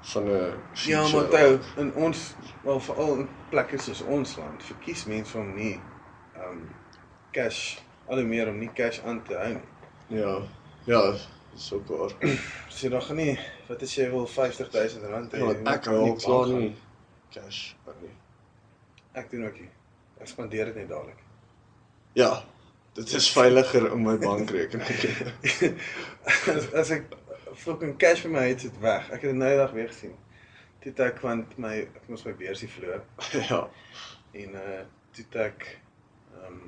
van 0.04 0.24
'n 0.28 0.54
Ja, 0.86 1.08
maar 1.08 1.28
toe 1.28 1.60
in 1.76 1.94
ons 1.94 2.34
wel 2.62 2.80
veral 2.80 3.14
in 3.14 3.28
plekke 3.50 3.78
soos 3.78 4.00
ons 4.00 4.36
land 4.36 4.62
verkies 4.62 5.04
mense 5.04 5.38
om 5.38 5.54
nie 5.54 5.80
um 6.36 6.68
cash 7.30 7.78
al 8.06 8.16
hoe 8.16 8.26
meer 8.26 8.48
om 8.48 8.58
nie 8.58 8.72
cash 8.72 9.00
aan 9.00 9.22
te 9.22 9.34
hou 9.34 9.48
nie. 9.48 10.18
Ja. 10.20 10.38
Ja, 10.84 11.14
dis 11.52 11.72
ook 11.72 11.86
waar. 11.88 12.12
Dan 12.90 13.02
gaan 13.02 13.16
nie 13.16 13.38
wat 13.68 13.82
as 13.82 13.94
jy 13.94 14.10
wil 14.10 14.26
50000 14.26 15.04
rand 15.04 15.32
hê. 15.32 15.38
Ja, 15.38 15.72
ek 15.72 15.84
hou 15.84 16.00
al 16.00 16.16
klaar 16.20 16.52
nie 16.52 16.74
cash 17.30 17.74
aan 17.86 18.00
nie. 18.02 18.16
Ek 19.12 19.30
doen 19.30 19.46
ook 19.46 19.60
nie. 19.60 19.70
Ek 20.20 20.28
spandeer 20.28 20.64
dit 20.64 20.74
net 20.74 20.88
dadelik. 20.88 21.22
Ja, 22.12 22.44
dit 22.94 23.12
is 23.12 23.32
veiliger 23.32 23.92
in 23.92 24.02
my 24.02 24.18
bankrekening. 24.18 24.88
as, 26.26 26.72
as 26.82 26.90
ek 26.90 27.08
fucking 27.56 27.96
cash 27.98 28.20
vir 28.24 28.30
my 28.30 28.44
het, 28.48 28.60
dit 28.66 28.78
weg. 28.80 29.10
Ek 29.10 29.22
het 29.22 29.30
dit 29.32 29.40
nou 29.40 29.48
die 29.50 29.58
dag 29.60 29.72
weer 29.72 29.88
gesien. 29.88 30.14
Het 30.84 31.00
ek 31.00 31.20
want 31.24 31.58
my 31.58 31.74
ek 31.80 32.08
moes 32.08 32.24
my 32.26 32.34
beursie 32.36 32.68
verloor 32.68 33.00
ja. 33.48 33.62
en 34.32 34.58
uh 34.60 34.82
toe 35.14 35.24
het 35.24 35.36
ek 35.46 35.66
um 36.44 36.60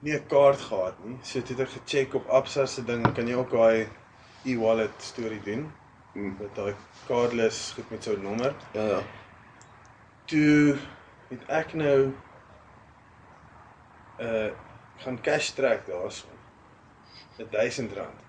nie 0.00 0.14
'n 0.14 0.26
kaart 0.28 0.60
gehad 0.60 1.04
nie. 1.04 1.18
So 1.22 1.40
toe 1.40 1.56
het 1.56 1.66
ek 1.66 1.74
gecheck 1.78 2.14
op 2.14 2.28
Absa 2.28 2.66
se 2.66 2.84
ding, 2.84 3.06
kan 3.14 3.26
jy 3.26 3.34
ook 3.34 3.50
daai 3.50 3.88
e-wallet 4.44 5.02
storie 5.02 5.42
doen 5.42 5.68
Mm. 6.18 6.36
met 6.40 6.54
daai 6.54 6.74
cardless 7.06 7.72
goed 7.72 7.90
met 7.90 8.06
'n 8.06 8.22
nommer. 8.22 8.54
Ja, 8.72 8.84
ja. 8.84 9.00
Toe 10.24 10.76
het 11.28 11.46
ek 11.46 11.72
nou 11.74 12.12
uh 14.18 14.50
gaan 14.96 15.20
cash 15.20 15.48
trek 15.50 15.86
daarso. 15.86 16.26
1000 17.46 17.92
rand. 17.92 18.20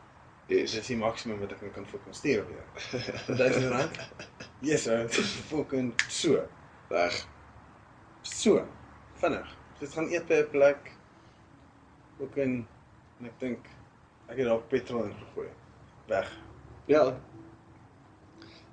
Yes. 0.50 0.72
Dis 0.74 0.88
die 0.88 0.98
maksimum 0.98 1.40
wat 1.40 1.52
ek 1.52 1.62
nou 1.62 1.72
kan 1.74 1.86
fucking 1.88 2.16
stuur 2.16 2.42
op 2.44 2.50
jou. 2.50 2.66
1000 3.42 3.72
rand. 3.72 4.00
Yes, 4.66 4.84
dit 4.90 5.18
is 5.18 5.34
fucking 5.50 5.94
so. 6.08 6.48
Weg. 6.90 7.28
So 8.22 8.64
vinnig. 9.22 9.58
Dit 9.80 9.94
gaan 9.94 10.10
eet 10.12 10.26
by 10.28 10.34
'n 10.44 10.50
plek. 10.50 10.92
Ook 12.20 12.36
in 12.36 12.68
en 13.20 13.26
ek 13.26 13.40
dink 13.40 13.68
ek 14.28 14.38
het 14.38 14.46
daar 14.48 14.62
petrol 14.72 15.04
ingegooi. 15.04 15.50
Weg. 16.08 16.32
Ja. 16.86 17.04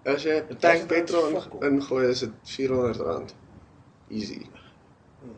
As 0.05 0.22
jy 0.22 0.39
'n 0.41 0.47
Dit 0.49 0.61
tank 0.61 0.87
petrol 0.89 1.28
in- 1.28 1.72
ingooi, 1.72 2.09
is 2.09 2.20
dit 2.20 2.32
R400. 2.57 3.34
Easy. 4.09 4.47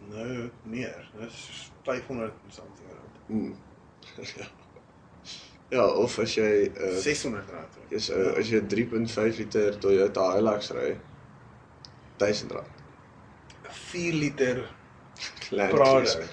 Nou 0.09 0.51
meer. 0.63 1.11
Dis 1.19 1.73
500 1.83 2.33
en 2.45 2.51
something 2.53 2.89
rand. 2.93 3.19
Mm. 3.27 3.55
ja. 4.39 4.47
Ja, 5.71 5.85
of 5.85 6.19
as 6.19 6.35
jy 6.39 6.71
uh 6.81 6.97
600 6.97 7.51
rand. 7.53 7.75
hoor. 7.77 7.87
is 7.91 8.09
uh, 8.11 8.33
as 8.41 8.49
jy 8.51 8.61
3.5 8.71 9.39
liter 9.39 9.77
Toyota 9.81 10.31
Hilux 10.37 10.71
ry, 10.77 10.95
R1000. 12.19 12.63
4 13.93 14.13
liter 14.17 14.63
Land 15.51 15.73
Prado. 15.73 16.27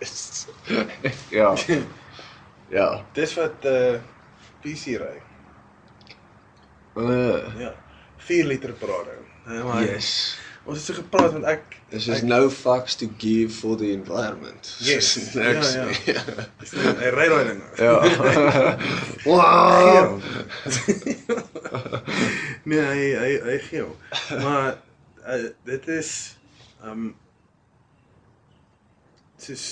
Yes. 0.00 0.46
ja. 1.38 1.54
Ja. 2.70 2.88
Dis 3.14 3.34
wat 3.38 3.64
uh 3.64 4.00
PC 4.64 4.96
ry. 5.00 5.16
Uh, 6.96 7.60
Ja. 7.60 7.74
4 8.16 8.44
liter 8.46 8.72
Prado. 8.72 9.14
Ja, 9.46 9.64
maar 9.64 9.82
yes. 9.84 10.38
Ons 10.66 10.78
het 10.78 10.86
so 10.88 10.94
gepraat 10.98 11.32
want 11.36 11.44
ek 11.46 11.76
This 11.90 12.08
is 12.08 12.16
ek- 12.18 12.24
no 12.26 12.48
fucks 12.50 12.96
to 12.98 13.06
give 13.22 13.52
for 13.54 13.76
the 13.78 13.92
environment. 13.94 14.72
Yes. 14.82 15.12
Dis 15.14 15.34
niks 15.38 15.74
Ja, 15.76 15.84
ja. 16.10 16.22
Dis 16.60 16.72
nie- 16.74 16.94
hy 17.02 17.10
ry 17.14 17.26
daai 17.30 17.44
ding. 17.52 17.60
Ja. 17.78 17.94
wow. 19.30 20.16
Nee, 22.66 22.82
hy 22.82 23.04
hy 23.20 23.30
hy 23.46 23.58
geel. 23.68 23.92
Maar 24.42 24.72
uh, 25.26 25.44
dit 25.68 25.86
is 26.00 26.10
um 26.84 27.12
dis 29.46 29.66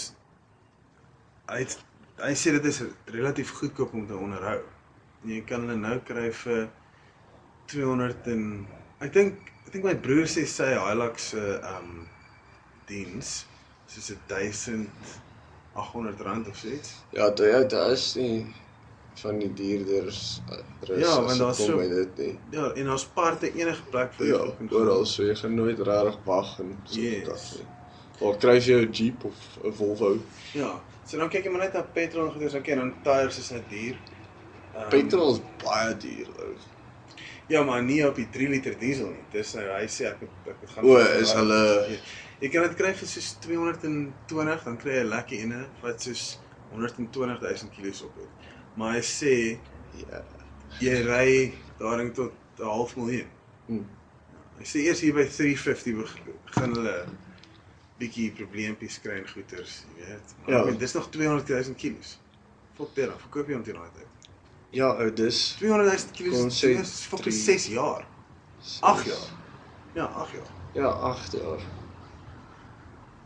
hy 1.51 1.59
het- 1.65 1.81
hy 2.23 2.33
sê 2.39 2.53
dit 2.55 2.65
is 2.71 2.79
relatief 3.11 3.51
goedkoop 3.59 3.93
om 3.99 4.07
te 4.07 4.15
onderhou. 4.17 4.61
En 5.25 5.33
jy 5.35 5.41
kan 5.49 5.65
hulle 5.67 5.77
nou 5.81 5.99
kry 6.07 6.29
vir 6.45 6.69
200 7.73 8.31
en 8.31 8.45
ek 9.03 9.13
dink 9.17 9.51
dink 9.75 9.85
my 9.85 9.95
broer 9.99 10.29
sê 10.31 10.45
sy 10.47 10.71
Hilux 10.79 11.31
se 11.35 11.45
um 11.75 11.89
diens 12.89 13.31
soos 13.91 14.11
1800 14.31 16.21
rand 16.27 16.47
of 16.49 16.57
so 16.59 16.69
iets. 16.69 16.93
Ja, 17.17 17.31
Toyota 17.35 17.87
is 17.93 18.05
nie 18.17 18.47
van 19.23 19.39
die 19.39 19.51
duurders 19.55 20.41
uh, 20.51 20.59
rus 20.89 21.03
Ja, 21.05 21.15
want 21.23 21.39
daar's 21.39 21.61
so- 21.63 21.77
by 21.79 21.87
dit 21.91 22.19
nie. 22.19 22.39
Ja, 22.55 22.71
en 22.75 22.85
daar's 22.91 23.05
parte 23.15 23.51
enige 23.55 23.83
plek 23.91 24.13
vir 24.19 24.27
Ja, 24.33 24.39
fucking 24.49 24.73
oral 24.75 25.05
so 25.07 25.23
jy 25.27 25.35
gaan 25.39 25.55
nooit 25.55 25.79
regtig 25.79 26.19
wag 26.27 26.59
en 26.63 26.75
so 26.85 27.01
Yes. 27.01 27.27
yes. 27.29 27.53
nie. 27.59 27.67
Of 28.29 28.39
kry 28.43 28.57
jy 28.61 28.81
'n 28.85 28.93
Jeep 28.93 29.25
of 29.25 29.35
'n 29.65 29.73
Volvo? 29.73 30.17
Ja, 30.55 30.81
so 31.07 31.19
dan 31.19 31.29
kyk 31.29 31.45
jy 31.45 31.51
maar 31.51 31.61
net 31.67 31.75
na 31.75 31.83
petrol 31.83 32.27
en 32.27 32.33
goeders, 32.33 32.55
okay, 32.55 32.75
dan 32.75 32.95
tyres 33.03 33.39
is 33.39 33.51
net 33.51 33.69
duur. 33.71 33.97
Um, 34.77 34.89
Petrol 34.91 35.35
is 35.35 35.41
baie 35.65 35.95
duur 35.97 36.29
ou. 36.39 36.55
Ja, 37.49 37.63
maar 37.63 37.83
nie 37.83 38.07
op 38.09 38.15
die 38.17 38.29
3 38.31 38.49
liter 38.49 38.79
diesel 38.79 39.09
nie. 39.13 39.25
Dis 39.33 39.55
nou 39.55 39.65
hy 39.69 39.87
sê 39.87 40.07
ek 40.09 40.21
moet 40.21 40.31
ek 40.49 40.61
moet 40.61 40.71
gaan 40.71 40.85
O, 40.85 40.97
is 41.21 41.33
hulle- 41.33 41.99
Jy 42.41 42.49
kan 42.51 42.63
dit 42.63 42.75
kry 42.77 42.93
vir 42.95 43.09
soos 43.09 43.37
220, 43.41 44.65
dan 44.65 44.77
kry 44.77 44.93
jy 44.93 45.01
'n 45.05 45.09
lekker 45.09 45.39
ene 45.39 45.67
wat 45.83 46.03
soos 46.03 46.39
120 46.73 47.41
000 47.41 47.71
km 47.77 48.05
op 48.05 48.17
het. 48.17 48.29
Maar 48.77 48.93
hy 48.95 49.01
sê 49.01 49.59
Ja. 50.11 50.25
jy 50.81 51.03
ry 51.07 51.55
daarin 51.79 52.13
tot 52.13 52.33
'n 52.59 52.63
half 52.65 52.97
miljoen. 52.97 53.29
Hm. 53.67 53.85
Hy 54.59 54.65
sê 54.65 54.77
eers 54.87 55.01
hier 55.01 55.15
by 55.15 55.25
350 55.27 55.95
beg- 55.97 56.23
begin 56.47 56.75
hulle 56.75 57.05
bietjie 57.99 58.31
probleempies 58.33 59.01
kry 59.01 59.19
en 59.19 59.29
goeters, 59.29 59.85
jy 59.99 60.05
weet. 60.07 60.35
Maar 60.47 60.67
Ja. 60.73 60.79
dis 60.79 60.93
nog 60.95 61.11
200 61.11 61.49
000 61.49 61.75
km. 61.75 61.97
Fok 62.77 62.95
dit 62.95 63.07
dan, 63.07 63.19
verkoop 63.19 63.47
jy 63.49 63.55
hom 63.55 63.63
teen 63.63 63.75
daai 63.75 63.91
tyd. 63.95 64.07
Ja, 64.75 64.89
ou, 64.99 65.11
dis 65.15 65.41
200 65.61 65.87
000 65.87 66.15
km 66.17 66.31
Kon 66.35 66.51
is 66.51 66.59
sê 66.65 66.73
is 66.81 66.95
fok 67.11 67.21
drie- 67.23 67.33
6 67.37 67.67
jaar. 67.77 68.07
8 68.81 69.07
jaar. 69.07 69.29
Ja, 69.95 70.05
8 70.25 70.33
jaar. 70.39 70.51
Ja, 70.75 70.89
8 71.11 71.33
jaar. 71.39 71.63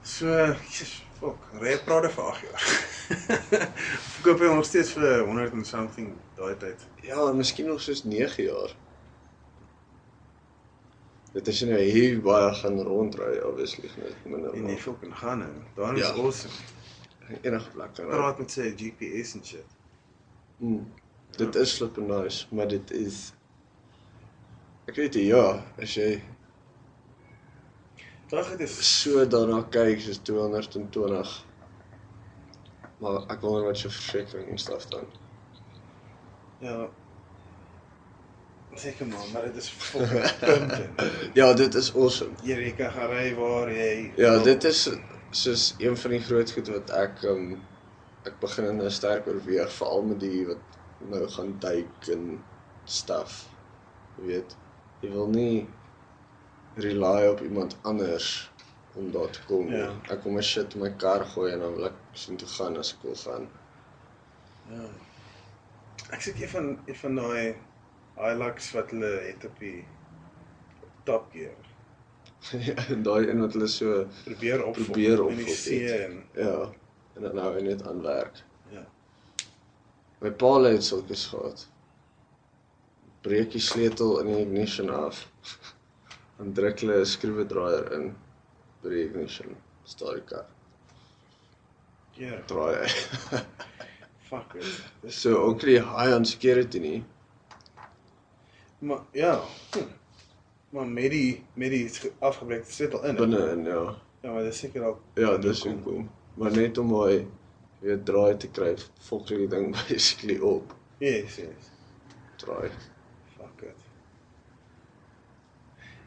So, 0.03 0.27
Jesus, 0.69 0.99
fok, 1.19 1.47
ry 1.61 1.77
Prado 1.85 2.11
vir 2.13 2.25
8 2.25 2.45
jaar. 2.51 2.67
verkoop 4.19 4.43
jy 4.45 4.51
hom 4.51 4.61
nog 4.61 4.69
steeds 4.69 4.93
vir 4.99 5.25
100 5.25 5.57
and 5.57 5.67
something 5.67 6.11
daai 6.37 6.53
tyd. 6.61 6.85
Ja, 7.07 7.25
miskien 7.33 7.67
nog 7.71 7.81
soos 7.81 8.05
9 8.05 8.45
jaar. 8.45 8.75
Dit 11.33 11.49
is 11.53 11.61
nou 11.69 11.81
hier 11.81 12.21
baie 12.25 12.53
gaan 12.61 12.79
rondry, 12.83 13.39
obviously 13.45 13.89
net 14.01 14.25
minder. 14.27 14.55
En 14.57 14.79
fok 14.81 15.01
kan 15.01 15.13
gaan 15.17 15.39
nou. 15.45 15.51
Daar 15.77 15.97
is 15.97 16.07
Ja. 16.09 16.15
awesome. 16.15 16.55
Enige 17.43 17.71
plek 17.71 17.95
kan. 17.95 18.07
Praat 18.09 18.39
met 18.39 18.51
sy 18.51 18.71
GPS 18.77 19.35
en 19.37 19.45
shit. 19.45 19.77
Mm. 20.59 20.87
Dit 21.37 21.55
is 21.55 21.73
flippin 21.77 22.07
nice, 22.07 22.47
maar 22.51 22.69
dit 22.69 22.91
is 22.91 23.33
Ek 24.89 24.97
weet 24.97 25.15
nie, 25.15 25.27
ja, 25.29 25.63
as 25.83 25.95
jy 25.99 26.23
Dag 28.29 28.49
dit 28.57 28.69
is 28.69 28.79
so 29.03 29.25
daarna 29.27 29.63
kyk 29.73 30.01
soos 30.05 30.19
220 30.25 31.35
Maar 33.01 33.21
ek 33.31 33.41
wonder 33.45 33.69
wat 33.69 33.81
jou 33.85 33.93
versekering 33.95 34.49
en 34.51 34.59
stuff 34.59 34.87
dan. 34.93 35.05
ja. 36.61 36.89
Seker 38.79 39.07
maar, 39.07 39.25
maar 39.33 39.43
dit 39.49 39.57
is 39.57 39.69
fucking 39.79 40.39
punte. 40.39 40.89
Ja, 41.35 41.53
dit 41.55 41.75
is 41.75 41.89
awesome. 41.95 42.35
Jy 42.47 42.73
kan 42.79 42.91
gaan 42.95 43.09
ry 43.11 43.31
waar 43.35 43.71
jy 43.73 44.13
Ja, 44.17 44.33
wil. 44.37 44.43
dit 44.45 44.65
is 44.65 44.83
soos 45.31 45.75
een 45.79 45.97
van 45.97 46.11
die 46.11 46.21
groot 46.23 46.51
goed 46.53 46.69
wat 46.75 46.91
ek 46.95 47.23
um 47.31 47.49
ek 48.29 48.37
begin 48.43 48.77
nou 48.77 48.91
sterk 48.93 49.27
oorweeg 49.31 49.73
veral 49.73 50.03
met 50.11 50.21
die 50.21 50.45
wat 50.47 50.78
nou 50.99 51.29
gaan 51.29 51.55
duik 51.59 52.09
en 52.13 52.45
stuff. 52.85 53.49
Jy 54.19 54.25
weet, 54.27 54.57
jy 55.01 55.11
wil 55.15 55.29
nie 55.31 55.69
rely 56.79 57.27
op 57.27 57.41
iemand 57.41 57.77
anders 57.83 58.51
om 58.95 59.11
daar 59.13 59.31
te 59.31 59.45
kom. 59.47 59.67
nie. 59.67 59.79
Ja. 59.79 59.93
Ek 60.11 60.23
kom 60.23 60.35
my 60.39 60.43
shit 60.43 60.75
in 60.75 60.83
my 60.83 60.91
kar 61.03 61.25
gooi 61.35 61.53
en 61.53 61.63
dan 61.63 61.77
wil 61.77 61.91
ek 61.91 62.01
sien 62.19 62.39
toe 62.41 62.49
gaan 62.57 62.79
as 62.81 62.95
ek 62.97 63.07
wil 63.07 63.19
gaan. 63.23 63.47
Ja. 64.73 64.89
Ek 66.15 66.25
sit 66.25 66.41
een 66.43 66.53
van 66.55 66.69
een 66.87 67.01
van 67.03 67.23
daai 67.23 67.55
Hilux 68.19 68.73
wat 68.75 68.91
hulle 68.91 69.11
het 69.29 69.45
op 69.47 69.59
die 69.63 69.85
op 70.83 70.91
Top 71.05 71.31
Gear. 71.33 71.67
ja, 72.69 72.75
en 72.89 73.03
daai 73.07 73.29
een 73.29 73.41
wat 73.45 73.55
hulle 73.57 73.71
so 73.71 74.05
Probeer 74.25 74.65
op 74.65 74.79
Probeer 74.79 75.25
in 75.29 75.41
die 75.43 75.55
see 75.55 75.87
en 75.95 76.21
ja, 76.39 76.55
en 77.15 77.27
dan 77.27 77.35
nou 77.39 77.63
net 77.63 77.87
aan 77.87 78.03
werk. 78.03 78.43
My 80.21 80.31
pa 80.31 80.53
het 80.63 80.85
sulke 80.85 81.15
gehad. 81.15 81.67
Breek 83.23 83.53
die 83.53 83.61
sleutel 83.61 84.19
in 84.21 84.27
die 84.33 84.41
ignition 84.45 84.91
af. 84.91 85.29
Dan 86.39 86.53
druk 86.55 86.81
hulle 86.81 87.01
'n 87.01 87.07
skroewedraaier 87.07 87.93
in 87.97 88.17
by 88.83 88.89
die 88.95 89.05
ignition. 89.09 89.57
Staar 89.85 90.15
die 90.15 90.25
kar. 90.27 90.47
Ja, 92.19 92.39
Draai 92.51 92.75
hy. 92.83 92.89
fuck 94.29 94.55
it. 94.59 94.67
Dis 95.03 95.21
So 95.21 95.55
nie 95.63 95.79
high 95.79 96.15
on 96.15 96.25
security 96.25 96.79
nie. 96.79 97.05
maar 98.79 99.01
ja. 99.13 99.41
Hm. 99.75 99.87
Maar 100.71 100.87
met 100.87 101.11
die 101.11 101.45
met 101.55 101.71
die 101.71 101.91
afgebreekte 102.19 102.73
sleutel 102.73 103.05
in. 103.05 103.17
Binne 103.17 103.51
in 103.51 103.65
ja. 103.65 103.95
Ja, 104.23 104.33
maar 104.33 104.43
dis 104.43 104.59
seker 104.59 104.85
al 104.85 104.99
Ja, 105.15 105.37
dis 105.39 105.63
hoekom. 105.63 106.11
Maar 106.35 106.51
net 106.51 106.79
om 106.79 106.93
hy 107.03 107.27
weer 107.81 107.99
draai 108.05 108.37
te 108.37 108.49
kry, 108.51 108.75
fok 109.09 109.29
jy 109.31 109.37
die 109.45 109.49
ding 109.49 109.73
basically 109.89 110.39
op. 110.39 110.75
Yes, 111.01 111.37
yes. 111.39 111.71
Draai. 112.43 112.71
Fuck 113.37 113.63
it. 113.63 113.77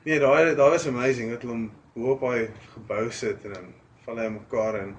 Nee, 0.05 0.19
daai 0.19 0.55
daai 0.55 0.69
was 0.73 0.87
amazing 0.87 1.31
dat 1.31 1.41
hulle 1.45 1.53
hom 1.55 1.69
bo 1.93 2.11
op 2.15 2.21
daai 2.25 2.49
gebou 2.73 3.05
sit 3.11 3.45
en 3.45 3.53
dan 3.53 3.73
val 4.05 4.17
hy 4.17 4.25
in 4.31 4.37
mekaar 4.39 4.79
en 4.81 4.95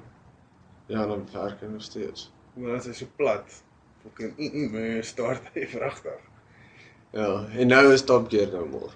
Ja, 0.93 1.07
dan 1.07 1.23
werk 1.33 1.61
hy 1.61 1.66
nog 1.73 1.83
steeds. 1.83 2.31
maar 2.55 2.73
dit 2.77 2.87
is 2.87 2.99
so 2.99 3.07
plat. 3.16 3.62
Fucking 4.03 4.35
mm, 4.37 4.51
mm, 4.53 4.75
mm, 4.77 5.03
start 5.03 5.43
hy 5.55 5.66
vragtig. 5.66 6.20
Ja, 7.12 7.47
en 7.49 7.66
nou 7.68 7.93
is 7.93 8.05
Top 8.05 8.29
Gear 8.31 8.51
nou 8.53 8.66
maar. 8.68 8.95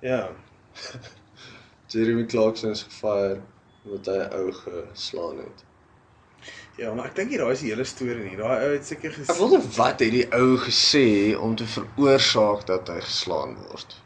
Ja. 0.00 0.30
Jeremy 1.90 2.24
Clarkson 2.26 2.70
is 2.70 2.82
gefire 2.82 3.40
omdat 3.84 4.06
hy 4.06 4.18
'n 4.22 4.32
ou 4.38 4.52
geslaan 4.52 5.38
het. 5.38 5.64
Ja, 6.80 6.94
maar 6.96 7.10
ek 7.10 7.16
dink 7.18 7.28
nie 7.34 7.38
daai 7.40 7.52
is 7.52 7.60
die 7.60 7.70
hele 7.74 7.84
storie 7.84 8.22
nie. 8.24 8.36
Daai 8.38 8.62
ou 8.64 8.70
het 8.72 8.86
seker 8.88 9.12
gesê 9.12 9.34
Ek 9.34 9.40
wonder 9.42 9.64
wat 9.76 10.00
het 10.00 10.14
die 10.14 10.24
ou 10.32 10.54
gesê 10.62 11.02
om 11.36 11.52
te 11.60 11.66
veroorsaak 11.68 12.62
dat 12.70 12.88
hy 12.88 13.00
geslaan 13.04 13.56
word. 13.66 13.98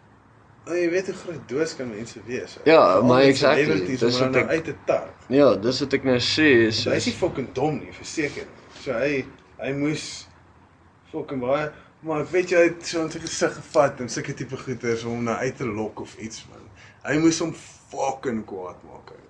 Oh, 0.66 0.72
jy 0.74 0.88
weet 0.90 1.10
hoe 1.12 1.14
groot 1.20 1.42
doos 1.48 1.74
kan 1.76 1.90
mense 1.92 2.18
wees. 2.26 2.56
Ja, 2.66 2.80
Al 2.96 3.04
maar 3.04 3.22
exactly, 3.28 3.76
dis 3.86 4.00
wat 4.18 4.30
nou 4.32 4.42
ek- 4.42 4.48
uit 4.56 4.64
te 4.70 4.74
tart. 4.88 5.26
Ja, 5.28 5.50
dis 5.60 5.80
wat 5.84 5.92
ek 6.00 6.04
nou 6.08 6.16
sê 6.24 6.48
is 6.70 6.84
Hy 6.88 6.96
is 6.98 7.06
nie 7.10 7.14
fucking 7.20 7.50
dom 7.54 7.78
nie, 7.78 7.92
verseker. 7.92 8.48
So 8.82 8.92
hy 8.96 9.24
hy 9.60 9.72
moes 9.76 10.26
fucking 11.12 11.40
baie 11.44 11.68
maar 12.04 12.20
ek 12.24 12.32
weet 12.34 12.50
jy 12.52 12.62
het 12.66 12.82
so 12.84 13.04
sy 13.08 13.20
gesig 13.22 13.54
gevat 13.60 14.00
en 14.04 14.10
sulke 14.12 14.34
tipe 14.36 14.56
goeters 14.60 15.04
om 15.04 15.14
hom 15.14 15.22
nou 15.30 15.36
uit 15.40 15.56
te 15.56 15.64
lok 15.68 16.00
of 16.04 16.16
iets 16.20 16.42
man. 16.50 16.64
Hy 17.06 17.18
moes 17.22 17.38
hom 17.40 17.54
fucking 17.54 18.42
kwaad 18.48 18.82
maak. 18.88 19.14
Ou. 19.14 19.20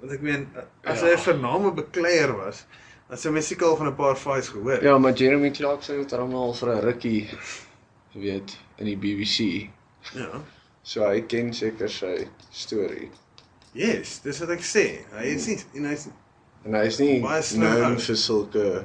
Want 0.00 0.12
ek 0.12 0.20
meen 0.24 0.46
as 0.84 1.00
Ja. 1.00 1.06
hy 1.06 1.12
'n 1.12 1.18
vername 1.18 1.72
bekleier 1.74 2.32
was, 2.36 2.64
dan 3.08 3.18
sou 3.18 3.32
mens 3.32 3.46
seker 3.46 3.66
al 3.66 3.76
van 3.76 3.86
'n 3.86 3.94
paar 3.96 4.16
fights 4.16 4.48
gehoor. 4.48 4.82
Ja, 4.82 4.98
maar 4.98 5.12
Jeremy 5.12 5.50
Clarkson 5.50 5.98
het 5.98 6.10
hom 6.10 6.34
al 6.34 6.52
vir 6.54 6.68
'n 6.74 6.80
rukkie 6.80 7.28
weet 8.14 8.56
in 8.78 8.84
die 8.86 8.96
BBC. 8.96 9.70
ja. 10.14 10.30
So 10.82 11.04
hy 11.06 11.20
ken 11.20 11.52
seker 11.54 11.88
sy 11.88 12.26
storie. 12.50 13.10
Yes, 13.72 14.18
dis 14.22 14.38
wat 14.40 14.48
ek 14.50 14.60
sê. 14.62 15.04
Hy 15.12 15.24
is 15.24 15.46
nie 15.46 15.58
en 15.74 15.84
hy's 15.84 16.08
En 16.64 16.74
hy 16.74 16.86
is 16.86 16.98
nie 16.98 17.20
Baie 17.20 17.42
slim 17.42 17.60
known 17.60 17.92
ou. 17.94 17.98
vir 17.98 18.16
sulke 18.16 18.84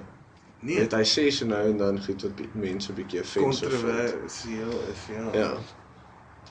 nie 0.61 0.78
weet 0.80 0.91
hy 0.93 1.01
sê 1.03 1.32
so 1.32 1.45
nou 1.45 1.70
en 1.70 1.78
dan 1.78 1.99
goed 2.03 2.22
wat 2.24 2.32
mense 2.55 2.89
'n 2.91 2.95
bietjie 2.95 3.24
vind. 3.24 3.45
kontroversieel 3.45 4.82
is 4.91 5.07
ja. 5.09 5.34
Ja. 5.39 5.57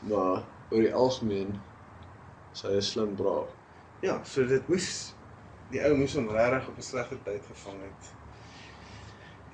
Maar 0.03 0.43
oor 0.71 0.81
die 0.83 0.95
algemeen 0.95 1.61
is 2.55 2.62
hy 2.62 2.69
'n 2.77 2.83
slim 2.83 3.15
braaf. 3.15 3.49
Ja, 4.05 4.19
so 4.25 4.45
dit 4.47 4.67
moes 4.69 4.89
die 5.73 5.81
ou 5.81 5.95
moes 5.97 6.13
hom 6.19 6.27
regtig 6.29 6.67
op 6.69 6.77
'n 6.79 6.85
slegte 6.85 7.17
tyd 7.25 7.47
gevang 7.49 7.81
het. 7.83 8.11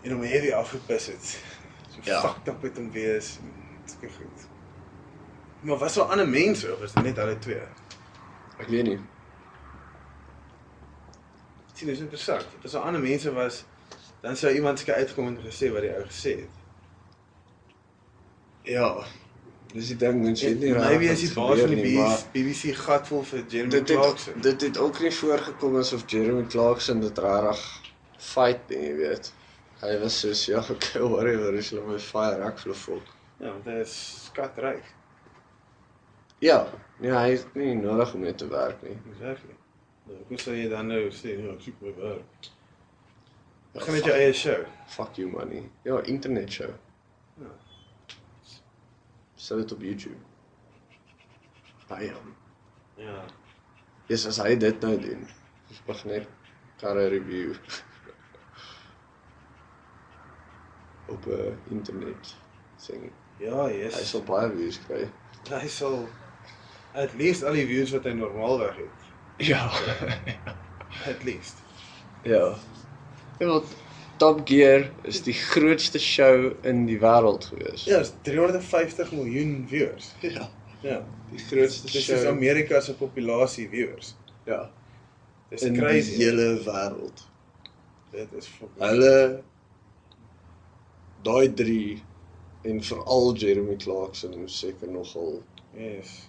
En 0.03 0.12
hom 0.16 0.22
heavy 0.22 0.51
afgepis 0.53 1.07
het. 1.07 1.26
So 1.90 2.01
Ja. 2.05 2.20
fucked 2.20 2.48
up 2.48 2.62
met 2.62 2.76
hom 2.76 2.90
wees. 2.90 3.38
Sulke 3.84 4.11
goed. 4.16 4.48
Maar 5.61 5.76
was 5.78 5.94
daar 5.94 6.05
ander 6.05 6.28
mense 6.28 6.72
of 6.72 6.78
was 6.80 6.92
dit 6.92 7.03
net 7.03 7.16
hulle 7.16 7.38
twee? 7.38 7.62
Ek 8.57 8.68
weet 8.68 8.84
nie. 8.84 8.98
Sien, 11.74 11.88
dis 11.88 11.98
interessant. 12.01 12.46
As 12.64 12.70
daar 12.72 12.82
ander 12.82 13.01
mense 13.01 13.32
was, 13.32 13.64
dan 14.20 14.36
sou 14.36 14.53
iemand 14.55 14.78
seker 14.78 14.94
uitgekom 14.94 15.26
en 15.26 15.42
gesê 15.42 15.70
wat 15.72 15.82
die 15.82 15.94
ou 15.94 16.05
gesê 16.05 16.34
het. 16.40 16.55
Ja. 18.62 19.07
Dis 19.72 19.88
die 19.92 19.96
ding, 19.96 20.22
mense 20.24 20.46
weet 20.48 20.58
nie 20.58 20.72
regtig 20.74 20.90
Maybe 20.90 21.10
is 21.12 21.20
die 21.22 21.34
baas 21.34 21.60
van 21.60 21.74
die 21.74 21.82
nie, 21.84 21.96
maar 21.98 22.22
BBC 22.32 22.72
gatvol 22.74 23.22
vir 23.28 23.44
Jeremy 23.52 23.70
Dit 23.76 23.90
Clarkson. 23.92 24.34
het 24.34 24.42
dit 24.42 24.64
het 24.66 24.78
ook 24.82 25.00
nie 25.00 25.12
voorgekom 25.14 25.76
asof 25.78 26.02
Jeremy 26.10 26.46
Clarkson 26.50 27.00
dit 27.04 27.18
regtig 27.18 27.60
fight 28.18 28.68
nie, 28.72 28.80
jy 28.88 28.94
weet. 28.98 29.30
Hy 29.80 29.92
was 30.02 30.18
soos 30.20 30.42
ja, 30.50 30.60
okay, 30.74 31.00
whatever, 31.02 31.54
as 31.58 31.70
hulle 31.70 31.86
my 31.86 31.98
fire 32.02 32.42
ek 32.50 32.58
vir 32.64 32.74
volk. 32.82 33.14
Ja, 33.40 33.52
want 33.52 33.70
hy 33.70 33.78
is 33.84 33.94
skatryk. 34.26 34.90
Ja, 36.44 36.58
nee, 37.00 37.12
hy 37.14 37.30
het 37.36 37.54
nie 37.56 37.74
nodig 37.78 38.14
om 38.16 38.20
mee 38.26 38.34
te 38.34 38.48
werk 38.50 38.82
nie. 38.82 38.96
Exactly. 39.14 39.54
Nou, 40.08 40.18
hoe 40.28 40.38
sou 40.40 40.54
jy 40.56 40.68
dan 40.72 40.88
nou 40.90 41.02
sê, 41.14 41.36
ja, 41.38 41.54
ek 41.54 41.64
soek 41.68 41.80
my 41.84 41.94
werk. 42.00 42.50
Ja, 43.70 43.78
Begin 43.78 43.94
met 44.00 44.04
jou 44.08 44.14
eie 44.18 44.32
show. 44.34 44.62
Fuck 44.90 45.16
you 45.20 45.30
money. 45.30 45.62
Ja, 45.86 46.00
internet 46.10 46.50
show. 46.52 46.72
Ja. 47.38 47.52
Stel 49.41 49.57
dit 49.57 49.72
op 49.72 49.80
YouTube. 49.80 50.16
Bam. 51.88 52.34
Ja. 52.95 53.24
Yes, 54.07 54.26
as 54.26 54.36
hy 54.43 54.57
dit 54.61 54.80
nou 54.84 54.99
doen. 55.01 55.22
Ons 55.70 55.80
begin 55.86 56.11
net 56.12 56.28
karre 56.82 57.07
review. 57.12 57.55
op 61.14 61.26
'n 61.26 61.30
uh, 61.30 61.55
internet 61.72 62.34
sing. 62.76 63.09
Ja, 63.38 63.64
Hy 63.66 63.72
yes. 63.80 64.11
sal 64.11 64.22
baie 64.28 64.51
views 64.53 64.78
kry. 64.86 65.09
hy 65.62 65.68
sal 65.68 65.97
at 66.93 67.14
least 67.16 67.43
al 67.43 67.57
die 67.57 67.66
views 67.66 67.91
wat 67.97 68.05
hy 68.05 68.12
normaalweg 68.18 68.76
het. 68.76 69.09
Ja. 69.49 69.64
At 71.12 71.24
least. 71.24 71.57
ja. 72.22 72.55
Ja, 73.38 73.47
want 73.47 73.72
Top 74.20 74.42
Gear 74.48 74.90
is 75.08 75.22
die 75.24 75.32
grootste 75.32 75.98
show 75.98 76.50
in 76.68 76.82
die 76.88 76.98
wêreld 77.00 77.46
gewees. 77.48 77.84
Ja, 77.88 78.00
is 78.04 78.10
350 78.26 79.12
miljoen 79.16 79.64
viewers. 79.68 80.10
Ja. 80.20 80.50
Ja. 80.84 80.98
Die 81.30 81.38
grootste 81.38 81.88
Dis 81.92 82.04
show. 82.04 82.16
is 82.16 82.24
Amerika 82.28 82.80
se 82.80 82.94
populasie 82.94 83.68
viewers. 83.68 84.14
ja. 84.44 84.70
Dis 85.50 85.62
in 85.66 85.74
crazy. 85.76 86.16
die 86.16 86.24
hele 86.24 86.60
wêreld. 86.64 87.24
Dit 88.12 88.32
is 88.38 88.46
fucking 88.46 88.84
Hulle 88.84 89.42
daai 91.26 91.48
3 91.54 92.02
en 92.70 92.82
veral 92.82 93.32
Jeremy 93.40 93.76
Clarkson 93.76 94.36
moet 94.38 94.50
seker 94.50 94.88
nogal 94.90 95.42
Yes. 95.76 96.28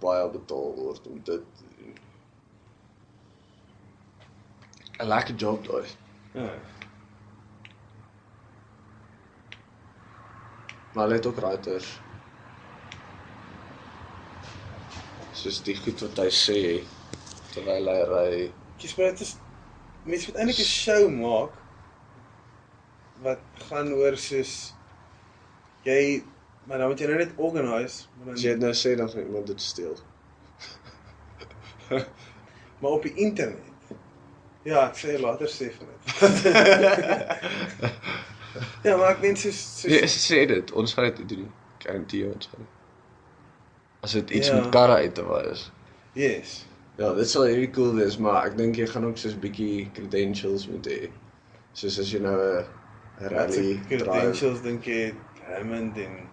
baie 0.00 0.26
betaal 0.34 0.74
word 0.76 1.06
om 1.06 1.20
dit. 1.24 1.42
'n 5.00 5.06
Lekker 5.08 5.34
job 5.34 5.64
daai. 5.70 5.86
Ja. 6.34 6.50
Maar 10.92 11.04
hulle 11.04 11.18
het 11.18 11.26
ook 11.26 11.40
writers. 11.40 12.00
Soos 15.32 15.62
die 15.62 15.76
goed 15.76 16.02
wat 16.06 16.18
hy 16.24 16.30
sê 16.34 16.58
terwyl 17.54 17.88
hy 17.92 18.00
ry. 18.10 18.34
Kies 18.80 18.96
maar 18.98 19.14
dit 19.14 19.24
is 19.26 19.36
mense 20.04 20.30
moet 20.30 20.40
eintlik 20.40 20.60
'n 20.64 20.70
show 20.70 21.08
maak 21.12 21.54
wat 23.22 23.40
gaan 23.68 23.92
oor 23.92 24.16
soos 24.16 24.52
jy 25.84 26.22
maar 26.66 26.78
dan 26.78 26.88
moet 26.88 27.00
jy 27.00 27.06
nou 27.06 27.18
net 27.18 27.32
organise, 27.36 28.06
maar 28.18 28.34
As 28.34 28.42
jy 28.42 28.50
dan 28.50 28.58
dit 28.58 28.68
nou 28.68 28.74
sê 28.78 28.96
dan 28.96 29.10
gaan 29.10 29.26
iemand 29.26 29.46
dit 29.46 29.62
steel. 29.62 29.96
maar 32.80 32.90
op 32.90 33.02
die 33.02 33.14
internet. 33.14 33.66
Ja, 34.62 34.84
ek 34.90 34.96
sê 35.00 35.16
later 35.20 35.48
sê 35.48 35.70
van 35.74 35.86
dit. 35.90 36.00
Ja, 38.82 38.96
maar 38.96 39.10
ek 39.10 39.20
meen 39.20 39.36
soos 39.36 39.80
soos 39.80 39.90
Nee, 39.92 40.06
sê 40.08 40.46
dit. 40.46 40.72
Ons 40.72 40.94
gaan 40.94 41.04
dit 41.14 41.28
doen. 41.28 41.50
Garantie 41.78 42.24
ons 42.26 42.48
gaan. 42.52 42.66
As 44.02 44.12
dit 44.12 44.30
iets 44.30 44.48
Ja. 44.48 44.54
met 44.60 44.68
karre 44.74 44.94
uit 44.94 45.14
te 45.14 45.24
waai 45.24 45.46
is. 45.50 45.70
yes. 46.14 46.66
Ja, 47.00 47.14
dit 47.14 47.28
sal 47.30 47.42
baie 47.48 47.70
cool 47.70 47.94
wees, 47.94 48.18
maar 48.18 48.44
ek 48.46 48.56
dink 48.58 48.76
jy 48.76 48.86
gaan 48.86 49.06
ook 49.06 49.16
soos 49.16 49.36
bietjie 49.38 49.88
credentials 49.94 50.66
moet 50.68 50.86
hê. 50.86 51.08
Soos 51.72 51.98
as 51.98 52.10
jy 52.12 52.18
nou 52.20 52.34
'n 52.36 52.64
'n 53.20 53.28
rally 53.28 53.80
credentials 53.88 54.60
dink 54.62 54.84
jy 54.84 55.14
Hammond 55.46 55.96
en 55.98 56.28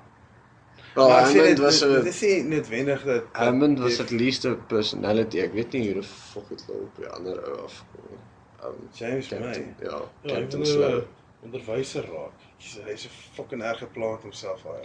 Wel, 0.96 1.08
Maar 1.10 1.20
ek 1.22 1.26
sê 1.28 1.30
Hammond 1.30 1.48
dit- 1.48 1.60
was 1.60 1.80
dit- 1.80 1.90
'n 1.90 2.04
Dit 2.04 2.14
is 2.14 2.22
nie 2.22 2.44
noodwendig 2.44 3.04
dat 3.04 3.24
dat 3.34 3.44
Hammond 3.44 3.80
was 3.80 4.00
at 4.00 4.10
least 4.12 4.46
'n 4.46 4.58
personality. 4.68 5.40
Ek 5.40 5.54
weet 5.54 5.72
nie 5.74 5.86
hoe 5.86 6.02
die 6.02 6.04
fuck 6.10 6.50
het 6.50 6.64
hulle 6.68 6.80
op 6.80 6.96
die 6.98 7.08
ander 7.08 7.38
ou 7.52 7.58
afgekom 7.64 8.04
nie. 8.10 8.18
Um, 8.66 8.90
James 8.94 9.28
Captain, 9.28 9.76
May. 9.80 9.90
ja, 9.90 10.02
Ja, 10.24 10.34
Captain 10.36 10.62
hy 10.62 10.68
Slow. 10.68 11.04
Onderwyser 11.46 12.06
raak. 12.06 12.46
Hy's 12.58 12.78
hy's 12.86 13.06
'n 13.06 13.14
fucking 13.36 13.64
erge 13.64 13.88
plaat 13.94 14.22
homself 14.22 14.64
hy. 14.64 14.82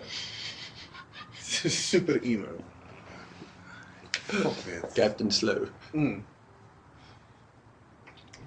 So 1.40 1.68
super 1.90 2.18
emo. 2.22 2.52
Fuck 4.12 4.64
weet. 4.66 4.92
Captain 4.94 5.30
Slow. 5.30 5.68
Mm. 5.92 6.22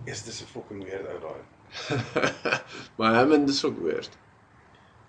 Is 0.05 0.23
dis 0.23 0.41
'n 0.41 0.47
fucking 0.53 0.83
weird 0.83 1.07
ou 1.13 1.19
daai. 1.19 1.43
maar 2.97 3.13
Hammond 3.13 3.49
is 3.49 3.63
ook 3.65 3.79
weird. 3.79 4.17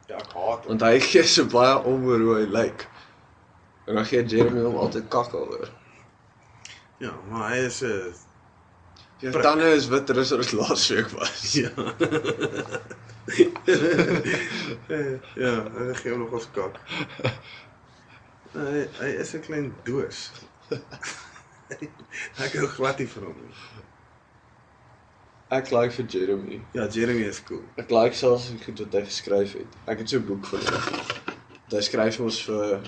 Ja, 0.07 0.17
ek 0.17 0.33
haat 0.33 0.65
hom. 0.65 0.69
Want 0.69 0.87
hy 0.87 1.01
gee 1.01 1.25
so 1.27 1.45
baie 1.51 1.79
om 1.85 2.07
oor 2.07 2.23
hoe 2.23 2.37
hy 2.41 2.47
lyk. 2.59 2.87
En 3.87 3.99
dan 3.99 4.07
gee 4.07 4.25
Jeremy 4.25 4.63
hom 4.67 4.79
altyd 4.83 5.09
kak 5.09 5.35
oor. 5.35 5.69
Ja, 6.99 7.13
maar 7.29 7.51
hy 7.53 7.67
is 7.69 7.83
'n 7.85 8.15
Jou 9.19 9.33
Prik. 9.33 9.43
tande 9.43 9.65
is 9.75 9.87
witter 9.89 10.19
as 10.19 10.31
wat 10.31 10.43
dit 10.43 10.53
laasweek 10.53 11.09
was. 11.09 11.53
ja. 11.63 11.71
ja, 15.45 15.55
hy 15.79 15.95
gee 16.01 16.11
hom 16.13 16.21
nog 16.21 16.35
ons 16.37 16.49
kak. 16.53 16.77
Hy 18.53 18.83
hy 18.99 19.09
is 19.23 19.33
'n 19.35 19.43
klein 19.47 19.71
doos. 19.89 20.21
ek 22.45 22.53
hou 22.61 22.69
glad 22.77 23.01
nie 23.01 23.09
van 23.15 23.25
hom 23.31 23.41
nie. 23.41 23.57
Ek 25.57 25.73
like 25.73 25.95
vir 25.97 26.07
Jeremy. 26.13 26.61
Ja, 26.77 26.87
Jeremy 26.91 27.25
is 27.33 27.41
cool. 27.49 27.65
Ek 27.81 27.91
like 27.95 28.17
selfs 28.19 28.51
die 28.53 28.61
goed 28.61 28.85
wat 28.85 29.01
hy 29.01 29.05
geskryf 29.09 29.57
het. 29.57 29.81
Ek 29.87 29.99
het 30.05 30.13
so 30.13 30.21
'n 30.21 30.29
boek 30.29 30.45
van 30.53 30.61
hom. 30.69 31.35
Hy 31.73 31.81
skryf 31.83 32.21
ons 32.21 32.45
vir 32.47 32.81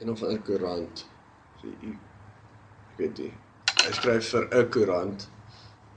een 0.00 0.10
of 0.10 0.22
ander 0.22 0.40
koerant. 0.40 1.04
Ek 1.64 2.96
weet 2.96 3.18
nie. 3.18 3.34
Hy 3.84 3.92
skryf 3.92 4.28
vir 4.32 4.44
'n 4.52 4.68
koerant 4.70 5.26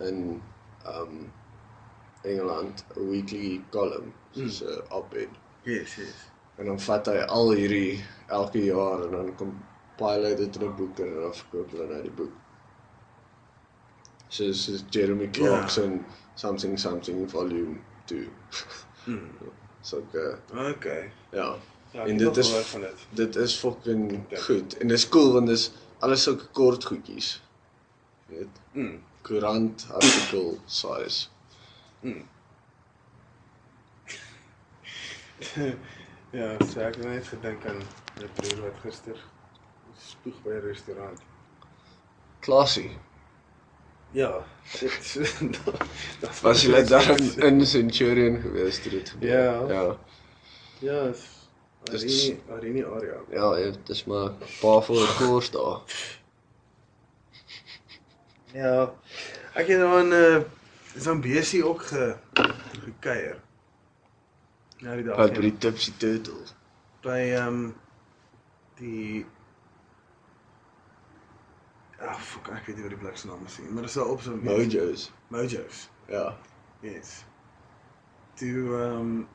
in 0.08 0.42
um 0.86 1.32
Engeland, 2.24 2.84
'n 2.96 3.10
weekly 3.10 3.62
column, 3.72 4.14
soos 4.36 4.62
'n 4.62 4.82
op-ed. 4.92 5.30
Yes, 5.64 5.96
yes. 5.96 6.18
En 6.58 6.66
dan 6.66 6.80
vat 6.80 7.06
hy 7.08 7.18
al 7.28 7.52
hierdie 7.52 8.04
elke 8.28 8.64
jaar 8.66 9.04
en 9.06 9.12
dan 9.12 9.36
kom 9.36 9.54
compile 9.98 10.28
hy 10.28 10.36
dit 10.36 10.56
in 10.56 10.64
'n 10.68 10.76
boek 10.76 11.00
en 11.00 11.14
dan 11.22 11.34
verkoop 11.34 11.72
hulle 11.72 11.88
nou 11.88 12.02
die 12.02 12.12
boek. 12.12 12.32
So 14.30 14.44
dis 14.44 14.68
is 14.70 14.84
Jeremy 14.90 15.28
Clarkson 15.32 16.06
something 16.36 16.78
something 16.80 17.30
volume 17.32 17.80
2. 18.06 18.30
Mm. 19.06 19.30
So 19.82 19.98
ek 20.00 20.16
uh, 20.54 20.70
Okay. 20.70 21.12
ja, 21.32 21.56
Ja, 21.94 22.06
En 22.06 22.18
dit 22.18 22.38
is- 22.38 22.50
is 22.54 22.72
dit. 22.74 23.08
dit 23.16 23.36
is 23.36 23.56
fucking 23.60 24.26
Ja. 24.30 24.38
goed 24.42 24.78
en 24.78 24.88
dis 24.88 25.10
cool 25.10 25.32
want 25.34 25.48
dis 25.48 25.72
alles 26.00 26.24
sulke 26.24 26.46
kort 26.52 26.84
goedjies. 26.86 27.42
Weet, 28.28 28.48
Mm. 28.72 29.04
koerant 29.22 29.88
artikel 29.92 30.58
size. 30.66 31.28
ja, 36.32 36.58
so 36.72 36.80
ek 36.82 36.96
het 36.98 37.06
net 37.06 37.28
gedink 37.28 37.66
aan 37.70 37.82
my 38.20 38.28
broer 38.38 38.62
wat 38.68 38.80
gister 38.84 39.18
spoeg 40.08 40.42
by 40.44 40.50
'n 40.58 40.62
restaurant. 40.66 41.20
Klasie. 42.40 42.92
Ja, 44.12 44.46
dit 44.80 45.18
dat 46.22 46.42
Was 46.42 46.62
jy 46.64 46.84
daar 46.94 47.20
in 47.46 47.66
Centurion 47.66 48.42
gewees 48.42 48.82
toe 48.82 48.92
dit 48.92 49.10
gebeur? 49.10 49.30
Ja. 49.30 49.68
Ja. 49.68 49.98
Ja, 50.80 51.02
is 51.10 51.36
Dis- 51.84 52.04
Arini, 52.04 52.40
Arini 52.52 52.84
area. 52.84 53.18
Ja, 53.32 53.58
ja, 53.58 53.72
dis 53.86 54.04
maar 54.06 54.30
'n 54.30 54.38
paar 54.62 54.84
voor 54.84 55.08
koers 55.18 55.52
daar. 55.52 55.80
Ja. 58.54 58.94
Ek 59.54 59.68
het 59.68 59.80
dan 59.80 60.14
uh 60.14 60.44
Zambesi 60.98 61.64
ook 61.64 61.82
ge 61.82 62.16
gekuier. 62.84 63.42
Ja, 64.78 64.96
die 64.96 65.04
dag. 65.04 65.18
By 65.18 65.42
die 65.42 65.58
Tipsy 65.58 65.94
Turtle. 65.98 66.46
by 67.02 67.18
ehm 67.38 67.48
um, 67.48 67.76
die 68.78 69.26
Ag, 71.98 72.14
oh, 72.14 72.20
fuck, 72.22 72.50
ek 72.54 72.68
weet 72.68 72.78
nie 72.78 72.84
wat 72.86 72.94
die 72.94 73.00
plek 73.02 73.16
se 73.18 73.28
naam 73.30 73.46
is 73.50 73.56
nie, 73.58 73.72
maar 73.74 73.88
dit 73.88 73.92
sal 73.92 74.12
op 74.14 74.22
so 74.22 74.36
Mojos. 74.38 75.08
Mojos. 75.34 75.88
Ja. 76.12 76.28
Yes. 76.86 77.24
Toe 78.38 78.68
ehm 78.78 79.02
um, 79.02 79.28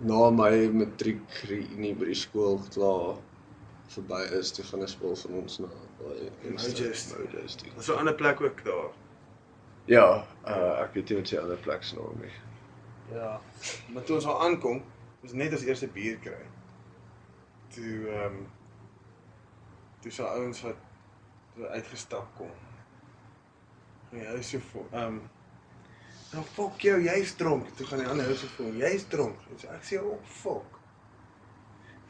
Na 0.00 0.30
my 0.32 0.64
matriek 0.72 1.20
reunie 1.44 1.92
by 1.94 2.06
die 2.08 2.16
skool 2.16 2.54
klaar 2.72 3.18
verby 3.90 4.22
is, 4.38 4.52
toe 4.52 4.64
gaan 4.64 4.82
'n 4.82 4.88
spul 4.88 5.16
van 5.16 5.34
ons 5.42 5.58
na 5.58 5.68
daai 5.98 6.30
Mojos. 6.42 7.06
Mojos 7.16 7.54
toe. 7.54 7.70
was 7.74 7.88
'n 7.88 7.98
ander 7.98 8.14
plek 8.14 8.40
ook 8.40 8.64
daar. 8.64 8.90
Ja, 9.84 10.26
uh, 10.46 10.80
ek 10.80 10.94
weet 10.94 11.08
nie 11.08 11.18
wat 11.18 11.28
se 11.28 11.40
ander 11.40 11.56
plek 11.56 11.82
se 11.82 11.94
naam 11.94 12.22
is. 12.22 12.32
Ja. 13.12 13.40
Maar 13.92 14.02
toe 14.02 14.14
ons 14.14 14.26
al 14.26 14.40
aankom, 14.42 14.84
was 15.20 15.32
net 15.32 15.52
ons 15.52 15.64
eerste 15.64 15.88
bier 15.88 16.18
kry. 16.18 16.46
Toe 17.74 18.08
ehm 18.08 18.24
um, 18.24 18.46
toe 20.00 20.12
sal 20.12 20.26
ouens 20.26 20.62
wat 20.62 20.76
uitgestap 21.70 22.28
kom. 22.36 22.50
En 24.10 24.18
hy 24.26 24.38
is 24.38 24.48
so 24.48 24.58
vol. 24.70 24.86
Ehm 24.92 25.06
um, 25.06 25.20
nou 26.32 26.44
fuck 26.44 26.80
jou, 26.80 27.02
jy's 27.02 27.34
dronk. 27.34 27.68
Toe 27.76 27.86
gaan 27.86 27.98
die 27.98 28.08
ander 28.08 28.28
ou 28.30 28.36
so 28.38 28.46
vol. 28.56 28.72
Jy's 28.72 29.04
dronk. 29.08 29.42
So 29.56 29.68
ek 29.74 29.84
sê 29.84 30.00
op 30.02 30.26
fuck. 30.40 30.78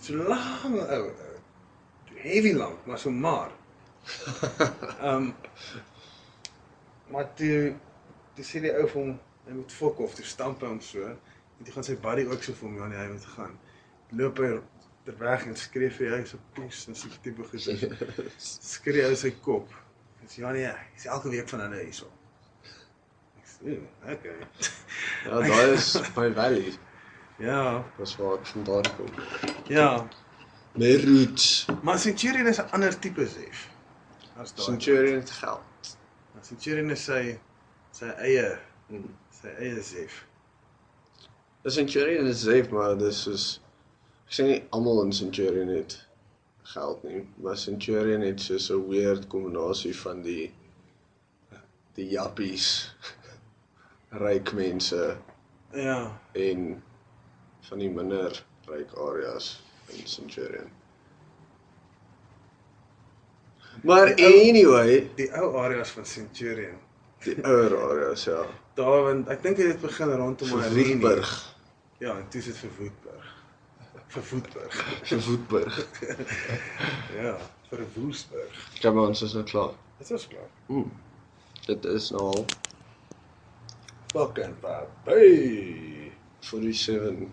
So 0.01 0.17
lank 0.29 0.81
ou. 0.87 1.30
Heavy 2.23 2.53
lank, 2.57 2.87
maar 2.87 2.99
so 2.99 3.11
maar. 3.27 3.51
Ehm 5.01 5.15
um, 5.17 5.35
maar 7.11 7.27
toe 7.35 7.75
toe 8.35 8.45
sê 8.47 8.61
die 8.63 8.71
ou 8.77 8.87
vir 8.89 9.01
hom 9.01 9.15
hy 9.47 9.57
moet 9.57 9.73
fok 9.75 9.99
of 10.05 10.15
toe 10.15 10.25
stamp 10.25 10.61
hom 10.67 10.81
so. 10.85 11.07
En 11.59 11.65
toe 11.67 11.75
gaan 11.75 11.85
sy 11.87 11.97
buddy 12.05 12.25
ook 12.31 12.43
so 12.47 12.55
vir 12.57 12.69
hom 12.69 12.77
ja 12.81 12.87
nee 12.93 13.01
hy 13.03 13.09
moet 13.13 13.27
gaan. 13.35 13.57
Loop 14.21 14.39
hy 14.45 14.51
ter 15.05 15.17
weg 15.19 15.47
en 15.49 15.57
skree 15.59 15.91
vir 15.97 16.15
hy 16.19 16.23
so 16.29 16.39
poes 16.57 16.85
en 16.91 16.95
so 16.99 17.09
tipe 17.25 17.45
gesig 17.51 17.83
skree 18.39 19.05
hy 19.09 19.17
sy 19.19 19.33
kop. 19.45 19.73
Sê 20.31 20.45
ja 20.45 20.53
nee 20.55 20.71
hy's 20.95 21.09
elke 21.11 21.33
week 21.35 21.49
van 21.51 21.65
hulle 21.67 21.83
hierso. 21.83 22.07
Ek 23.41 23.47
sê 23.55 23.59
"Oeh, 23.67 23.83
okay. 24.15 24.37
Ja, 25.27 25.41
daai 25.49 25.75
is 25.75 25.91
my 26.17 26.29
valley. 26.39 26.73
ja. 27.41 27.61
Dis 27.99 28.17
waar 28.21 28.39
ek 28.39 28.47
vandaan 28.55 28.91
kom. 28.97 29.11
ja 29.69 29.91
My 30.75 30.95
roots. 31.05 31.67
maar 31.83 31.99
Centurion 31.99 32.47
is 32.47 32.59
'n 32.59 32.71
ander 32.73 32.99
tipe 32.99 33.27
sef 33.27 33.69
as 34.37 34.53
daai 34.55 34.65
Centurion 34.67 35.21
het 35.21 35.31
geld. 35.31 35.97
Centurion 36.43 36.91
is 36.91 37.05
sy 37.05 37.39
sy 37.93 38.07
eie 38.07 38.59
Hmm. 38.89 39.15
sy 39.31 39.49
eie 39.49 39.83
sef 39.83 40.25
'n 41.65 41.71
Centurion 41.71 42.27
is 42.27 42.41
safe, 42.43 42.71
maar 42.71 42.97
dis 42.99 43.23
soos 43.23 43.61
ek 44.27 44.33
sê 44.33 44.45
nie 44.45 44.63
almal 44.73 45.03
in 45.03 45.13
Centurion 45.13 45.69
het 45.69 46.07
geld 46.63 47.03
nie, 47.05 47.27
maar 47.37 47.57
Centurion 47.57 48.21
het 48.21 48.41
so 48.41 48.79
'n 48.79 48.89
weird 48.89 49.27
kombinasie 49.29 49.97
van 49.97 50.23
die 50.23 50.53
die 51.95 52.09
jappies, 52.09 52.95
ryk 54.25 54.53
mense 54.53 55.17
ja 55.75 56.21
en 56.35 56.83
van 57.61 57.79
die 57.79 57.91
minder 57.91 58.45
ryk 58.67 58.95
areas 58.97 59.61
in 59.99 60.07
Centurion. 60.07 60.71
Maar 63.83 64.15
Die 64.17 64.25
ou- 64.27 64.49
anyway, 64.49 65.11
die 65.17 65.31
ou 65.41 65.57
areas 65.57 65.91
van 65.91 66.05
Centurion 66.07 66.79
die 67.25 67.37
ouer 67.45 67.77
areas 67.91 68.25
ja. 68.25 68.43
Daar 68.75 69.03
want 69.03 69.29
ek 69.29 69.43
dink 69.43 69.57
dit 69.57 69.67
het 69.69 69.81
begin 69.81 70.13
rondom 70.17 70.49
Verwoedburg. 70.49 71.33
Ja, 72.01 72.15
en 72.17 72.29
toe 72.29 72.41
is 72.41 72.47
dit 72.47 72.57
vir 72.57 72.71
Woodburg. 72.79 73.27
Vir 74.11 74.23
Woodburg. 74.31 74.77
Verwoedburg. 75.09 75.87
Ja, 77.21 77.35
vir 77.69 77.85
Woesburg. 77.95 78.63
Kom 78.81 78.99
ons 78.99 79.23
is 79.23 79.35
nou 79.37 79.45
klaar. 79.45 79.75
Dit 79.99 80.11
is 80.17 80.25
klaar. 80.29 80.49
Mm. 80.67 80.89
Dit 81.67 81.85
is 81.85 82.11
nou 82.11 82.23
al 82.33 82.45
Fucking 84.15 84.57
baby. 84.61 86.11
47 86.41 87.29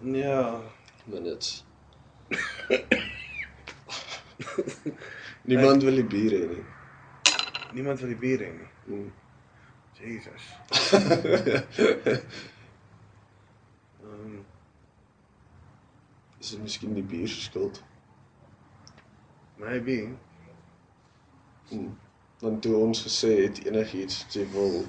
Ja. 0.00 0.60
minutes. 1.04 1.64
Niemand 5.50 5.80
wil 5.82 5.96
die 6.00 6.08
bier 6.14 6.32
hê 6.38 6.44
nie. 6.52 6.64
Niemand 7.76 7.98
wil 8.00 8.10
die 8.14 8.22
bier 8.26 8.40
hê 8.46 8.50
nie. 8.54 8.70
Mm. 8.86 9.10
Jesus. 10.00 10.44
Ehm 14.04 14.36
Is 16.44 16.50
dit 16.52 16.60
miskien 16.60 16.92
die 16.94 17.08
bier 17.08 17.28
se 17.28 17.40
skuld? 17.40 17.82
maybe. 19.56 20.08
Mm. 21.70 21.98
Want 22.38 22.62
toe 22.62 22.76
ons 22.76 23.02
gesê 23.02 23.42
het 23.42 23.64
enigiets 23.64 24.24
wat 24.24 24.34
jy 24.36 24.44
wil, 24.52 24.82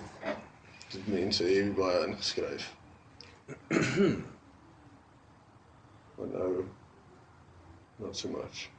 dit 0.92 1.08
mense 1.08 1.44
het 1.48 1.76
baie 1.76 2.08
ingeskryf. 2.08 2.74
Maar 6.16 6.28
nou 6.32 6.64
not 7.98 8.18
so 8.18 8.30
much. 8.30 8.70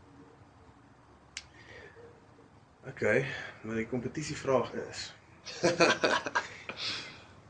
Okay, 2.88 3.26
maar 3.60 3.74
die 3.74 3.86
kompetisievraag 3.86 4.72
is 4.72 5.12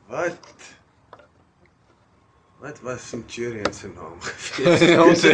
Wat 0.06 0.38
Wat 2.58 2.80
was 2.80 3.08
Centurion 3.08 3.72
se 3.72 3.88
naam 3.88 4.20
gewees? 4.20 4.96
Ons 5.06 5.22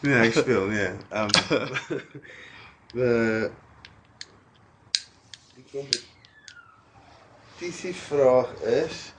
nee, 0.00 0.26
ek 0.26 0.34
speel, 0.34 0.66
nee. 0.66 0.90
Ehm 1.08 1.28
um, 2.94 3.50
die 5.54 5.64
kompetisievraag 5.70 8.52
is 8.74 9.13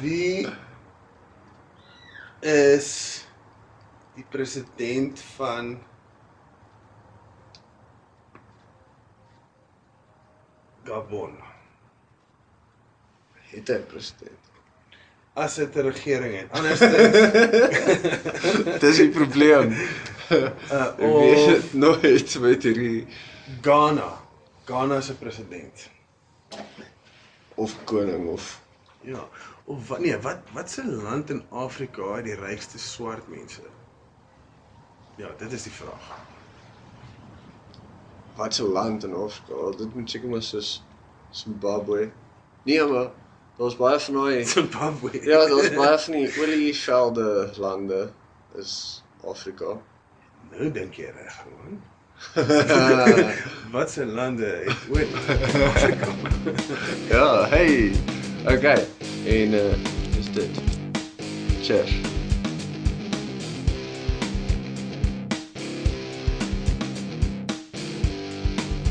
Wie 0.00 0.46
is 2.40 3.24
die 4.14 4.24
president 4.30 5.20
van 5.36 5.78
Gabon? 10.84 11.36
het 13.54 13.68
hy 13.70 13.76
president. 13.86 14.38
As 15.34 15.54
dit 15.58 15.74
'n 15.76 15.80
regering 15.86 16.34
het. 16.38 16.50
Anders 16.50 16.78
Dis 18.82 18.96
die 18.96 19.08
probleem. 19.10 19.70
uh, 20.30 20.42
Ek 20.42 20.98
weet 20.98 21.38
of 21.38 21.46
dit 21.54 21.72
nooit 21.74 22.38
met 22.40 22.62
hierdie 22.62 23.06
Ghana. 23.62 24.10
Ghana 24.64 25.00
se 25.00 25.14
president. 25.14 25.90
of 27.54 27.84
koning 27.84 28.28
of 28.28 28.60
Ja. 29.04 29.28
Of 29.64 29.88
wat 29.88 29.98
nee, 29.98 30.18
wat 30.18 30.38
wat 30.52 30.70
se 30.70 30.84
land 30.86 31.30
in 31.30 31.42
Afrika 31.48 32.14
het 32.14 32.24
die 32.24 32.34
rykste 32.34 32.78
swart 32.78 33.28
mense? 33.28 33.60
Ja, 35.16 35.28
dit 35.38 35.52
is 35.52 35.62
die 35.62 35.72
vraag. 35.72 36.14
wat 38.34 38.54
se 38.54 38.62
land 38.62 39.04
in 39.04 39.14
Afrika. 39.14 39.76
Dit 39.76 39.94
moet 39.94 40.10
seker 40.10 40.28
maar 40.28 40.42
soos 40.42 40.84
Zimbabwe. 41.30 42.10
Nee, 42.62 42.84
maar 42.84 43.08
daar's 43.56 43.76
baie 43.76 43.98
van 44.00 44.14
daai 44.14 44.44
Zimbabwe. 44.44 45.10
Ja, 45.22 45.46
daar's 45.46 45.74
baie 45.74 45.98
van 45.98 46.12
die 46.12 46.40
olievelde 46.40 47.50
lande 47.56 48.10
is 48.54 49.04
Afrika. 49.24 49.76
Nou 50.50 50.70
dink 50.72 50.94
jy 50.94 51.12
reg, 51.14 51.44
man. 51.44 51.82
Wat 53.74 53.90
se 53.90 54.06
lande 54.06 54.46
het 54.64 54.76
ooit 54.90 55.14
Afrika? 55.68 56.12
ja, 57.14 57.48
hey. 57.48 58.13
Okay. 58.46 58.84
En 59.26 59.52
uh 59.54 59.72
dis 60.12 60.32
dit. 60.32 60.50
Cheers. 61.62 62.13